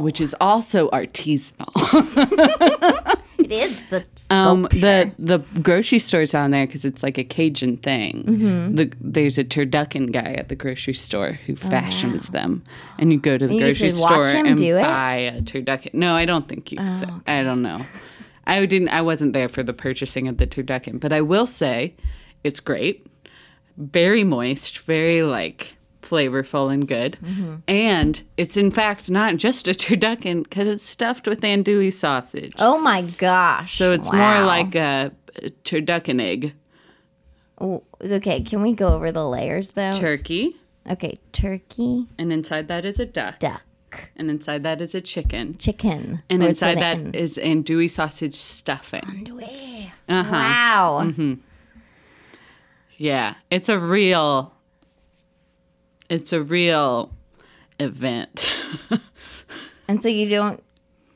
Which 0.00 0.20
is 0.20 0.34
also 0.40 0.88
artisanal. 0.90 1.66
it 3.38 3.52
is 3.52 3.80
the 3.90 4.06
Um, 4.30 4.62
the 4.70 5.12
the 5.18 5.38
grocery 5.60 5.98
stores 5.98 6.32
down 6.32 6.50
there 6.50 6.66
because 6.66 6.84
it's 6.84 7.02
like 7.02 7.18
a 7.18 7.24
Cajun 7.24 7.76
thing. 7.76 8.24
Mm-hmm. 8.24 8.74
The, 8.74 8.92
there's 9.00 9.38
a 9.38 9.44
turducken 9.44 10.12
guy 10.12 10.34
at 10.38 10.48
the 10.48 10.56
grocery 10.56 10.94
store 10.94 11.32
who 11.46 11.56
fashions 11.56 12.28
them, 12.28 12.62
and 12.98 13.12
you 13.12 13.18
go 13.18 13.38
to 13.38 13.46
the 13.46 13.54
Oh, 13.56 13.58
grocery 13.58 13.90
store 13.90 14.26
and? 14.26 14.60
Oh, 14.60 14.80
buy 14.80 15.14
a 15.16 15.40
turducken. 15.42 15.94
No, 15.94 16.14
I 16.14 16.24
don't 16.24 16.48
think 16.48 16.72
you. 16.72 16.90
so. 16.90 17.06
I 17.26 17.42
don't 17.42 17.62
know. 17.62 17.84
I 18.46 18.64
didn't. 18.66 18.88
I 18.90 19.02
wasn't 19.02 19.32
there 19.32 19.48
for 19.48 19.62
the 19.62 19.72
purchasing 19.72 20.28
of 20.28 20.36
the 20.38 20.46
turducken, 20.46 21.00
but 21.00 21.12
I 21.12 21.20
will 21.20 21.46
say, 21.46 21.94
it's 22.44 22.60
great. 22.60 23.06
Very 23.76 24.24
moist. 24.24 24.78
Very 24.80 25.22
like 25.22 25.75
flavorful 26.08 26.72
and 26.72 26.86
good. 26.86 27.16
Mm-hmm. 27.24 27.54
And 27.68 28.22
it's 28.36 28.56
in 28.56 28.70
fact 28.70 29.10
not 29.10 29.36
just 29.36 29.68
a 29.68 29.72
turducken 29.72 30.42
because 30.44 30.68
it's 30.68 30.82
stuffed 30.82 31.26
with 31.26 31.40
andouille 31.40 31.92
sausage. 31.92 32.52
oh 32.58 32.78
my 32.78 33.02
gosh! 33.02 33.76
So 33.78 33.92
it's 33.92 34.10
Wow. 34.10 34.38
more 34.38 34.46
like 34.46 34.74
a, 34.74 35.12
a 35.42 35.50
turducken 35.64 36.20
egg. 36.20 36.54
Oh, 37.58 37.82
okay. 38.02 38.40
Can 38.42 38.62
we 38.62 38.74
go 38.74 38.88
over 38.88 39.10
the 39.12 39.26
layers 39.26 39.70
though? 39.70 39.92
Turkey, 39.92 40.56
Okay, 40.88 41.18
turkey, 41.32 42.06
and 42.18 42.32
inside 42.32 42.68
that 42.68 42.84
is 42.84 43.00
a 43.00 43.06
duck, 43.06 43.38
duck, 43.40 43.62
and 44.14 44.30
inside 44.30 44.62
that 44.62 44.80
is 44.80 44.94
a 44.94 45.00
chicken, 45.00 45.56
chicken, 45.56 46.22
and 46.30 46.42
Or 46.42 46.48
inside 46.48 46.78
that 46.78 46.98
an- 46.98 47.14
is 47.14 47.38
andouille 47.42 47.90
sausage 47.90 48.34
stuffing. 48.34 49.00
Andouille. 49.02 49.90
Uh-huh. 50.08 50.32
Wow. 50.32 51.10
Yeah, 52.98 53.34
it's 53.50 53.68
a 53.68 53.78
real. 53.78 54.52
It's 56.08 56.32
a 56.32 56.42
real 56.42 57.12
event. 57.78 58.50
And 59.88 60.02
so 60.02 60.08
you 60.08 60.28
don't, 60.28 60.60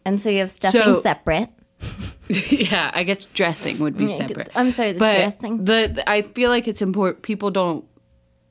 and 0.05 0.23
so 0.23 0.31
you 0.31 0.39
have 0.39 0.51
stuffing 0.51 0.81
So- 0.83 1.01
separate. 1.01 1.49
yeah, 2.29 2.93
I 2.95 3.03
guess 3.03 3.25
dressing 3.25 3.81
would 3.81 3.97
be 3.97 4.07
separate. 4.07 4.49
I'm 4.55 4.71
sorry, 4.71 4.93
the 4.93 4.99
but 5.01 5.17
dressing. 5.17 5.65
the 5.65 6.05
I 6.09 6.23
feel 6.23 6.51
like 6.51 6.69
it's 6.69 6.81
important. 6.81 7.23
People 7.23 7.51
don't 7.51 7.85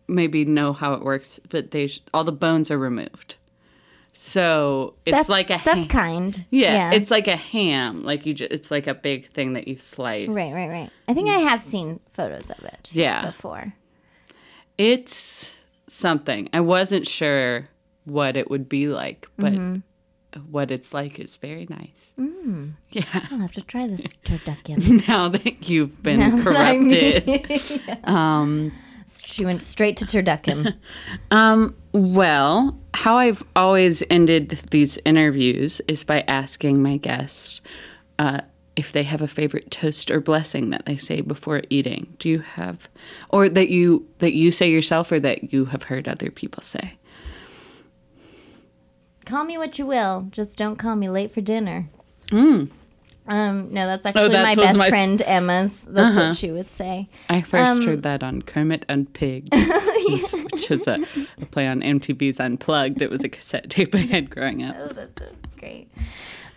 maybe 0.09 0.43
know 0.43 0.73
how 0.73 0.93
it 0.95 1.03
works, 1.03 1.39
but 1.47 1.71
they 1.71 1.87
sh- 1.87 2.01
all 2.13 2.25
the 2.25 2.33
bones 2.33 2.69
are 2.69 2.77
removed. 2.77 3.35
So 4.11 4.95
it's 5.05 5.15
that's 5.15 5.29
like 5.29 5.49
a 5.51 5.61
that's 5.63 5.83
ham. 5.83 5.87
kind. 5.87 6.45
yeah, 6.49 6.91
it's 6.91 7.09
like 7.11 7.29
a 7.29 7.37
ham. 7.37 8.03
Like 8.03 8.25
you, 8.25 8.33
just, 8.33 8.51
it's 8.51 8.71
like 8.71 8.87
a 8.87 8.93
big 8.93 9.29
thing 9.29 9.53
that 9.53 9.69
you 9.69 9.77
slice. 9.77 10.27
right, 10.27 10.53
right, 10.53 10.67
right. 10.69 10.89
I 11.07 11.13
think 11.13 11.29
I 11.29 11.37
have 11.37 11.61
seen 11.61 12.01
photos 12.11 12.49
of 12.49 12.61
it. 12.65 12.89
Yeah. 12.91 13.27
before. 13.27 13.73
It's 14.77 15.51
something. 15.91 16.49
I 16.53 16.59
wasn't 16.61 17.07
sure 17.07 17.67
what 18.05 18.35
it 18.37 18.49
would 18.49 18.67
be 18.69 18.87
like, 18.87 19.27
but 19.37 19.53
Mm-hmm. 19.53 20.41
what 20.51 20.69
it's 20.71 20.93
like 20.93 21.19
is 21.19 21.35
very 21.35 21.65
nice. 21.69 22.13
Yeah. 22.91 23.03
I'll 23.31 23.39
have 23.39 23.51
to 23.53 23.61
try 23.61 23.87
this 23.87 24.05
turducken. 24.25 25.03
Now 25.07 25.29
that 25.29 25.69
you've 25.69 26.01
been 26.03 26.19
Now 26.19 26.43
corrupted. 26.43 27.25
she 29.23 29.45
went 29.45 29.61
straight 29.63 29.97
to 29.97 30.05
turducken. 30.05 30.75
Um, 31.31 31.75
well, 31.93 32.79
how 32.93 33.17
I've 33.17 33.43
always 33.55 34.03
ended 34.09 34.49
these 34.71 34.97
interviews 35.05 35.81
is 35.87 36.03
by 36.03 36.21
asking 36.27 36.81
my 36.83 36.97
guests 36.97 37.61
uh, 38.19 38.41
if 38.79 38.91
they 38.91 39.03
have 39.03 39.21
a 39.21 39.27
favorite 39.27 39.69
toast 39.69 40.09
or 40.09 40.19
blessing 40.19 40.69
that 40.71 40.85
they 40.85 40.97
say 40.97 41.21
before 41.21 41.61
eating. 41.69 42.15
Do 42.19 42.29
you 42.29 42.39
have, 42.39 42.89
or 43.29 43.47
that 43.49 43.69
you 43.69 44.07
that 44.19 44.33
you 44.33 44.51
say 44.51 44.69
yourself, 44.71 45.11
or 45.11 45.19
that 45.19 45.51
you 45.53 45.65
have 45.65 45.83
heard 45.83 46.07
other 46.07 46.31
people 46.31 46.63
say? 46.63 46.95
call 49.25 49.43
me 49.43 49.59
what 49.59 49.77
you 49.77 49.85
will, 49.85 50.25
just 50.31 50.57
don't 50.57 50.77
call 50.77 50.95
me 50.95 51.07
late 51.07 51.29
for 51.29 51.39
dinner. 51.41 51.87
Um, 52.31 52.71
no, 53.71 53.85
that's 53.85 54.03
actually 54.07 54.23
Oh, 54.23 54.27
that's 54.29 54.55
my 54.55 54.63
best 54.63 54.77
my 54.79 54.89
friend 54.89 55.21
Emma's. 55.21 55.81
That's 55.85 56.15
Uh-huh. 56.15 56.27
what 56.29 56.35
she 56.35 56.49
would 56.49 56.71
say. 56.71 57.07
I 57.29 57.41
first 57.41 57.81
Um, 57.81 57.85
heard 57.87 58.01
that 58.03 58.23
on 58.23 58.41
Kermit 58.41 58.87
Unpigged, 58.89 59.53
which 60.09 60.51
which 60.51 60.69
was 60.71 60.87
a, 60.87 60.97
a 61.39 61.45
play 61.45 61.67
on 61.67 61.81
MTV's 61.81 62.39
Unplugged. 62.39 63.03
It 63.03 63.11
was 63.11 63.23
a 63.23 63.29
cassette 63.29 63.69
tape 63.69 63.93
I 63.93 63.99
had 63.99 64.31
growing 64.31 64.63
up. 64.63 64.75
Oh, 64.79 64.87
that's, 64.87 65.13
that's 65.19 65.49
great. 65.59 65.89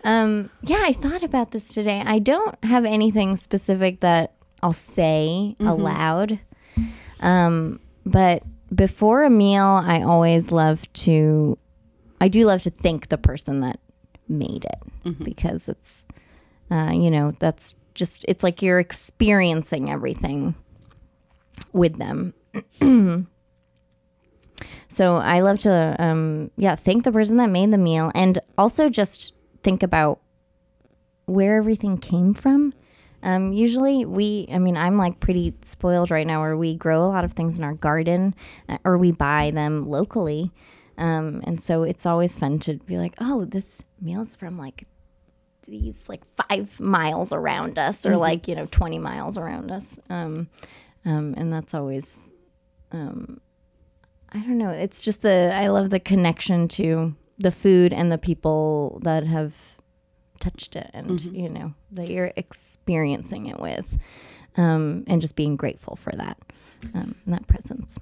Um, 0.03 0.49
yeah, 0.61 0.81
I 0.83 0.93
thought 0.93 1.23
about 1.23 1.51
this 1.51 1.69
today. 1.69 2.01
I 2.05 2.19
don't 2.19 2.61
have 2.63 2.85
anything 2.85 3.37
specific 3.37 4.01
that 4.01 4.33
I'll 4.61 4.73
say 4.73 5.55
aloud. 5.59 6.39
Um, 7.19 7.79
but 8.05 8.43
before 8.73 9.23
a 9.23 9.29
meal, 9.29 9.81
I 9.83 10.01
always 10.01 10.51
love 10.51 10.91
to, 10.93 11.57
I 12.19 12.27
do 12.27 12.45
love 12.45 12.63
to 12.63 12.69
thank 12.69 13.09
the 13.09 13.17
person 13.17 13.61
that 13.61 13.79
made 14.27 14.65
it 14.65 15.23
because 15.23 15.69
it's, 15.69 16.07
uh, 16.69 16.91
you 16.93 17.09
know, 17.11 17.33
that's 17.39 17.75
just, 17.93 18.25
it's 18.27 18.43
like 18.43 18.61
you're 18.61 18.79
experiencing 18.79 19.89
everything 19.89 20.55
with 21.71 21.97
them. 21.97 22.33
so 24.89 25.15
I 25.15 25.39
love 25.41 25.59
to, 25.59 25.95
um, 25.99 26.51
yeah, 26.57 26.75
thank 26.75 27.03
the 27.03 27.11
person 27.11 27.37
that 27.37 27.49
made 27.49 27.71
the 27.71 27.77
meal 27.77 28.11
and 28.15 28.39
also 28.57 28.89
just 28.89 29.33
think 29.63 29.83
about 29.83 30.19
where 31.25 31.55
everything 31.55 31.97
came 31.97 32.33
from. 32.33 32.73
Um, 33.23 33.53
usually, 33.53 34.03
we, 34.03 34.47
I 34.51 34.59
mean, 34.59 34.75
I'm 34.75 34.97
like 34.97 35.21
pretty 35.21 35.53
spoiled 35.63 36.11
right 36.11 36.27
now 36.27 36.41
where 36.41 36.57
we 36.57 36.75
grow 36.75 37.03
a 37.03 37.07
lot 37.07 37.23
of 37.23 37.33
things 37.33 37.57
in 37.57 37.63
our 37.63 37.73
garden 37.73 38.35
uh, 38.67 38.77
or 38.83 38.97
we 38.97 39.11
buy 39.11 39.51
them 39.51 39.89
locally. 39.89 40.51
Um, 40.97 41.41
and 41.45 41.61
so 41.61 41.83
it's 41.83 42.05
always 42.05 42.35
fun 42.35 42.59
to 42.59 42.75
be 42.79 42.97
like, 42.97 43.15
oh, 43.19 43.45
this 43.45 43.83
meal's 44.01 44.35
from 44.35 44.57
like 44.57 44.83
these 45.65 46.09
like 46.09 46.21
five 46.35 46.79
miles 46.81 47.31
around 47.31 47.79
us 47.79 48.05
or 48.05 48.17
like, 48.17 48.49
you 48.49 48.55
know, 48.55 48.65
20 48.65 48.99
miles 48.99 49.37
around 49.37 49.71
us. 49.71 49.97
Um, 50.09 50.49
um, 51.05 51.33
and 51.37 51.51
that's 51.51 51.73
always, 51.73 52.33
um, 52.91 53.39
I 54.33 54.39
don't 54.39 54.57
know. 54.57 54.69
It's 54.69 55.01
just 55.01 55.21
the, 55.21 55.51
I 55.53 55.67
love 55.67 55.89
the 55.89 55.99
connection 55.99 56.67
to 56.69 57.15
the 57.37 57.51
food 57.51 57.93
and 57.93 58.11
the 58.11 58.17
people 58.17 58.99
that 59.03 59.25
have 59.25 59.77
touched 60.39 60.75
it 60.75 60.89
and 60.93 61.21
you 61.21 61.47
know 61.49 61.73
that 61.91 62.09
you're 62.09 62.31
experiencing 62.35 63.47
it 63.47 63.59
with 63.59 63.97
um, 64.57 65.03
and 65.07 65.21
just 65.21 65.35
being 65.35 65.55
grateful 65.55 65.95
for 65.95 66.11
that 66.11 66.37
um, 66.93 67.15
and 67.25 67.33
that 67.33 67.47
presence 67.47 67.97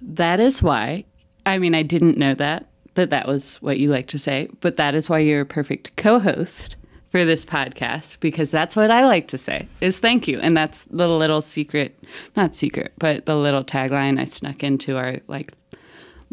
That 0.00 0.40
is 0.40 0.62
why, 0.62 1.04
I 1.46 1.58
mean, 1.58 1.74
I 1.74 1.82
didn't 1.82 2.18
know 2.18 2.34
that, 2.34 2.66
that 2.94 3.10
that 3.10 3.26
was 3.26 3.56
what 3.62 3.78
you 3.78 3.88
like 3.90 4.08
to 4.08 4.18
say, 4.18 4.48
but 4.60 4.76
that 4.76 4.94
is 4.94 5.08
why 5.08 5.20
you're 5.20 5.42
a 5.42 5.46
perfect 5.46 5.96
co 5.96 6.18
host 6.18 6.76
for 7.10 7.24
this 7.24 7.44
podcast 7.44 8.18
because 8.20 8.50
that's 8.50 8.74
what 8.74 8.90
I 8.90 9.04
like 9.04 9.28
to 9.28 9.38
say 9.38 9.68
is 9.80 9.98
thank 9.98 10.26
you. 10.26 10.40
And 10.40 10.56
that's 10.56 10.84
the 10.90 11.08
little 11.08 11.40
secret, 11.40 11.98
not 12.36 12.54
secret, 12.54 12.92
but 12.98 13.26
the 13.26 13.36
little 13.36 13.62
tagline 13.64 14.18
I 14.18 14.24
snuck 14.24 14.62
into 14.64 14.96
our, 14.96 15.20
like, 15.28 15.52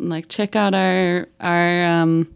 like 0.08 0.30
check 0.30 0.56
out 0.56 0.74
our, 0.74 1.28
our, 1.40 1.86
um, 1.86 2.34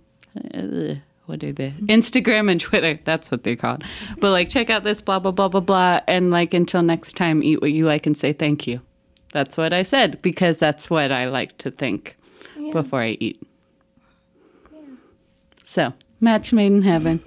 uh, 0.54 0.96
what 1.26 1.44
are 1.44 1.54
they? 1.54 1.72
Instagram 1.84 2.52
and 2.52 2.60
Twitter. 2.60 3.00
That's 3.04 3.32
what 3.32 3.44
they're 3.44 3.56
called. 3.56 3.84
But 4.20 4.32
like, 4.32 4.50
check 4.50 4.70
out 4.70 4.84
this 4.84 5.02
blah, 5.02 5.20
blah, 5.20 5.32
blah, 5.32 5.48
blah, 5.48 5.62
blah. 5.62 6.02
And 6.08 6.32
like, 6.32 6.54
until 6.54 6.82
next 6.82 7.14
time, 7.14 7.42
eat 7.42 7.62
what 7.62 7.72
you 7.72 7.86
like 7.86 8.06
and 8.06 8.18
say 8.18 8.34
thank 8.34 8.68
you. 8.68 8.82
That's 9.32 9.58
what 9.58 9.74
I 9.74 9.84
said 9.84 10.22
because 10.22 10.60
that's 10.60 10.90
what 10.90 11.12
I 11.12 11.26
like 11.26 11.58
to 11.60 11.72
think 11.72 12.16
before 12.72 13.02
I 13.02 13.18
eat. 13.20 13.42
So, 15.66 15.94
match 16.20 16.54
made 16.54 16.72
in 16.72 16.84
heaven. 16.84 17.24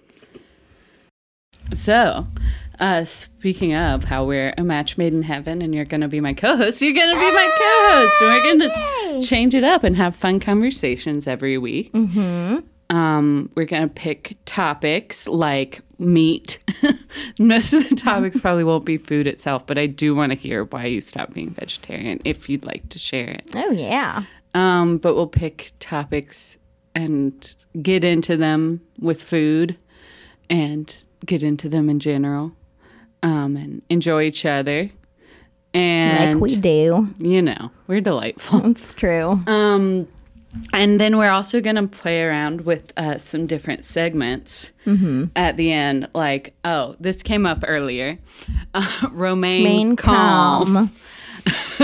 so, 1.74 2.26
uh, 2.80 3.04
speaking 3.04 3.74
of 3.74 4.04
how 4.04 4.24
we're 4.24 4.54
a 4.58 4.64
match 4.64 4.96
made 4.98 5.12
in 5.12 5.22
heaven 5.22 5.62
and 5.62 5.74
you're 5.74 5.84
going 5.84 6.00
to 6.00 6.08
be 6.08 6.20
my 6.20 6.32
co 6.32 6.56
host, 6.56 6.80
you're 6.82 6.94
going 6.94 7.14
to 7.14 7.20
be 7.20 7.32
my 7.32 7.50
co 7.58 7.98
host. 7.98 8.22
And 8.22 8.30
we're 8.30 8.42
going 8.42 9.20
to 9.20 9.26
change 9.28 9.54
it 9.54 9.64
up 9.64 9.84
and 9.84 9.96
have 9.96 10.16
fun 10.16 10.40
conversations 10.40 11.26
every 11.26 11.58
week. 11.58 11.92
Mm-hmm. 11.92 12.58
Um, 12.96 13.50
we're 13.54 13.66
going 13.66 13.82
to 13.88 13.94
pick 13.94 14.36
topics 14.46 15.28
like 15.28 15.80
meat. 15.98 16.58
Most 17.38 17.72
of 17.72 17.88
the 17.88 17.94
topics 17.94 18.38
probably 18.40 18.64
won't 18.64 18.84
be 18.84 18.96
food 18.96 19.26
itself, 19.28 19.66
but 19.66 19.78
I 19.78 19.86
do 19.86 20.14
want 20.14 20.32
to 20.32 20.38
hear 20.38 20.64
why 20.64 20.86
you 20.86 21.00
stopped 21.00 21.34
being 21.34 21.50
vegetarian 21.50 22.20
if 22.24 22.48
you'd 22.48 22.64
like 22.64 22.88
to 22.88 22.98
share 22.98 23.28
it. 23.28 23.48
oh 23.54 23.70
yeah 23.70 24.24
Um, 24.54 24.98
but 24.98 25.14
we'll 25.14 25.28
pick 25.28 25.70
topics 25.78 26.58
and 26.96 27.54
get 27.80 28.02
into 28.02 28.36
them 28.36 28.80
with 28.98 29.22
food 29.22 29.76
and 30.48 30.96
get 31.24 31.42
into 31.44 31.68
them 31.68 31.88
in 31.88 32.00
general 32.00 32.56
um, 33.22 33.56
and 33.56 33.82
enjoy 33.88 34.22
each 34.24 34.44
other. 34.44 34.90
And, 35.72 36.40
like 36.40 36.42
we 36.42 36.56
do 36.56 37.08
you 37.18 37.42
know, 37.42 37.70
we're 37.86 38.00
delightful. 38.00 38.66
it's 38.70 38.92
true 38.92 39.40
Um, 39.46 40.08
and 40.72 41.00
then 41.00 41.16
we're 41.16 41.30
also 41.30 41.60
going 41.60 41.76
to 41.76 41.86
play 41.86 42.22
around 42.22 42.62
with 42.62 42.92
uh, 42.96 43.18
some 43.18 43.46
different 43.46 43.84
segments 43.84 44.72
at 45.36 45.56
the 45.56 45.70
end. 45.72 46.08
Like, 46.12 46.54
oh, 46.64 46.96
this 46.98 47.22
came 47.22 47.46
up 47.46 47.64
earlier. 47.66 48.18
Uh, 48.72 49.08
Romaine 49.10 49.64
main 49.64 49.96
calm, 49.96 50.64
calm 50.74 50.92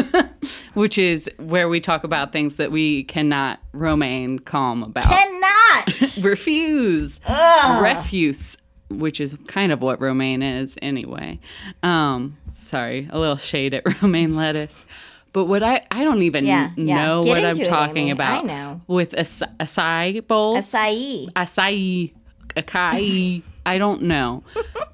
which 0.75 0.99
is 0.99 1.29
where 1.39 1.69
we 1.69 1.81
talk 1.81 2.05
about 2.05 2.31
things 2.31 2.59
that 2.59 2.71
we 2.71 3.03
cannot 3.03 3.59
Romaine 3.73 4.39
calm 4.39 4.85
about. 4.85 5.03
cannot 5.03 6.19
refuse 6.23 7.19
refuse 7.81 8.57
which 8.89 9.21
is 9.21 9.37
kind 9.47 9.73
of 9.73 9.83
what 9.83 10.01
romaine 10.01 10.43
is 10.43 10.79
anyway. 10.83 11.39
Um 11.83 12.37
sorry 12.53 13.09
a 13.11 13.19
little 13.19 13.37
shade 13.37 13.75
at 13.75 13.83
romaine 14.03 14.37
lettuce. 14.37 14.87
But 15.33 15.47
what 15.47 15.63
i 15.63 15.83
i 15.91 16.03
don't 16.05 16.23
even 16.23 16.45
Yeah, 16.47 16.71
know 16.77 17.23
what 17.23 17.45
i'm 17.45 17.61
it, 17.61 17.65
talking 17.67 18.11
about 18.11 18.45
I 18.45 18.47
know. 18.47 18.81
with 18.87 19.15
ac- 19.17 19.45
acai 19.61 20.27
bowls. 20.27 20.73
Acai. 20.73 21.31
Acai. 21.33 22.13
Acai. 22.57 23.43
I 23.67 23.79
don't 23.79 24.03
know. 24.03 24.45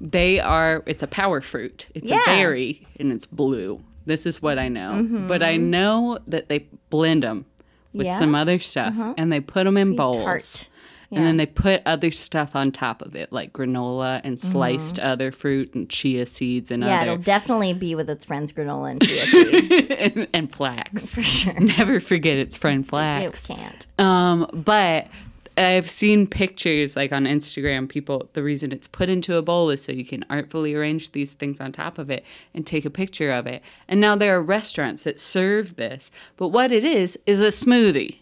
They 0.01 0.39
are 0.39 0.83
it's 0.87 1.03
a 1.03 1.07
power 1.07 1.41
fruit. 1.41 1.87
It's 1.93 2.09
Yeah. 2.09 2.21
a 2.23 2.25
berry 2.25 2.87
and 2.99 3.11
it's 3.11 3.25
blue. 3.27 3.79
This 4.05 4.25
is 4.25 4.41
what 4.41 4.57
i 4.59 4.67
know. 4.67 4.91
Mm-hmm. 4.91 5.27
but 5.27 5.41
i 5.43 5.55
know 5.55 6.17
that 6.27 6.49
they 6.49 6.67
blend 6.89 7.23
them 7.23 7.45
with? 7.93 8.07
Uh-huh. 8.07 8.19
some 8.19 8.33
other 8.35 8.59
stuff 8.59 8.95
and 9.17 9.31
they 9.31 9.39
put 9.39 9.63
them 9.65 9.77
in 9.77 9.95
bowls. 9.95 10.17
tart. 10.17 10.69
And 11.13 11.25
then 11.25 11.37
they 11.37 11.45
put 11.45 11.81
other 11.85 12.11
stuff 12.11 12.55
on 12.55 12.71
top 12.71 13.01
of 13.01 13.15
it, 13.15 13.31
like 13.31 13.53
granola 13.53 14.19
and 14.23 14.39
sliced 14.39 14.99
other 14.99 15.31
fruit 15.31 15.73
and 15.75 15.89
chia 15.89 16.25
seeds 16.25 16.71
and 16.71 16.83
Mm-hmm. 16.83 16.89
yeah 16.89 17.01
it'll 17.03 17.17
definitely 17.17 17.73
be 17.73 17.95
with 17.95 18.09
its 18.09 18.25
friends 18.25 18.51
granola 18.51 18.91
and 18.91 19.03
chia 19.03 19.25
seed 19.27 19.91
and, 19.91 20.27
and 20.33 20.53
flax. 20.53 21.13
for 21.13 21.21
sure 21.21 21.53
Never 21.59 21.99
forget 21.99 22.37
its 22.37 22.57
friend 22.57 22.83
you 22.83 22.89
flax. 22.89 23.47
can't 23.47 23.87
Um, 23.99 24.47
but 24.53 25.07
I've 25.55 25.87
seen 25.87 26.25
pictures 26.25 26.95
like 26.95 27.11
on 27.11 27.25
Instagram. 27.25 27.87
People, 27.87 28.27
the 28.33 28.41
reason 28.41 28.71
it's 28.71 28.87
put 28.87 29.07
into 29.07 29.35
a 29.35 29.43
bowl 29.43 29.69
is 29.69 29.83
so 29.83 29.91
you 29.91 30.03
can 30.03 30.25
artfully 30.27 30.73
arrange 30.73 31.11
these 31.11 31.33
things 31.33 31.61
on 31.61 31.71
top 31.71 31.99
of 31.99 32.09
it 32.09 32.25
and 32.55 32.65
take 32.65 32.85
a 32.85 32.89
picture 32.89 33.29
of 33.31 33.45
it. 33.45 33.61
And 33.87 34.01
now 34.01 34.15
there 34.15 34.35
are 34.35 34.41
restaurants 34.41 35.03
that 35.03 35.19
serve 35.19 35.75
this, 35.75 36.09
but 36.37 36.47
what 36.47 36.71
it 36.71 36.83
is 36.83 37.19
is 37.27 37.43
a 37.43 37.49
smoothie. 37.49 38.17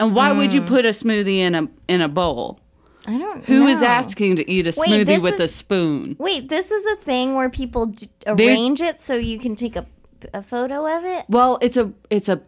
And 0.00 0.14
why 0.14 0.32
would 0.32 0.52
you 0.52 0.60
Mm. 0.60 0.66
put 0.66 0.84
a 0.86 0.90
smoothie 0.90 1.38
in 1.38 1.54
a 1.54 1.68
in 1.88 2.00
a 2.00 2.08
bowl? 2.08 2.58
i 3.06 3.18
don't 3.18 3.44
Who 3.44 3.66
is 3.66 3.80
know. 3.82 3.86
asking 3.86 4.36
to 4.36 4.50
eat 4.50 4.66
a 4.66 4.70
smoothie 4.70 5.20
with 5.22 5.38
a 5.38 5.46
spoon? 5.48 6.16
wait 6.18 6.48
this 6.48 6.70
is 6.70 6.84
a 6.86 6.96
thing 6.96 7.34
where 7.34 7.50
people 7.50 7.86
d- 7.86 8.08
arrange 8.26 8.80
it 8.80 8.98
so 8.98 9.14
you 9.14 9.38
can 9.38 9.54
take 9.56 9.76
a, 9.76 9.84
a 10.32 10.42
photo 10.42 10.86
of 10.96 11.04
it 11.04 11.24
Well, 11.28 11.58
it's 11.60 11.76
a 11.76 11.92
it's 12.10 12.28
a 12.30 12.40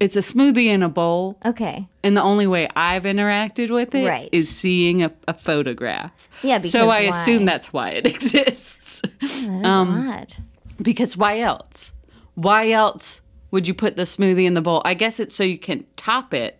it's 0.00 0.14
a 0.16 0.20
smoothie 0.20 0.66
in 0.66 0.82
a 0.82 0.88
bowl, 0.88 1.36
okay 1.44 1.86
and 2.04 2.16
the 2.16 2.22
only 2.22 2.46
way 2.46 2.68
I've 2.74 3.02
interacted 3.02 3.70
with 3.70 3.94
it 3.94 4.04
is 4.32 4.46
Right. 4.46 4.58
seeing 4.60 5.02
a, 5.02 5.10
a 5.26 5.34
photograph. 5.34 6.12
Yeah, 6.42 6.60
so 6.62 6.88
I 6.88 7.00
assume 7.00 7.44
that's 7.44 7.72
why 7.72 7.90
it 7.90 8.06
exists. 8.14 9.02
that 9.02 9.10
is 9.30 9.44
Um, 9.66 10.08
odd 10.10 10.36
because 10.80 11.16
why 11.16 11.40
else? 11.40 11.92
Why 12.34 12.70
else 12.70 13.20
would 13.50 13.66
you 13.68 13.74
put 13.74 13.96
the 13.96 14.04
smoothie 14.04 14.44
in 14.46 14.54
the 14.54 14.60
bowl? 14.62 14.80
I 14.84 14.94
guess 14.94 15.18
it's 15.20 15.34
so 15.34 15.42
you 15.44 15.58
can 15.58 15.84
top 15.96 16.32
it 16.32 16.57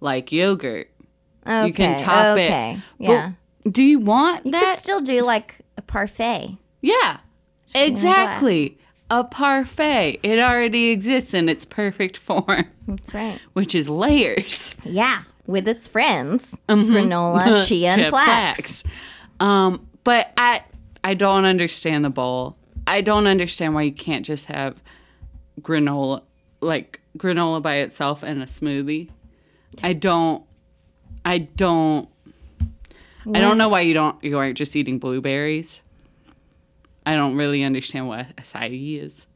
like 0.00 0.30
yogurt. 0.32 0.90
okay 1.46 1.66
You 1.66 1.72
can 1.72 1.98
top 2.00 2.36
okay 2.38 2.72
it. 2.74 2.80
But 2.98 3.04
yeah 3.04 3.32
do 3.70 3.82
you 3.82 3.98
want 3.98 4.46
you 4.46 4.52
that? 4.52 4.76
still 4.78 5.00
do 5.00 5.22
like 5.22 5.56
a 5.76 5.82
parfait 5.82 6.56
Yeah, 6.80 7.18
exactly. 7.74 8.78
A 9.10 9.24
parfait. 9.24 10.20
It 10.22 10.38
already 10.38 10.90
exists 10.90 11.32
in 11.34 11.48
its 11.48 11.64
perfect 11.64 12.16
form, 12.28 12.66
that's 12.86 13.14
right 13.14 13.40
which 13.54 13.74
is 13.74 13.88
layers. 13.88 14.76
Yeah, 14.84 15.22
with 15.46 15.66
its 15.68 15.88
friends, 15.88 16.60
Mm-hmm. 16.68 16.92
granola, 16.94 17.66
chia, 17.68 17.90
and 17.92 18.02
Chia 18.02 18.10
flax. 18.10 18.84
Um, 19.40 19.86
but 20.04 20.32
I 20.36 20.62
I 21.02 21.14
don't 21.14 21.44
understand 21.46 22.04
the 22.04 22.10
bowl. 22.10 22.56
I 22.86 23.00
don't 23.00 23.26
understand 23.26 23.74
why 23.74 23.82
you 23.82 23.92
can't 23.92 24.24
just 24.26 24.46
have 24.46 24.80
granola 25.60 26.22
like 26.60 27.00
granola 27.16 27.62
by 27.62 27.76
itself 27.76 28.22
and 28.22 28.42
a 28.42 28.46
smoothie. 28.46 29.08
I 29.82 29.92
don't 29.92 30.44
I 31.24 31.38
don't 31.38 32.08
I 33.34 33.40
don't 33.40 33.58
know 33.58 33.68
why 33.68 33.82
you 33.82 33.94
don't 33.94 34.22
you 34.22 34.38
aren't 34.38 34.56
just 34.56 34.74
eating 34.76 34.98
blueberries. 34.98 35.82
I 37.04 37.14
don't 37.14 37.36
really 37.36 37.62
understand 37.62 38.08
what 38.08 38.26
acai 38.36 39.02
is. 39.02 39.26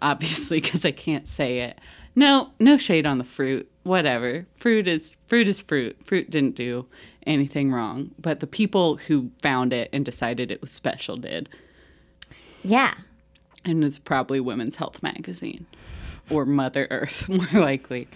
Obviously, 0.00 0.60
because 0.62 0.84
I 0.84 0.90
can't 0.92 1.28
say 1.28 1.60
it. 1.60 1.78
No, 2.14 2.50
no 2.58 2.76
shade 2.76 3.06
on 3.06 3.18
the 3.18 3.24
fruit. 3.24 3.70
Whatever. 3.84 4.46
Fruit 4.54 4.86
is 4.86 5.16
fruit 5.26 5.48
is 5.48 5.62
fruit. 5.62 5.96
Fruit 6.04 6.30
didn't 6.30 6.54
do 6.54 6.86
anything 7.26 7.72
wrong, 7.72 8.10
but 8.18 8.40
the 8.40 8.46
people 8.46 8.96
who 8.96 9.30
found 9.40 9.72
it 9.72 9.88
and 9.92 10.04
decided 10.04 10.50
it 10.50 10.60
was 10.60 10.70
special 10.70 11.16
did. 11.16 11.48
Yeah. 12.64 12.94
And 13.64 13.84
it's 13.84 13.98
probably 13.98 14.40
Women's 14.40 14.76
Health 14.76 15.02
Magazine 15.02 15.66
or 16.30 16.44
Mother 16.44 16.88
Earth, 16.90 17.28
more 17.52 17.60
likely. 17.60 18.08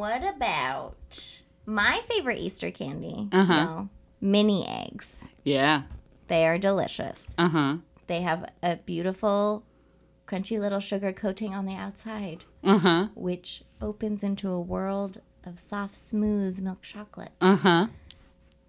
What 0.00 0.24
about 0.26 1.42
my 1.66 2.00
favorite 2.08 2.38
Easter 2.38 2.70
candy? 2.70 3.28
Uh-huh. 3.30 3.54
No, 3.54 3.88
mini 4.18 4.66
eggs. 4.66 5.28
Yeah. 5.44 5.82
They 6.28 6.46
are 6.46 6.56
delicious. 6.56 7.34
Uh 7.36 7.48
huh. 7.50 7.76
They 8.06 8.22
have 8.22 8.50
a 8.62 8.76
beautiful 8.76 9.62
crunchy 10.26 10.58
little 10.58 10.80
sugar 10.80 11.12
coating 11.12 11.54
on 11.54 11.66
the 11.66 11.74
outside, 11.74 12.46
Uh 12.64 12.78
huh. 12.78 13.08
which 13.14 13.62
opens 13.82 14.22
into 14.22 14.48
a 14.48 14.58
world 14.58 15.20
of 15.44 15.58
soft, 15.60 15.94
smooth 15.96 16.60
milk 16.60 16.80
chocolate. 16.80 17.32
Uh 17.42 17.56
huh. 17.56 17.86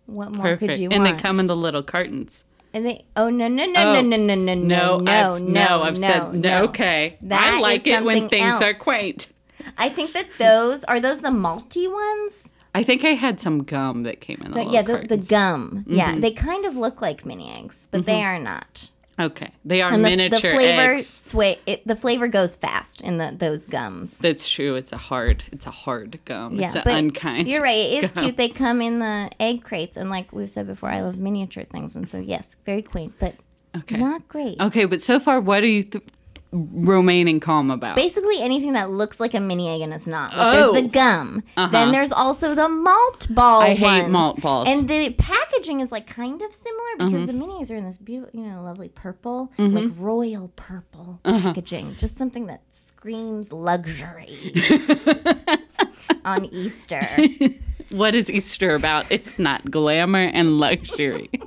What 0.08 0.34
more 0.34 0.44
Perfect. 0.44 0.74
could 0.74 0.82
you 0.82 0.90
and 0.90 1.00
want? 1.00 1.12
And 1.12 1.18
they 1.18 1.22
come 1.22 1.40
in 1.40 1.48
the 1.48 1.56
little 1.56 1.82
cartons. 1.84 2.44
And 2.74 2.86
they 2.86 3.06
oh 3.16 3.30
no 3.30 3.48
no 3.48 3.66
no 3.68 3.80
Oh, 3.82 4.02
no 4.02 4.18
no 4.18 4.18
no 4.18 4.36
no 4.36 4.54
No, 4.56 4.98
no 4.98 5.36
I've, 5.36 5.42
no 5.42 5.82
I've 5.84 5.98
no 5.98 6.08
said 6.10 6.34
no. 6.34 6.64
Okay. 6.66 7.18
That 7.22 7.54
I 7.56 7.62
like 7.62 7.88
it 7.88 8.04
when 8.04 8.28
things 8.28 8.62
are 8.62 8.74
quaint. 8.74 9.32
I 9.78 9.90
think 9.90 10.14
that 10.14 10.28
those 10.38 10.84
are 10.86 11.00
those 11.00 11.22
the 11.22 11.30
malty 11.30 11.92
ones. 11.92 12.54
I 12.74 12.84
think 12.84 13.04
I 13.04 13.10
had 13.16 13.40
some 13.42 13.64
gum 13.64 14.04
that 14.04 14.22
came 14.22 14.42
in. 14.46 14.52
The 14.54 14.64
yeah, 14.66 14.82
the, 14.82 15.06
the 15.08 15.18
gum. 15.18 15.84
Yeah, 15.88 16.12
Mm-hmm. 16.12 16.22
they 16.22 16.32
kind 16.32 16.66
of 16.66 16.78
look 16.78 17.02
like 17.02 17.26
mini 17.26 17.52
eggs, 17.52 17.88
but 17.92 18.06
they 18.06 18.24
are 18.24 18.40
not. 18.40 18.90
Okay, 19.20 19.52
they 19.66 19.82
are 19.82 19.92
And 19.92 20.04
the, 20.06 20.10
miniature 20.10 20.52
the 20.52 20.56
flavor 20.58 20.94
eggs. 20.94 21.08
sway. 21.08 21.60
It, 21.68 21.86
the 21.86 21.98
flavor 21.98 22.28
goes 22.30 22.56
fast 22.56 23.02
in 23.02 23.18
the 23.18 23.36
those 23.38 23.66
gums. 23.66 24.18
That's 24.20 24.50
true. 24.50 24.76
It's 24.76 24.94
a 24.94 24.98
hard. 24.98 25.44
It's 25.52 25.68
a 25.68 25.72
hard 25.72 26.18
gum. 26.26 26.56
yeah, 26.56 26.68
it's 26.68 26.76
an 26.76 26.82
but 26.86 26.96
unkind. 26.96 27.48
you're 27.48 27.62
right. 27.62 27.78
It 27.78 28.06
is 28.06 28.12
gum. 28.12 28.24
cute. 28.24 28.38
They 28.38 28.48
come 28.48 28.82
in 28.82 29.00
the 29.00 29.30
egg 29.40 29.64
crates, 29.64 29.98
and 29.98 30.10
like 30.10 30.32
we've 30.32 30.50
said 30.50 30.66
before, 30.66 30.90
I 30.90 31.02
love 31.02 31.18
miniature 31.18 31.66
things, 31.66 31.96
and 31.96 32.10
so 32.10 32.20
yes, 32.20 32.56
very 32.66 32.82
quaint, 32.82 33.14
but 33.20 33.36
Okay. 33.76 33.98
not 33.98 34.28
great. 34.30 34.60
Okay, 34.62 34.86
but 34.86 35.02
so 35.02 35.20
far, 35.20 35.40
what 35.42 35.62
are 35.64 35.68
you 35.68 35.84
th- 35.84 36.04
remaining 36.52 37.40
calm 37.40 37.72
about? 37.72 37.96
Basically, 37.96 38.42
anything 38.42 38.74
that 38.74 38.90
looks 38.90 39.20
like 39.20 39.34
a 39.34 39.40
mini 39.40 39.70
egg 39.70 39.82
and 39.82 39.94
is 39.94 40.08
not. 40.08 40.36
Like 40.36 40.48
Oh. 40.48 40.52
There's 40.74 40.84
the 40.84 40.90
gum. 40.90 41.44
Uh-huh. 41.56 41.72
Then 41.72 41.92
there's 41.92 42.12
also 42.12 42.54
the 42.56 42.68
malt 42.68 43.28
ball. 43.32 43.62
I 43.62 43.74
hate 43.76 43.82
ones. 44.04 44.12
malt 44.12 44.42
balls. 44.42 44.68
And 44.70 44.88
the 44.88 45.12
packaging 45.12 45.80
is 45.80 45.92
like 45.92 46.08
kind 46.08 46.42
of 46.42 46.54
similar 46.54 46.82
because 46.98 47.14
Mm-hmm. 47.14 47.26
the 47.28 47.34
mini 47.34 47.60
eggs 47.60 47.72
are 47.72 47.76
in 47.78 47.86
this 47.86 47.98
beautiful, 47.98 48.38
you 48.40 48.46
know, 48.46 48.62
lovely 48.64 48.90
purple, 48.90 49.52
like 49.58 49.90
royal 49.96 50.50
purple 50.56 51.20
Uh-huh. 51.24 51.40
packaging. 51.40 51.96
Just 51.96 52.18
something 52.18 52.48
that 52.48 52.62
screams 52.72 53.54
luxury 53.54 54.36
on 56.26 56.46
Easter. 56.46 57.08
what 57.92 58.14
is 58.16 58.30
Easter 58.30 58.76
about 58.76 59.12
if 59.12 59.40
not 59.40 59.70
glamour 59.72 60.30
and 60.34 60.60
luxury? 60.60 61.30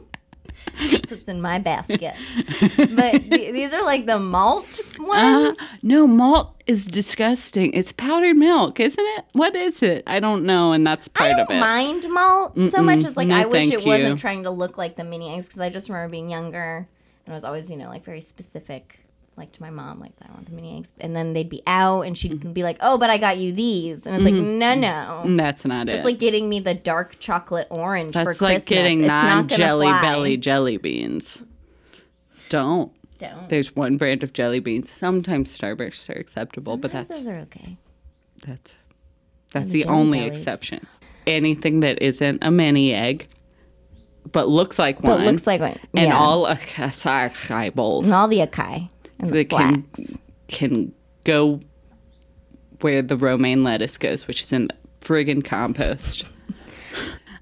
That's 0.91 1.11
what's 1.11 1.29
in 1.29 1.41
my 1.41 1.59
basket. 1.59 2.15
But 2.95 3.13
th- 3.31 3.53
these 3.53 3.73
are 3.73 3.83
like 3.83 4.07
the 4.07 4.19
malt 4.19 4.81
Uh, 5.01 5.05
ones. 5.05 5.59
no, 5.83 6.07
malt 6.07 6.55
is 6.67 6.87
disgusting. 6.87 7.73
It's 7.75 7.93
powdered 7.93 8.37
milk, 8.37 8.81
isn't 8.81 9.05
it? 9.19 9.25
What 9.33 9.55
is 9.57 9.83
it? 9.83 10.03
I 10.07 10.21
don't 10.21 10.45
know, 10.45 10.73
and 10.73 10.87
that's 10.87 11.09
part 11.09 11.33
of 11.33 11.39
it. 11.39 11.43
I 11.43 11.45
don't 11.47 11.61
mind 11.61 12.07
malt 12.11 12.59
so 12.71 12.83
much 12.83 13.05
as 13.05 13.17
like 13.17 13.29
No, 13.29 13.37
I 13.37 13.45
wish 13.47 13.71
it 13.71 13.85
wasn't 13.85 14.19
trying 14.19 14.45
to 14.45 14.51
look 14.51 14.79
like 14.79 14.97
the 14.97 15.05
mini 15.05 15.35
eggs 15.35 15.47
because 15.47 15.61
I 15.61 15.71
just 15.71 15.89
remember 15.89 16.11
being 16.11 16.31
younger 16.31 16.89
and 17.27 17.33
I 17.33 17.37
was 17.37 17.45
always 17.45 17.71
you 17.71 17.77
know 17.77 17.89
like 17.89 18.05
very 18.05 18.21
specific 18.21 19.01
like 19.37 19.53
to 19.53 19.63
my 19.63 19.71
mom 19.71 20.01
like 20.01 20.13
I 20.23 20.31
want 20.33 20.47
the 20.47 20.53
mini 20.53 20.79
eggs 20.79 20.93
and 21.01 21.15
then 21.15 21.33
they'd 21.33 21.49
be 21.49 21.63
out 21.67 22.03
and 22.03 22.17
she'd 22.17 22.33
Mm-hmm. 22.35 22.53
be 22.53 22.63
like 22.63 22.77
oh 22.81 22.99
but 22.99 23.11
I 23.11 23.19
got 23.19 23.37
you 23.39 23.53
these 23.53 24.07
and 24.07 24.17
it's 24.17 24.25
like 24.25 24.35
mm-hmm. 24.35 24.59
no 24.59 24.67
mm-hmm. 24.73 24.81
no 24.81 25.23
mm, 25.27 25.37
that's 25.37 25.65
not 25.65 25.89
it. 25.89 25.97
it's 25.97 26.05
like 26.05 26.19
getting 26.19 26.49
me 26.49 26.61
the 26.61 26.75
dark 26.75 27.19
chocolate 27.19 27.67
orange 27.71 28.13
for 28.13 28.25
that's 28.25 28.39
Christmas 28.39 28.51
like 28.51 28.67
getting 28.67 29.01
it's 29.01 29.09
not 29.09 29.25
non-jelly 29.25 29.87
fly. 29.87 30.01
belly 30.03 30.37
jelly 30.37 30.77
beans. 30.77 31.43
Don't. 32.49 32.93
don't 33.19 33.49
There's 33.49 33.75
one 33.75 33.97
brand 33.97 34.23
of 34.23 34.33
jelly 34.33 34.61
beans. 34.61 34.91
Sometimes 34.91 35.57
Starbursts 35.57 36.09
are 36.15 36.19
acceptable, 36.19 36.77
but 36.77 36.91
that's 36.91 37.09
those 37.09 37.27
are 37.27 37.37
okay 37.41 37.77
that's 38.47 38.77
that's 39.53 39.71
the 39.71 39.83
the 39.85 39.89
only 39.89 40.21
Bellies. 40.21 40.33
exception. 40.41 40.87
Anything 41.27 41.81
that 41.81 42.03
isn't 42.03 42.43
a 42.43 42.51
mini 42.51 42.93
egg, 42.93 43.29
but 44.33 44.49
looks 44.49 44.79
like 44.79 45.01
one. 45.03 45.19
but 45.19 45.27
looks 45.27 45.47
like 45.47 45.61
one 45.61 45.79
and 45.95 46.13
all 46.13 46.47
acai 46.47 47.75
bowls 47.75 48.07
and 48.07 48.15
all 48.15 48.29
the 48.29 48.39
acai 48.41 48.91
and 49.19 49.31
the 49.31 49.45
that 49.45 49.51
can 49.51 49.85
can 50.49 50.95
go 51.25 51.61
where 52.81 53.03
the 53.03 53.17
romaine 53.17 53.65
lettuce 53.65 53.97
goes, 53.97 54.27
which 54.27 54.43
is 54.43 54.53
in 54.53 54.69
the 54.69 54.75
friggin' 55.01 55.45
compost. 55.45 56.25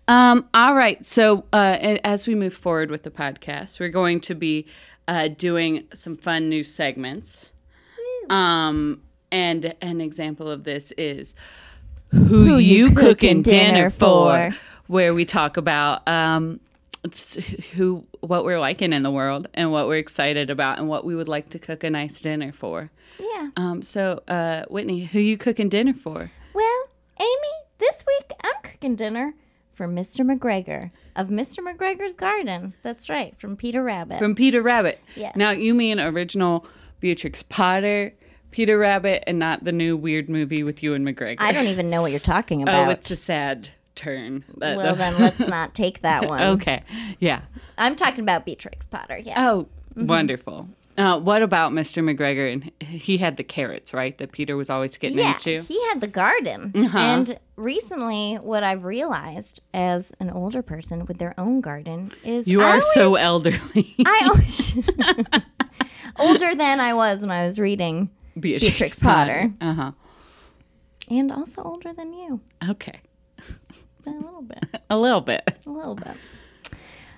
Um, 0.09 0.49
all 0.53 0.75
right. 0.75 1.05
So, 1.07 1.45
uh, 1.53 1.77
as 2.05 2.27
we 2.27 2.35
move 2.35 2.55
forward 2.55 2.91
with 2.91 3.03
the 3.03 3.11
podcast, 3.11 3.81
we're 3.81 3.89
going 3.89 4.21
to 4.23 4.35
be 4.35 4.67
uh, 5.09 5.29
doing 5.29 5.87
some 5.95 6.17
fun 6.17 6.49
new 6.49 6.65
segments. 6.65 7.51
Um, 8.29 9.03
and 9.31 9.75
an 9.81 10.01
example 10.01 10.51
of 10.51 10.65
this 10.65 10.93
is 10.93 11.35
who, 12.11 12.59
you, 12.59 12.95
cooking 12.95 13.43
dinner, 13.43 13.91
for, 13.91 14.51
where 14.87 15.15
we 15.15 15.25
talk 15.25 15.57
about 15.57 16.07
um, 16.07 16.61
who 17.75 18.07
what 18.23 18.45
we're 18.45 18.59
liking 18.61 18.93
in 18.93 19.03
the 19.03 19.11
world 19.11 19.49
and 19.53 19.71
what 19.73 19.87
we're 19.87 19.97
excited 19.99 20.49
about 20.49 20.79
and 20.79 20.89
what 20.89 21.05
we 21.05 21.15
would 21.15 21.29
like 21.29 21.51
to 21.51 21.59
cook 21.59 21.85
a 21.85 21.91
nice 21.91 22.21
dinner 22.21 22.53
for. 22.53 22.91
yeah 23.19 23.51
Um, 23.57 23.83
so, 23.83 24.23
uh, 24.29 24.65
Whitney, 24.71 25.05
who 25.05 25.19
you 25.21 25.37
cooking 25.37 25.69
dinner 25.69 25.93
for? 25.93 26.31
Well, 26.55 26.83
Amy, 27.21 27.53
this 27.79 28.05
week 28.07 28.33
I'm 28.45 28.63
cooking 28.63 28.95
dinner 28.95 29.35
for 29.75 29.89
Mr. 29.89 30.25
McGregor 30.25 30.91
of 31.17 31.29
Mr. 31.29 31.59
McGregor's 31.67 32.15
Garden. 32.15 32.75
That's 32.83 33.09
right, 33.09 33.37
from 33.39 33.57
Peter 33.57 33.83
Rabbit. 33.83 34.19
From 34.19 34.35
Peter 34.37 34.63
Rabbit. 34.63 35.01
Yes. 35.17 35.35
Now 35.37 35.51
you 35.51 35.75
mean 35.75 35.99
original 35.99 36.65
Beatrix 37.01 37.43
Potter, 37.43 38.15
Peter 38.53 38.79
Rabbit, 38.79 39.25
and 39.27 39.39
not 39.39 39.65
the 39.65 39.73
new 39.73 39.97
weird 39.97 40.29
movie 40.29 40.63
with 40.63 40.83
Ewan 40.83 41.05
McGregor. 41.05 41.37
I 41.41 41.51
don't 41.53 41.67
even 41.67 41.91
know 41.91 42.03
what 42.03 42.13
you're 42.13 42.21
talking 42.21 42.63
about. 42.63 42.87
Oh, 42.87 42.91
it's 42.91 43.11
a 43.11 43.17
sad 43.17 43.71
turn. 43.95 44.45
Uh, 44.51 44.75
well, 44.77 44.95
then 44.97 45.19
let's 45.19 45.47
not 45.47 45.75
take 45.83 46.01
that 46.03 46.27
one. 46.29 46.43
okay. 46.43 46.83
Yeah. 47.21 47.43
I'm 47.79 47.97
talking 47.97 48.21
about 48.21 48.45
Beatrix 48.45 48.87
Potter. 48.87 49.19
Yeah. 49.19 49.51
Oh, 49.51 49.69
Mm-hmm. 49.95 50.07
wonderful. 50.07 50.69
Uh, 50.97 51.21
what 51.21 51.43
about 51.43 51.71
Mr. 51.73 52.03
McGregor? 52.03 52.51
And 52.51 52.71
he 52.87 53.19
had 53.19 53.37
the 53.37 53.45
carrots, 53.45 53.93
right? 53.93 54.17
That 54.17 54.33
Peter 54.33 54.57
was 54.57 54.71
always 54.71 54.97
getting 54.97 55.19
yeah, 55.19 55.33
into. 55.35 55.61
he 55.61 55.79
had 55.89 56.01
the 56.01 56.07
garden. 56.09 56.73
Uh-huh. 56.75 56.99
And 56.99 57.39
recently, 57.57 58.37
what 58.37 58.63
I've 58.65 58.85
realized 58.85 59.61
as 59.75 60.13
an 60.19 60.31
older 60.31 60.63
person 60.63 61.05
with 61.05 61.19
their 61.19 61.35
own 61.39 61.61
garden 61.61 62.13
is 62.25 62.49
You 62.49 62.63
are 62.63 62.81
so 62.81 63.17
elderly. 63.17 63.95
I 64.07 64.21
always 64.29 64.75
older 66.19 66.55
than 66.55 66.81
I 66.81 66.95
was 66.95 67.21
when 67.23 67.31
I 67.31 67.45
was 67.47 67.59
reading, 67.59 68.11
Beatrix 68.39 68.99
Potter. 68.99 69.53
Uh 69.61 69.75
huh. 69.75 69.93
and 71.11 71.31
also 71.33 71.63
older 71.63 71.93
than 71.93 72.13
you 72.13 72.41
Okay. 72.69 73.01
A 74.07 74.11
little 74.11 74.43
bit. 74.43 74.65
A 74.91 74.97
little 74.99 75.21
bit. 75.21 75.57
a 75.67 75.71
little 75.71 75.95
bit. 75.95 76.15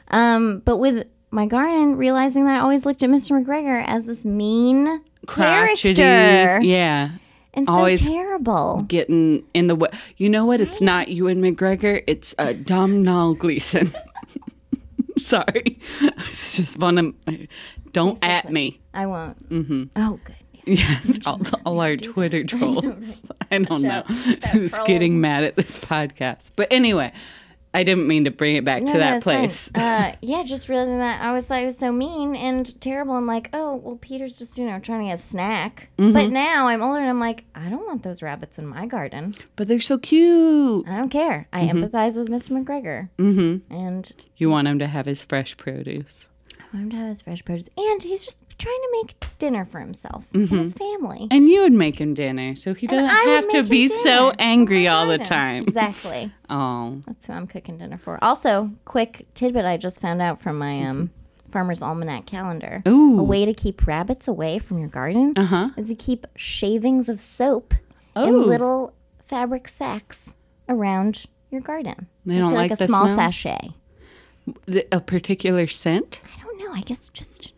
Um, 0.08 0.60
but 0.64 0.76
with 0.78 1.10
my 1.30 1.46
garden, 1.46 1.96
realizing 1.96 2.44
that 2.46 2.58
I 2.58 2.60
always 2.60 2.86
looked 2.86 3.02
at 3.02 3.10
Mr. 3.10 3.42
McGregor 3.44 3.82
as 3.86 4.04
this 4.04 4.24
mean 4.24 5.02
Crotchety. 5.26 5.94
character 5.94 6.64
Yeah. 6.64 7.10
and 7.54 7.66
so 7.66 7.72
always- 7.74 8.00
terrible. 8.00 8.84
getting 8.86 9.44
in 9.54 9.66
the 9.66 9.74
way. 9.74 9.88
You 10.18 10.28
know 10.28 10.44
what? 10.46 10.60
It's 10.60 10.80
not 10.80 11.08
Ewan 11.08 11.40
McGregor. 11.42 12.02
It's 12.06 12.34
uh, 12.38 12.52
Domhnall 12.52 13.34
Gleeson. 13.34 13.92
Sorry, 15.16 15.78
it's 16.00 16.56
just 16.56 16.78
one 16.78 16.98
of. 16.98 17.14
Don't 17.92 18.18
at 18.24 18.50
me. 18.50 18.80
I 18.92 19.06
won't. 19.06 19.48
Mm-hmm. 19.48 19.84
Oh, 19.96 20.18
good. 20.24 20.34
Yes, 20.74 21.18
all, 21.26 21.40
all 21.66 21.80
our 21.80 21.96
Twitter 21.96 22.42
trolls. 22.52 23.22
I 23.50 23.58
don't 23.58 23.82
know. 23.82 24.02
Who's 24.52 24.76
getting 24.86 25.20
mad 25.20 25.44
at 25.44 25.56
this 25.56 25.78
podcast. 25.78 26.52
But 26.56 26.68
anyway, 26.72 27.12
I 27.74 27.82
didn't 27.82 28.06
mean 28.06 28.24
to 28.24 28.30
bring 28.30 28.56
it 28.56 28.64
back 28.64 28.82
No, 28.84 28.92
to 28.92 28.98
that 28.98 29.22
fine. 29.22 29.40
place. 29.40 29.68
Uh, 29.74 30.12
yeah, 30.22 30.42
just 30.44 30.68
realizing 30.68 30.98
that 31.00 31.20
I 31.20 31.28
always 31.28 31.46
thought 31.46 31.58
he 31.58 31.66
was 31.66 31.76
so 31.78 31.90
mean 31.92 32.34
and 32.36 32.80
terrible, 32.80 33.16
and 33.16 33.26
like, 33.26 33.50
oh, 33.52 33.74
well, 33.76 33.96
Peter's 34.00 34.38
just 34.38 34.56
you 34.58 34.64
know 34.64 34.78
trying 34.78 35.00
to 35.00 35.06
get 35.06 35.18
a 35.18 35.22
snack. 35.22 35.88
Mm-hmm. 35.98 36.12
But 36.12 36.30
now 36.30 36.68
I'm 36.68 36.82
older, 36.82 37.00
and 37.00 37.10
I'm 37.10 37.20
like, 37.20 37.44
I 37.54 37.68
don't 37.68 37.84
want 37.86 38.02
those 38.04 38.22
rabbits 38.22 38.58
in 38.58 38.66
my 38.66 38.86
garden. 38.86 39.34
But 39.56 39.66
they're 39.68 39.80
so 39.80 39.98
cute. 39.98 40.88
I 40.88 40.96
don't 40.96 41.08
care. 41.10 41.46
I 41.52 41.62
Mm-hmm. 41.64 41.84
empathize 41.84 42.16
with 42.16 42.28
Mr. 42.28 42.52
McGregor, 42.64 43.08
mm-hmm. 43.18 43.74
and 43.74 44.12
You 44.36 44.50
want 44.50 44.68
him 44.68 44.78
to 44.78 44.86
have 44.86 45.06
his 45.06 45.22
fresh 45.22 45.56
produce. 45.56 46.28
I 46.60 46.62
want 46.76 46.84
him 46.84 46.90
to 46.90 46.96
have 46.96 47.08
his 47.08 47.22
fresh 47.22 47.44
produce, 47.44 47.68
and 47.76 48.02
he's 48.02 48.24
just 48.24 48.43
trying 48.58 48.80
to 48.80 48.88
make 49.02 49.14
dinner 49.38 49.64
for 49.64 49.80
himself 49.80 50.26
and 50.32 50.48
his 50.48 50.72
family. 50.74 51.28
And 51.30 51.48
you 51.48 51.62
would 51.62 51.72
make 51.72 52.00
him 52.00 52.14
dinner, 52.14 52.54
so 52.54 52.74
he 52.74 52.86
doesn't 52.86 53.06
have 53.08 53.48
to 53.50 53.62
be 53.62 53.88
dinner 53.88 54.00
so 54.00 54.32
angry 54.38 54.88
all 54.88 55.06
the 55.06 55.18
time. 55.18 55.62
Exactly. 55.74 56.32
Oh, 56.48 57.02
That's 57.06 57.26
who 57.26 57.32
I'm 57.32 57.46
cooking 57.46 57.78
dinner 57.78 57.98
for. 57.98 58.18
Also, 58.22 58.70
quick 58.84 59.26
tidbit 59.34 59.64
I 59.64 59.76
just 59.76 60.00
found 60.00 60.22
out 60.22 60.40
from 60.40 60.58
my 60.58 60.82
um, 60.84 61.10
Farmer's 61.50 61.82
Almanac 61.82 62.26
calendar. 62.26 62.82
Ooh. 62.86 63.18
A 63.18 63.22
way 63.24 63.44
to 63.44 63.54
keep 63.54 63.86
rabbits 63.86 64.28
away 64.28 64.58
from 64.58 64.78
your 64.78 64.88
garden 64.88 65.32
uh 65.36 65.44
huh. 65.46 65.68
is 65.76 65.88
to 65.88 65.94
keep 65.94 66.26
shavings 66.36 67.08
of 67.08 67.20
soap 67.20 67.74
Oh. 68.16 68.26
in 68.28 68.42
little 68.48 68.94
fabric 69.24 69.66
sacks 69.66 70.36
around 70.68 71.24
your 71.50 71.60
garden. 71.60 72.06
They 72.24 72.36
I'd 72.36 72.38
don't 72.38 72.48
say 72.50 72.54
like 72.54 72.70
a 72.70 72.76
the 72.76 72.86
small 72.86 73.06
smell? 73.08 73.16
sachet. 73.32 73.70
A 74.92 75.00
particular 75.00 75.66
scent? 75.66 76.20
I 76.24 76.42
don't 76.42 76.58
know. 76.58 76.72
I 76.72 76.82
guess 76.82 77.08
just. 77.08 77.53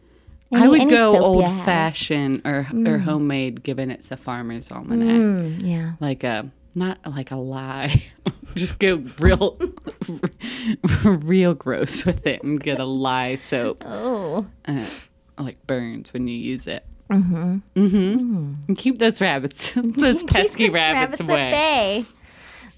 I 0.53 0.69
would 0.69 0.89
go 0.89 1.17
old 1.19 1.61
fashioned 1.63 2.43
or 2.45 2.67
or 2.87 2.99
homemade, 2.99 3.63
given 3.63 3.91
it's 3.91 4.11
a 4.11 4.17
farmer's 4.17 4.71
almanac. 4.71 5.09
Mm, 5.09 5.63
yeah. 5.63 5.93
Like 6.01 6.25
a 6.25 6.51
not 6.75 6.99
like 7.07 7.31
a 7.31 7.37
lie. 7.37 8.05
Just 8.55 8.79
go 8.79 9.03
real, 9.19 9.59
real 11.05 11.55
gross 11.55 12.05
with 12.05 12.27
it 12.27 12.43
and 12.43 12.61
get 12.61 12.79
a 12.79 12.85
lye 12.85 13.37
soap. 13.37 13.83
Oh. 13.87 14.47
Uh, 14.67 14.87
like 15.39 15.67
burns 15.67 16.13
when 16.13 16.29
you 16.29 16.37
use 16.37 16.67
it. 16.67 16.85
Mm-hmm. 17.11 17.59
Mm-hmm. 17.75 18.55
And 18.69 18.79
keep 18.79 18.99
those 18.99 19.21
rabbits, 19.21 19.73
those 19.77 20.23
pesky 20.25 20.71
rabbits, 20.71 21.21
at 21.21 21.27
away. 21.27 21.51
bay. 21.51 22.05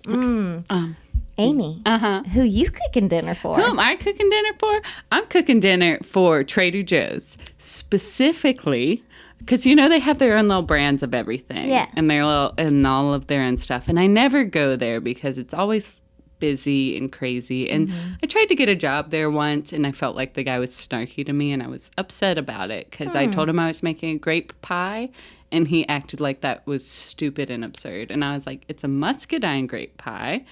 Mm. 0.05 0.95
Amy, 1.39 1.81
Uh-huh. 1.87 2.23
who 2.35 2.43
you 2.43 2.71
cooking 2.71 3.09
dinner 3.09 3.35
for? 3.35 3.57
Who 3.57 3.63
am 3.63 3.79
I 3.79 3.97
cooking 3.97 4.29
dinner 4.29 4.51
for? 4.59 4.83
I'm 5.13 5.27
cooking 5.27 5.61
dinner 5.61 5.99
for 6.03 6.43
Trader 6.45 6.83
Joe's, 6.83 7.39
specifically 7.59 9.03
because 9.39 9.65
you 9.65 9.75
know 9.77 9.89
they 9.89 10.01
have 10.01 10.19
their 10.19 10.37
own 10.37 10.49
little 10.49 10.63
brands 10.63 11.03
of 11.03 11.15
everything, 11.15 11.69
yeah, 11.69 11.87
and 11.97 12.11
their 12.11 12.25
little 12.25 12.55
and 12.59 12.87
all 12.87 13.15
of 13.15 13.29
their 13.29 13.43
own 13.43 13.57
stuff. 13.57 13.89
And 13.89 13.99
I 13.99 14.07
never 14.07 14.45
go 14.45 14.77
there 14.77 15.01
because 15.01 15.39
it's 15.39 15.55
always 15.55 16.03
busy 16.41 16.97
and 16.97 17.11
crazy. 17.11 17.69
And 17.71 17.93
I 18.23 18.27
tried 18.27 18.47
to 18.47 18.55
get 18.55 18.69
a 18.69 18.75
job 18.77 19.11
there 19.11 19.31
once, 19.31 19.73
and 19.73 19.87
I 19.87 19.93
felt 19.93 20.17
like 20.17 20.35
the 20.35 20.43
guy 20.43 20.59
was 20.59 20.71
snarky 20.71 21.25
to 21.25 21.33
me, 21.33 21.53
and 21.53 21.63
I 21.63 21.69
was 21.69 21.91
upset 21.97 22.37
about 22.37 22.71
it 22.71 22.91
because 22.91 23.15
I 23.15 23.27
told 23.27 23.49
him 23.49 23.59
I 23.59 23.69
was 23.69 23.83
making 23.83 24.17
a 24.17 24.19
grape 24.19 24.61
pie. 24.61 25.11
And 25.51 25.69
he 25.69 25.89
acted 25.89 26.21
like 26.21 26.43
that 26.43 26.67
was 26.67 26.87
stupid 26.87 27.49
and 27.49 27.65
absurd. 27.65 28.11
And 28.11 28.23
I 28.23 28.35
was 28.35 28.47
like, 28.47 28.67
it's 28.69 28.85
a 28.85 28.89
muscadine 28.89 29.67
grape 29.67 29.97
pie 29.97 30.45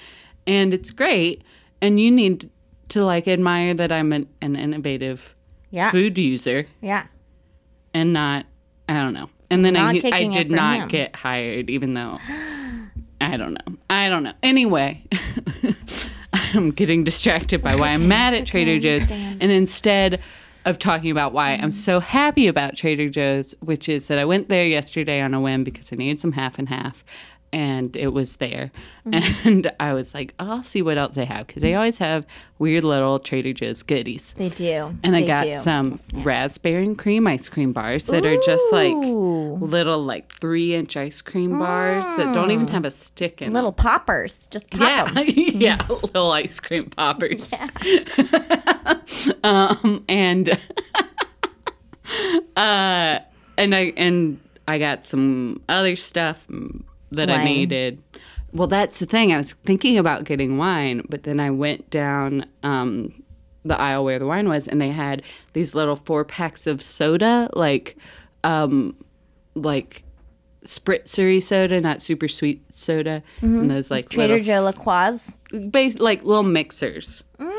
and 0.47 0.73
it's 0.75 0.91
great 0.91 1.43
and 1.83 1.99
you 2.01 2.11
need 2.11 2.49
to 2.89 3.05
like 3.05 3.27
admire 3.29 3.75
that 3.75 3.91
i'm 3.93 4.13
an, 4.13 4.29
an 4.41 4.57
innovative 4.57 5.35
Yeah. 5.71 5.91
food 5.91 6.17
user. 6.19 6.67
Yeah. 6.81 7.07
and 7.95 8.13
not 8.13 8.47
i 8.89 8.95
don't 8.95 9.13
know. 9.15 9.29
And 9.51 9.65
then 9.65 9.75
Not 9.75 9.95
I, 10.05 10.11
I 10.13 10.25
did 10.33 10.51
not 10.51 10.81
him. 10.81 10.89
get 10.89 11.15
hired 11.17 11.71
even 11.71 11.95
though 11.95 12.19
i 13.21 13.37
don't 13.37 13.55
know. 13.55 13.77
I 13.89 14.09
don't 14.09 14.23
know. 14.25 14.33
Anyway 14.43 15.03
i'm 16.33 16.71
getting 16.71 17.05
distracted 17.05 17.63
by 17.63 17.75
why 17.77 17.89
i'm 17.89 18.09
mad 18.09 18.35
at 18.35 18.47
trader 18.47 18.79
joe's. 18.79 19.11
and 19.11 19.43
instead 19.43 20.21
of 20.65 20.81
talking 20.81 21.13
about 21.13 21.33
why 21.33 21.53
I'm 21.53 21.71
so 21.71 22.01
happy 22.01 22.49
about 22.49 22.77
Trader 22.77 23.09
Joe's, 23.09 23.55
which 23.61 23.89
is 23.89 24.09
that 24.09 24.19
I 24.19 24.25
went 24.25 24.49
there 24.49 24.67
yesterday 24.67 25.21
on 25.21 25.33
a 25.33 25.41
whim 25.41 25.63
because 25.63 25.93
I 25.93 25.97
needed 25.97 26.19
some 26.19 26.33
half 26.33 26.59
and 26.59 26.69
half, 26.69 27.05
and 27.57 27.97
it 27.97 28.09
was 28.09 28.37
there. 28.37 28.71
And 29.11 29.73
I 29.81 29.95
was 29.95 30.13
like, 30.13 30.35
oh, 30.39 30.57
I'll 30.57 30.63
see 30.63 30.83
what 30.83 30.99
else 30.99 31.15
they 31.15 31.25
have 31.25 31.47
because 31.47 31.63
they 31.63 31.75
always 31.75 31.97
have 31.99 32.27
weird 32.59 32.85
little 32.85 33.19
Trader 33.19 33.55
Joe's 33.55 33.83
goodies. 33.83 34.35
They 34.37 34.51
do. 34.51 34.95
And 35.03 35.17
I 35.17 35.23
They 35.23 35.27
got 35.27 35.43
do. 35.45 35.57
some 35.57 35.97
Snacks. 35.97 36.25
raspberry 36.27 36.85
and 36.85 36.99
cream 36.99 37.27
ice 37.27 37.49
cream 37.49 37.73
bars 37.73 38.05
that 38.05 38.27
are 38.27 38.37
just 38.43 38.71
like 38.73 38.95
little, 38.95 40.05
like 40.05 40.31
three 40.39 40.75
inch 40.75 40.99
ice 40.99 41.23
cream 41.23 41.59
bars 41.59 42.05
that 42.19 42.35
don't 42.35 42.51
even 42.51 42.69
have 42.69 42.85
a 42.85 42.91
stick 42.91 43.41
in 43.41 43.47
them. 43.47 43.55
little 43.55 43.73
poppers. 43.73 44.47
Just 44.49 44.69
pop 44.71 45.15
yeah, 45.15 45.21
yeah, 45.27 45.79
little 45.89 46.31
ice 46.33 46.61
cream 46.61 46.91
poppers. 46.91 47.55
um, 49.43 50.05
and 50.09 50.51
uh, 52.57 53.19
and 53.59 53.75
I 53.75 53.93
and 53.97 54.41
I 54.69 54.79
got 54.79 55.05
some 55.05 55.63
other 55.69 55.97
stuff 55.97 56.47
that 57.13 57.31
I 57.31 57.45
needed. 57.45 58.03
Well, 58.53 58.69
that's 58.69 59.01
the 59.01 59.07
thing. 59.07 59.33
I 59.33 59.37
was 59.39 59.53
thinking 59.53 59.99
about 59.99 60.25
getting 60.25 60.57
wine, 60.57 61.03
but 61.09 61.25
then 61.25 61.41
I 61.41 61.51
went 61.51 61.91
down 61.91 62.47
um, 62.63 63.23
the 63.65 63.79
aisle 63.79 64.05
where 64.05 64.19
the 64.19 64.27
wine 64.27 64.49
was, 64.49 64.67
and 64.67 64.81
they 64.81 64.91
had 64.91 65.23
these 65.53 65.75
little 65.75 65.97
four 65.97 66.25
packs 66.25 66.67
of 66.67 66.83
soda, 66.83 67.51
like 67.53 67.97
um, 68.45 68.97
like 69.55 70.05
spritzery 70.65 71.43
soda, 71.43 71.81
not 71.81 72.01
super 72.01 72.29
sweet 72.29 72.63
soda, 72.73 73.23
and 73.41 73.71
those 73.71 73.91
like 73.91 74.09
Trader 74.09 74.35
little 74.35 74.45
Joe 74.45 74.63
La 74.63 74.73
Croix. 74.73 75.37
base 75.71 75.99
like 75.99 76.23
little 76.25 76.43
mixers 76.43 77.23
Mm. 77.39 77.53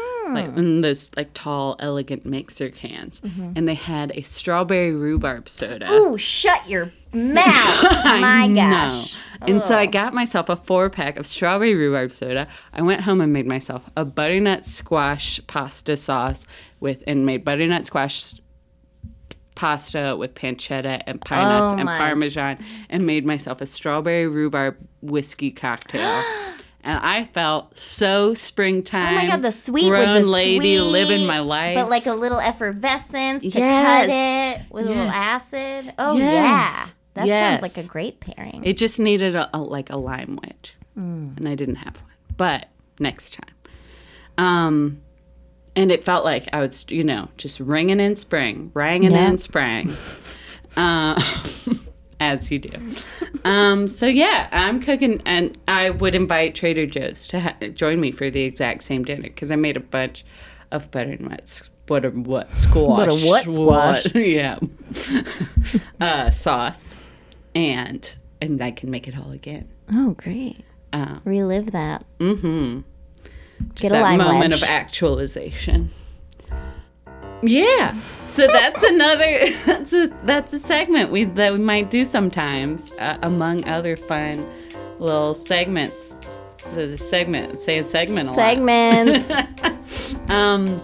Like 0.46 0.58
in 0.58 0.82
those 0.82 1.12
like 1.18 1.30
tall 1.34 1.76
elegant 1.80 2.26
mixer 2.26 2.70
cans 2.70 3.20
Mm-hmm. 3.22 3.54
and 3.56 3.68
they 3.68 3.74
had 3.74 4.12
a 4.16 4.22
strawberry 4.22 4.94
rhubarb 4.94 5.48
soda 5.50 5.90
Ooh, 5.92 6.18
shut 6.18 6.68
your 6.70 6.92
mouth. 7.14 7.44
My 8.06 8.52
gosh. 8.54 9.18
No. 9.42 9.48
And 9.48 9.64
so 9.64 9.76
I 9.78 9.86
got 9.86 10.14
myself 10.14 10.50
a 10.50 10.56
four 10.56 10.90
pack 10.90 11.18
of 11.18 11.26
strawberry 11.26 11.74
rhubarb 11.76 12.12
soda. 12.12 12.48
I 12.74 12.82
went 12.82 13.02
home 13.02 13.22
and 13.22 13.32
made 13.34 13.48
myself 13.48 13.90
a 13.96 14.04
butternut 14.06 14.66
squash 14.66 15.40
pasta 15.48 15.96
sauce 15.98 16.46
with 16.80 17.04
and 17.08 17.26
made 17.26 17.44
butternut 17.46 17.86
squash 17.86 18.34
pasta 19.56 20.16
with 20.18 20.36
pancetta 20.36 21.02
and 21.08 21.20
pine 21.22 21.42
nuts 21.44 21.74
Oh 21.74 21.78
and 21.78 21.86
my- 21.86 21.98
parmesan 21.98 22.64
and 22.90 23.06
made 23.08 23.26
myself 23.26 23.62
a 23.62 23.66
strawberry 23.66 24.28
rhubarb 24.28 24.76
whiskey 25.02 25.52
cocktail. 25.52 26.24
and 26.84 27.00
I 27.00 27.26
felt 27.26 27.78
so 27.78 28.34
springtime. 28.34 29.14
Oh 29.14 29.16
my 29.16 29.28
god, 29.28 29.42
the 29.42 29.52
sweet 29.52 29.90
grown 29.90 30.14
with 30.16 30.24
the 30.26 30.30
lady 30.30 30.78
sweet, 30.78 30.92
living 30.92 31.26
my 31.28 31.40
life. 31.40 31.76
but 31.76 31.90
like 31.90 32.06
a 32.06 32.14
little 32.14 32.40
effervescence 32.40 33.44
to 33.44 33.60
Yes. 33.60 34.06
cut 34.06 34.10
it 34.10 34.72
with 34.72 34.86
a 34.86 34.90
little 34.90 35.10
acid. 35.10 35.94
Oh 36.00 36.18
Yes. 36.18 36.34
yeah, 36.34 36.88
that 37.16 37.28
Yes. 37.28 37.62
sounds 37.62 37.76
like 37.76 37.84
a 37.86 37.88
great 37.88 38.20
pairing. 38.20 38.64
It 38.64 38.78
just 38.78 39.00
needed 39.00 39.36
a, 39.36 39.50
a 39.54 39.60
like 39.60 39.90
a 39.90 39.98
lime 39.98 40.40
wedge, 40.44 40.76
Mm. 40.98 41.38
and 41.38 41.48
I 41.50 41.56
didn't 41.56 41.76
have 41.76 41.96
one. 42.02 42.12
But 42.38 42.68
next 43.00 43.34
time, 43.34 43.56
um, 44.38 45.02
and 45.76 45.92
it 45.92 46.04
felt 46.04 46.24
like 46.26 46.48
I 46.54 46.60
was, 46.60 46.86
you 46.90 47.04
know, 47.04 47.30
just 47.38 47.60
ringing 47.60 48.00
in 48.00 48.16
spring, 48.16 48.72
ringing 48.74 49.12
Yeah. 49.12 49.30
in 49.30 49.38
spring, 49.40 49.94
uh, 50.78 51.22
as 52.34 52.52
you 52.52 52.60
do. 52.60 52.72
Um, 53.46 53.88
so 53.88 54.06
yeah, 54.06 54.48
I'm 54.52 54.80
cooking, 54.82 55.22
and 55.26 55.58
I 55.68 55.90
would 55.90 56.16
invite 56.16 56.56
Trader 56.56 56.86
Joe's 56.86 57.26
to 57.28 57.40
ha- 57.40 57.56
join 57.74 58.00
me 58.00 58.12
for 58.12 58.30
the 58.30 58.42
exact 58.44 58.84
same 58.84 59.04
dinner 59.04 59.24
because 59.24 59.50
I 59.52 59.56
made 59.56 59.78
a 59.78 59.82
bunch 59.82 60.26
of 60.72 60.92
butternut. 60.92 61.42
s- 61.42 61.70
Butter 61.88 62.10
what 62.12 62.54
squash? 62.54 62.98
Butter 63.08 63.28
what 63.28 63.44
squash? 64.04 64.06
yeah, 64.16 64.56
uh, 66.02 66.30
sauce, 66.32 66.98
and 67.56 68.14
and 68.42 68.62
I 68.62 68.72
can 68.72 68.92
make 68.92 69.08
it 69.08 69.18
all 69.18 69.32
again. 69.32 69.70
oh 69.94 70.12
great, 70.18 70.58
Um, 70.92 71.22
relive 71.24 71.72
that. 71.72 72.06
mm-hmm. 72.20 72.82
Just 73.70 73.82
Get 73.82 73.92
a 73.92 73.96
that 73.96 74.18
moment 74.18 74.52
wedge. 74.52 74.62
of 74.62 74.68
actualization. 74.68 75.92
Yeah. 77.42 77.96
So 78.38 78.46
that's 78.46 78.84
another 78.84 79.50
that's 79.66 79.94
a 79.94 80.10
that's 80.24 80.54
a 80.54 80.60
segment 80.60 81.12
we 81.12 81.24
that 81.24 81.54
we 81.54 81.58
might 81.58 81.90
do 81.90 82.06
sometimes 82.06 82.92
uh, 83.00 83.18
among 83.24 83.68
other 83.68 83.96
fun 83.96 84.48
little 85.00 85.34
segments. 85.34 86.22
The, 86.76 86.86
the 86.86 86.98
segment 87.00 87.60
saying 87.60 87.86
segment 87.86 88.30
a 88.30 88.34
lot. 88.34 88.40
Segments. 88.40 89.32
Um, 90.30 90.82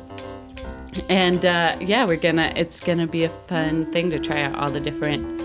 and 1.10 1.46
uh, 1.46 1.76
yeah, 1.80 2.06
we're 2.06 2.18
gonna. 2.18 2.52
It's 2.56 2.80
gonna 2.80 3.08
be 3.08 3.24
a 3.24 3.30
fun 3.30 3.92
thing 3.92 4.10
to 4.10 4.20
try 4.20 4.42
out 4.42 4.56
all 4.56 4.70
the 4.70 4.80
different 4.80 5.42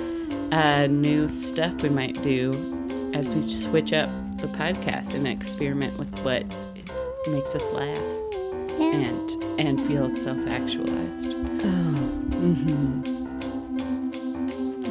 uh, 0.52 0.86
new 0.86 1.28
stuff 1.28 1.82
we 1.82 1.90
might 1.90 2.14
do 2.22 2.52
as 3.14 3.34
we 3.34 3.42
switch 3.42 3.92
up 3.92 4.09
the 4.38 4.46
podcast 4.48 5.14
and 5.14 5.28
experiment 5.28 5.96
with 5.98 6.16
what 6.20 6.44
makes 7.30 7.54
us 7.54 7.70
laugh 7.72 8.17
Yeah. 8.79 9.09
and 9.09 9.29
and 9.59 9.81
feel 9.81 10.09
self-actualized. 10.09 11.35
Mm-hmm. 12.39 13.03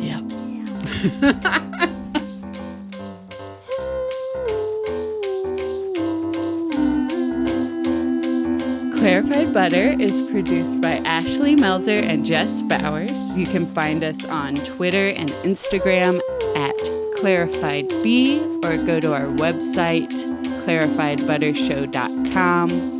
Yep. 0.04 0.24
Clarified 8.98 9.54
Butter 9.54 9.96
is 10.02 10.22
produced 10.30 10.82
by 10.82 10.98
Ashley 11.06 11.56
Melzer 11.56 11.96
and 11.96 12.26
Jess 12.26 12.62
Bowers. 12.64 13.34
You 13.38 13.46
can 13.46 13.66
find 13.74 14.04
us 14.04 14.28
on 14.30 14.56
Twitter 14.56 15.08
and 15.10 15.30
Instagram 15.46 16.20
at 16.58 16.76
clarifiedb 17.22 18.66
or 18.66 18.76
go 18.86 19.00
to 19.00 19.14
our 19.14 19.28
website, 19.38 20.12
clarifiedbuttershow.com. 20.66 22.97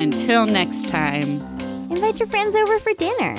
Until 0.00 0.46
next 0.46 0.88
time. 0.88 1.24
Invite 1.90 2.20
your 2.20 2.26
friends 2.26 2.56
over 2.56 2.78
for 2.78 2.94
dinner. 2.94 3.34